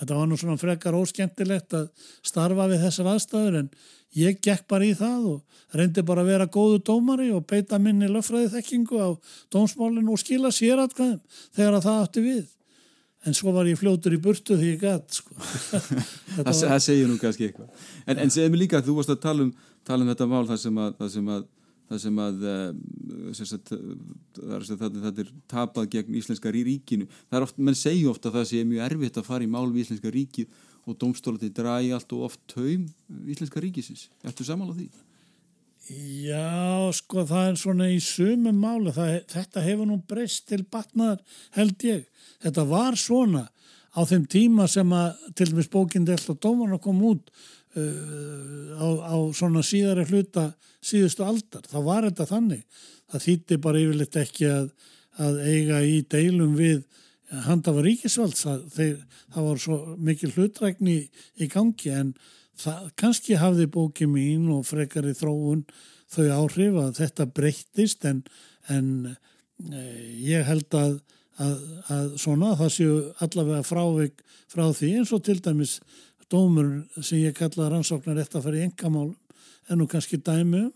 þetta 0.00 0.18
var 0.18 0.28
nú 0.28 0.38
svona 0.40 0.60
frekar 0.60 0.96
óskemmtilegt 0.98 1.76
að 1.76 1.88
starfa 2.26 2.68
við 2.70 2.84
þessar 2.86 3.10
aðstæður 3.14 3.58
en 3.62 3.72
ég 4.18 4.40
gekk 4.42 4.66
bara 4.70 4.86
í 4.88 4.94
það 4.98 5.26
og 5.34 5.76
reyndi 5.76 6.04
bara 6.06 6.24
að 6.24 6.32
vera 6.32 6.48
góðu 6.50 6.80
dómari 6.86 7.28
og 7.34 7.44
beita 7.50 7.78
minni 7.78 8.08
löffræði 8.10 8.50
þekkingu 8.56 8.98
á 8.98 9.08
dómsmálinu 9.52 10.16
og 10.16 10.22
skila 10.22 10.50
sér 10.54 10.82
atkvæðum 10.82 11.20
þegar 11.56 11.78
að 11.78 11.86
það 11.86 12.00
átti 12.06 12.24
við 12.24 12.48
en 13.28 13.36
svo 13.36 13.52
var 13.52 13.68
ég 13.68 13.78
fljótur 13.78 14.16
í 14.16 14.20
burtu 14.22 14.56
því 14.56 14.72
ég 14.72 14.80
gætt 14.80 15.20
sko. 15.20 15.34
það, 16.34 16.44
var... 16.44 16.54
það 16.56 16.84
segir 16.86 17.10
nú 17.10 17.18
kannski 17.20 17.50
eitthvað 17.50 17.68
en, 18.06 18.22
en 18.24 18.32
segir 18.32 18.52
mér 18.52 18.64
líka 18.64 18.80
að 18.80 18.88
þú 18.88 18.96
varst 18.98 19.12
að 19.12 19.22
tala 19.26 19.46
um, 19.46 19.50
tala 19.86 20.06
um 20.06 20.12
þetta 20.12 20.28
mál 20.30 20.46
þar 20.48 20.62
sem 20.64 20.80
að 20.80 20.94
það 21.00 21.10
sem 21.14 21.32
að, 21.36 21.44
það 21.90 22.02
sem 22.04 22.22
að 22.24 22.46
sem 23.36 23.50
það, 24.80 24.98
það 25.02 25.22
er 25.24 25.34
tapað 25.50 25.90
gegn 25.96 26.18
íslenska 26.22 26.54
ríkinu 26.54 27.10
það 27.10 27.38
er 27.40 27.46
oft, 27.48 27.60
menn 27.60 27.78
segju 27.78 28.10
ofta 28.12 28.30
að 28.30 28.40
það 28.40 28.50
sé 28.52 28.64
mjög 28.64 28.86
erfitt 28.86 29.20
að 29.20 29.30
fara 29.30 29.46
í 29.46 29.50
mál 29.50 29.68
við 29.68 29.84
íslenska 29.84 30.14
ríki 30.14 30.46
og 30.88 30.96
domstólati 31.02 31.52
drægi 31.54 31.92
allt 31.94 32.16
og 32.16 32.26
oft 32.30 32.42
taum 32.50 32.88
íslenska 33.26 33.62
ríkisins, 33.62 34.08
ertu 34.24 34.46
samála 34.46 34.76
því? 34.78 34.88
Já, 35.90 36.92
sko 36.94 37.24
það 37.26 37.48
er 37.48 37.56
svona 37.58 37.86
í 37.90 37.96
sumum 38.04 38.58
máli, 38.62 38.92
það, 38.94 39.14
þetta 39.32 39.62
hefur 39.64 39.88
nú 39.90 39.96
breyst 40.06 40.44
til 40.46 40.60
batnaðar 40.70 41.24
held 41.56 41.82
ég. 41.82 42.04
Þetta 42.44 42.64
var 42.70 42.98
svona 43.00 43.48
á 43.90 44.00
þeim 44.06 44.26
tíma 44.30 44.68
sem 44.70 44.92
að 44.94 45.24
til 45.34 45.48
dæmis 45.50 45.70
bókinn 45.72 46.06
Delt 46.06 46.28
og 46.30 46.38
Dómarna 46.38 46.78
kom 46.82 47.00
út 47.08 47.32
uh, 47.76 48.80
á, 48.80 48.88
á 49.12 49.16
svona 49.36 49.64
síðari 49.66 50.06
hluta 50.08 50.50
síðustu 50.80 51.26
aldar. 51.26 51.66
Það 51.68 51.86
var 51.90 52.08
þetta 52.08 52.28
þannig. 52.30 52.64
Það 53.10 53.26
þýtti 53.26 53.60
bara 53.66 53.84
yfirleitt 53.84 54.18
ekki 54.20 54.50
að, 54.50 54.66
að 55.20 55.40
eiga 55.44 55.82
í 55.84 56.00
deilum 56.10 56.56
við 56.58 56.82
handafa 57.46 57.84
ríkisvalds. 57.84 58.44
Það, 58.46 58.66
þeir, 58.74 59.22
það 59.34 59.48
var 59.48 59.62
svo 59.64 59.78
mikil 60.10 60.32
hlutrækni 60.34 60.98
í 61.38 61.48
gangi 61.50 61.94
en 61.94 62.12
það, 62.60 62.90
kannski 63.00 63.38
hafði 63.40 63.68
bóki 63.70 64.08
mín 64.10 64.48
og 64.54 64.66
frekari 64.68 65.14
þróun 65.16 65.64
þau 66.10 66.26
áhrif 66.34 66.78
að 66.80 66.92
þetta 66.98 67.28
breyttist 67.36 68.06
en, 68.08 68.22
en 68.72 68.90
e, 69.10 69.84
ég 70.26 70.46
held 70.48 70.74
að, 70.76 70.96
að, 71.38 71.56
að 71.94 72.12
svona 72.24 72.54
það 72.58 72.72
séu 72.76 72.96
allavega 73.22 73.66
frávik 73.66 74.24
frá 74.50 74.66
því 74.74 74.94
eins 74.98 75.14
og 75.14 75.22
til 75.26 75.38
dæmis 75.44 75.78
dómur 76.30 76.70
sem 77.00 77.24
ég 77.24 77.36
kalla 77.36 77.70
rannsóknar 77.70 78.20
eftir 78.22 78.40
að 78.40 78.46
fara 78.48 78.60
í 78.60 78.66
engamálum 78.68 79.16
en 79.68 79.78
nú 79.80 79.86
kannski 79.90 80.18
dæmi 80.18 80.64
um 80.66 80.72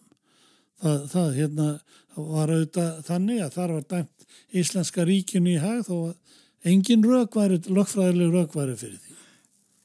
það, 0.81 1.07
það 1.13 1.31
hérna 1.39 1.69
var 2.15 2.53
auðvitað 2.53 3.01
þannig 3.09 3.43
að 3.45 3.57
þar 3.57 3.75
var 3.77 3.89
dæmt 3.95 4.29
Íslenska 4.55 5.05
ríkinu 5.07 5.55
í 5.55 5.63
hag 5.63 5.83
þó 5.87 5.95
að 6.11 6.71
engin 6.71 7.05
rögværi, 7.05 7.59
lögfræðileg 7.69 8.33
rögværi 8.33 8.77
fyrir 8.79 9.01
því. 9.03 9.17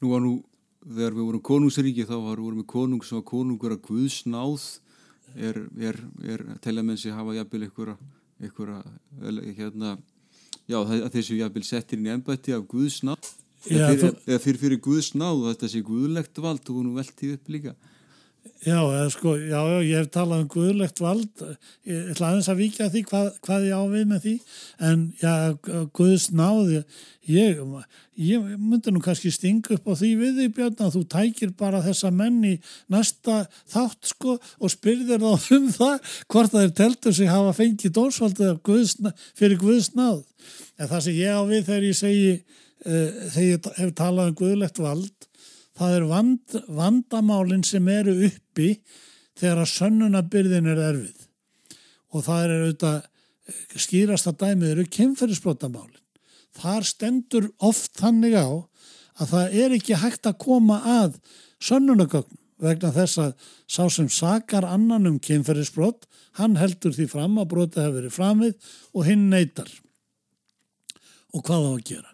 Nú 0.00 0.12
var 0.12 0.22
nú 0.24 0.32
þegar 0.80 1.16
við 1.16 1.26
vorum 1.26 1.44
konungsríki 1.44 2.06
þá 2.08 2.14
vorum 2.24 2.62
við 2.62 2.68
konung 2.70 3.04
sem 3.04 3.18
var 3.18 3.26
konungur 3.28 3.74
að 3.74 3.82
Guðsnáð 3.88 4.64
er, 5.36 5.60
er, 5.78 5.98
er 6.24 6.46
telamensi 6.64 7.12
hafa 7.12 7.36
jafnvel 7.36 7.68
einhverja 8.40 8.80
hérna, 9.58 9.98
já 10.70 10.78
þessu 11.12 11.36
jafnvel 11.38 11.66
settir 11.66 12.00
inn 12.00 12.08
í 12.08 12.14
ennbætti 12.14 12.56
af 12.56 12.64
Guðsnáð 12.70 13.34
eða 13.68 13.92
fyrir, 13.92 14.02
þú... 14.02 14.40
fyrir, 14.44 14.60
fyrir 14.64 14.82
Guðsnáð 14.86 15.46
þetta 15.50 15.72
sé 15.72 15.84
Guðlegt 15.86 16.42
vald 16.44 16.68
og 16.68 16.80
hún 16.80 16.92
velti 16.96 17.34
upp 17.36 17.52
líka. 17.52 17.76
Já, 18.60 19.08
sko, 19.08 19.34
já, 19.40 19.60
ég 19.80 20.02
hef 20.02 20.10
talað 20.12 20.42
um 20.42 20.48
guðlegt 20.52 21.00
vald, 21.00 21.42
ég 21.88 22.10
ætla 22.12 22.28
aðeins 22.28 22.48
að 22.52 22.58
vika 22.60 22.88
því 22.92 23.00
hvað, 23.08 23.28
hvað 23.44 23.64
ég 23.66 23.80
ávið 23.80 24.04
með 24.10 24.20
því, 24.24 24.32
en 24.88 25.02
já, 25.20 25.32
Guðs 25.96 26.26
náði, 26.36 26.82
ég, 27.28 27.60
ég 28.20 28.50
myndi 28.60 28.92
nú 28.92 29.00
kannski 29.04 29.32
stinga 29.32 29.76
upp 29.76 29.88
á 29.88 29.94
því 29.96 30.10
við 30.20 30.40
því 30.42 30.48
Björn 30.58 30.84
að 30.84 30.96
þú 30.98 31.02
tækir 31.16 31.54
bara 31.56 31.80
þessa 31.84 32.12
menni 32.12 32.54
næsta 32.92 33.42
þátt 33.72 34.12
sko 34.12 34.36
og 34.36 34.72
spyrðir 34.72 35.24
þá 35.24 35.56
um 35.56 35.68
það 35.76 36.14
hvort 36.28 36.52
það 36.52 36.66
er 36.66 36.74
teltur 36.82 37.16
sig 37.16 37.32
hafa 37.32 37.56
fengið 37.56 37.96
dórsvaldið 37.96 38.60
Guðs, 38.68 38.96
fyrir 39.40 39.60
Guðs 39.60 39.94
náð. 39.96 40.20
En 40.76 40.88
það 40.92 41.06
sem 41.08 41.20
ég 41.20 41.40
ávið 41.40 41.68
þegar 41.68 41.88
ég 41.88 42.00
segi, 42.04 42.36
þegar 42.84 43.46
ég 43.46 43.70
hef 43.76 43.94
talað 43.98 44.30
um 44.30 44.38
guðlegt 44.40 44.80
vald, 44.80 45.28
það 45.76 45.96
er 45.96 46.06
vand, 46.10 46.58
vandamálinn 46.68 47.64
sem 47.66 47.88
eru 47.92 48.16
uppi 48.28 48.74
þegar 49.40 49.62
að 49.64 49.72
sönnunabyrðin 49.74 50.70
er 50.70 50.82
erfið 50.90 51.26
og 52.10 52.26
það 52.26 52.44
er 52.44 52.54
auðvitað 52.56 53.78
skýrasta 53.80 54.32
dæmið 54.38 54.74
eru 54.74 54.86
kynferðisbrotamálinn. 54.96 56.02
Þar 56.58 56.86
stendur 56.86 57.48
oft 57.62 57.94
þannig 57.98 58.34
á 58.34 58.48
að 59.20 59.32
það 59.32 59.56
er 59.62 59.74
ekki 59.76 59.98
hægt 60.00 60.26
að 60.26 60.40
koma 60.42 60.80
að 61.00 61.18
sönnunagögnum 61.62 62.38
vegna 62.60 62.90
þess 62.92 63.20
að 63.22 63.52
sá 63.70 63.84
sem 63.88 64.08
sakar 64.12 64.66
annan 64.68 65.08
um 65.08 65.20
kynferðisbrot, 65.22 66.04
hann 66.36 66.58
heldur 66.60 66.92
því 66.94 67.06
fram 67.10 67.38
að 67.40 67.52
brotið 67.54 67.86
hefur 67.86 67.96
verið 68.00 68.16
framið 68.16 68.72
og 68.92 69.06
hinn 69.08 69.28
neytar. 69.32 69.70
Og 71.32 71.46
hvað 71.46 71.66
á 71.66 71.70
að 71.70 71.86
gera? 71.92 72.12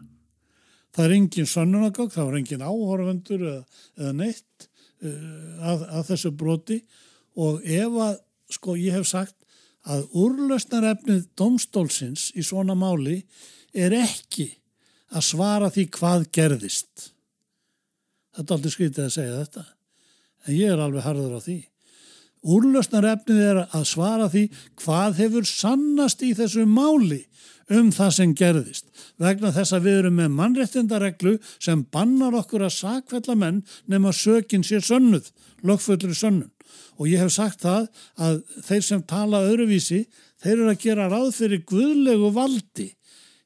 Það 0.96 1.04
er 1.04 1.14
engin 1.18 1.48
sönnunagögg, 1.50 2.12
það 2.14 2.28
var 2.30 2.38
engin 2.38 2.64
áhorfendur 2.64 3.42
eða, 3.44 3.80
eða 4.00 4.12
neitt 4.16 4.68
uh, 5.04 5.10
að, 5.60 5.82
að 5.92 6.06
þessu 6.10 6.32
broti 6.32 6.78
og 7.36 7.60
ef 7.62 7.98
að, 8.06 8.14
sko, 8.56 8.76
ég 8.80 8.96
hef 8.96 9.10
sagt 9.10 9.36
að 9.86 10.06
úrlösnarefnið 10.18 11.26
domstólsins 11.38 12.30
í 12.34 12.42
svona 12.46 12.74
máli 12.78 13.20
er 13.76 13.94
ekki 13.94 14.48
að 15.12 15.26
svara 15.28 15.68
því 15.70 15.84
hvað 15.94 16.26
gerðist. 16.34 17.10
Þetta 18.34 18.48
er 18.48 18.56
aldrei 18.56 18.72
skritið 18.72 19.04
að 19.04 19.14
segja 19.14 19.38
þetta, 19.44 19.64
en 20.46 20.56
ég 20.56 20.72
er 20.72 20.82
alveg 20.82 21.06
harður 21.06 21.36
á 21.38 21.40
því. 21.44 21.58
Úrlösnarefnið 22.46 23.40
er 23.42 23.62
að 23.64 23.86
svara 23.90 24.28
því 24.30 24.44
hvað 24.82 25.22
hefur 25.22 25.48
sannast 25.50 26.22
í 26.22 26.32
þessu 26.38 26.66
máli 26.70 27.24
um 27.74 27.88
það 27.94 28.12
sem 28.14 28.34
gerðist. 28.38 28.84
Vegna 29.18 29.50
þess 29.54 29.74
að 29.74 29.88
við 29.88 29.98
erum 30.00 30.20
með 30.20 30.36
mannrettindareglu 30.38 31.32
sem 31.58 31.82
bannar 31.92 32.36
okkur 32.38 32.66
að 32.68 32.76
sakfella 32.76 33.34
menn 33.38 33.64
nema 33.90 34.12
sökin 34.14 34.64
sér 34.66 34.84
sönnuð, 34.86 35.32
lögfullri 35.66 36.14
sönnun. 36.14 36.52
Og 36.96 37.10
ég 37.10 37.20
hef 37.20 37.34
sagt 37.34 37.64
það 37.66 37.88
að 38.22 38.38
þeir 38.68 38.86
sem 38.86 39.02
tala 39.10 39.42
öðruvísi 39.48 40.04
þeir 40.42 40.54
eru 40.54 40.70
að 40.70 40.80
gera 40.84 41.10
ráð 41.10 41.32
fyrir 41.36 41.64
guðlegu 41.66 42.30
valdi 42.34 42.92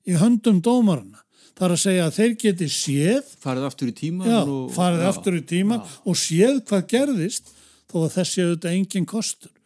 í 0.09 0.16
höndum 0.20 0.61
dómarana 0.64 1.24
þar 1.61 1.74
að 1.74 1.82
segja 1.82 2.05
að 2.09 2.16
þeir 2.16 2.36
geti 2.40 2.68
séð 2.72 3.32
farið 3.42 3.66
aftur 3.68 3.90
í 3.90 3.96
tíma 3.96 4.28
já, 4.28 4.38
og, 4.42 4.70
já, 4.72 5.09
aftur 5.11 5.36
í 5.36 5.42
tíma 5.44 5.80
já. 5.80 5.96
og 6.09 6.16
séð 6.16 6.62
hvað 6.70 6.86
gerðist 6.94 7.51
þó 7.91 7.97
að 8.05 8.14
þessi 8.18 8.45
auðvitað 8.47 8.76
engin 8.76 9.09
kostur 9.11 9.57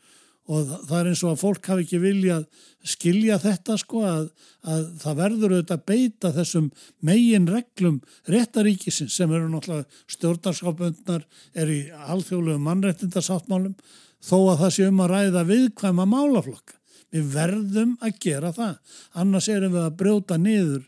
og 0.45 0.73
það 0.85 0.99
er 0.99 1.09
eins 1.09 1.23
og 1.25 1.31
að 1.33 1.41
fólk 1.41 1.69
hafi 1.71 1.85
ekki 1.87 1.99
viljað 2.03 2.43
skilja 2.85 3.39
þetta 3.41 3.77
sko 3.81 4.03
að, 4.05 4.25
að 4.69 4.83
það 5.01 5.21
verður 5.23 5.55
auðvitað 5.55 5.79
að 5.79 5.85
beita 5.89 6.33
þessum 6.37 6.67
megin 7.09 7.49
reglum 7.49 8.01
réttaríkisins 8.29 9.17
sem 9.17 9.33
eru 9.33 9.49
náttúrulega 9.49 10.03
stjórnarskapöndnar 10.17 11.25
er 11.57 11.73
í 11.73 11.81
alþjóðlegu 12.13 12.61
mannrettindarsáttmálum 12.67 13.77
þó 14.25 14.37
að 14.53 14.65
það 14.65 14.75
sé 14.77 14.89
um 14.91 15.05
að 15.05 15.15
ræða 15.15 15.45
viðkvæma 15.49 16.09
málaflokka. 16.13 16.77
Við 17.15 17.31
verðum 17.31 17.95
að 18.03 18.19
gera 18.25 18.51
það, 18.53 18.75
annars 19.23 19.49
erum 19.53 19.77
við 19.77 19.85
að 19.87 19.97
brjóta 20.01 20.39
niður 20.41 20.83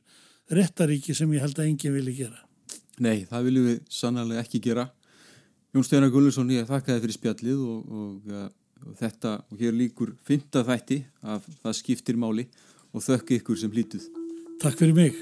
réttaríki 0.53 1.15
sem 1.15 1.33
ég 1.33 1.45
held 1.45 1.61
að 1.61 1.69
enginn 1.71 1.97
vilji 1.97 2.17
gera. 2.21 2.41
Nei, 2.99 3.25
það 3.29 3.49
viljum 3.49 3.69
við 3.71 3.81
sannlega 3.93 4.43
ekki 4.43 4.61
gera. 4.65 4.89
Jón 5.77 5.85
Steinar 5.85 6.09
Gulluðsson, 6.09 6.49
ég 6.55 6.65
þakka 6.65 6.95
þið 6.95 7.03
fyrir 7.05 7.17
spjallið 7.19 7.59
og, 7.61 7.91
og, 8.01 8.31
eh, 8.33 8.47
og 8.81 8.95
þetta 8.97 9.33
og 9.45 9.61
hér 9.61 9.77
líkur 9.77 10.15
fynda 10.25 10.63
þætti 10.65 11.03
að 11.21 11.51
það 11.67 11.77
skiptir 11.83 12.17
máli 12.23 12.47
og 12.97 13.05
þökk 13.05 13.37
ykkur 13.37 13.61
sem 13.61 13.77
hlýtuð. 13.77 14.09
Takk 14.63 14.81
fyrir 14.81 14.97
mig. 14.97 15.21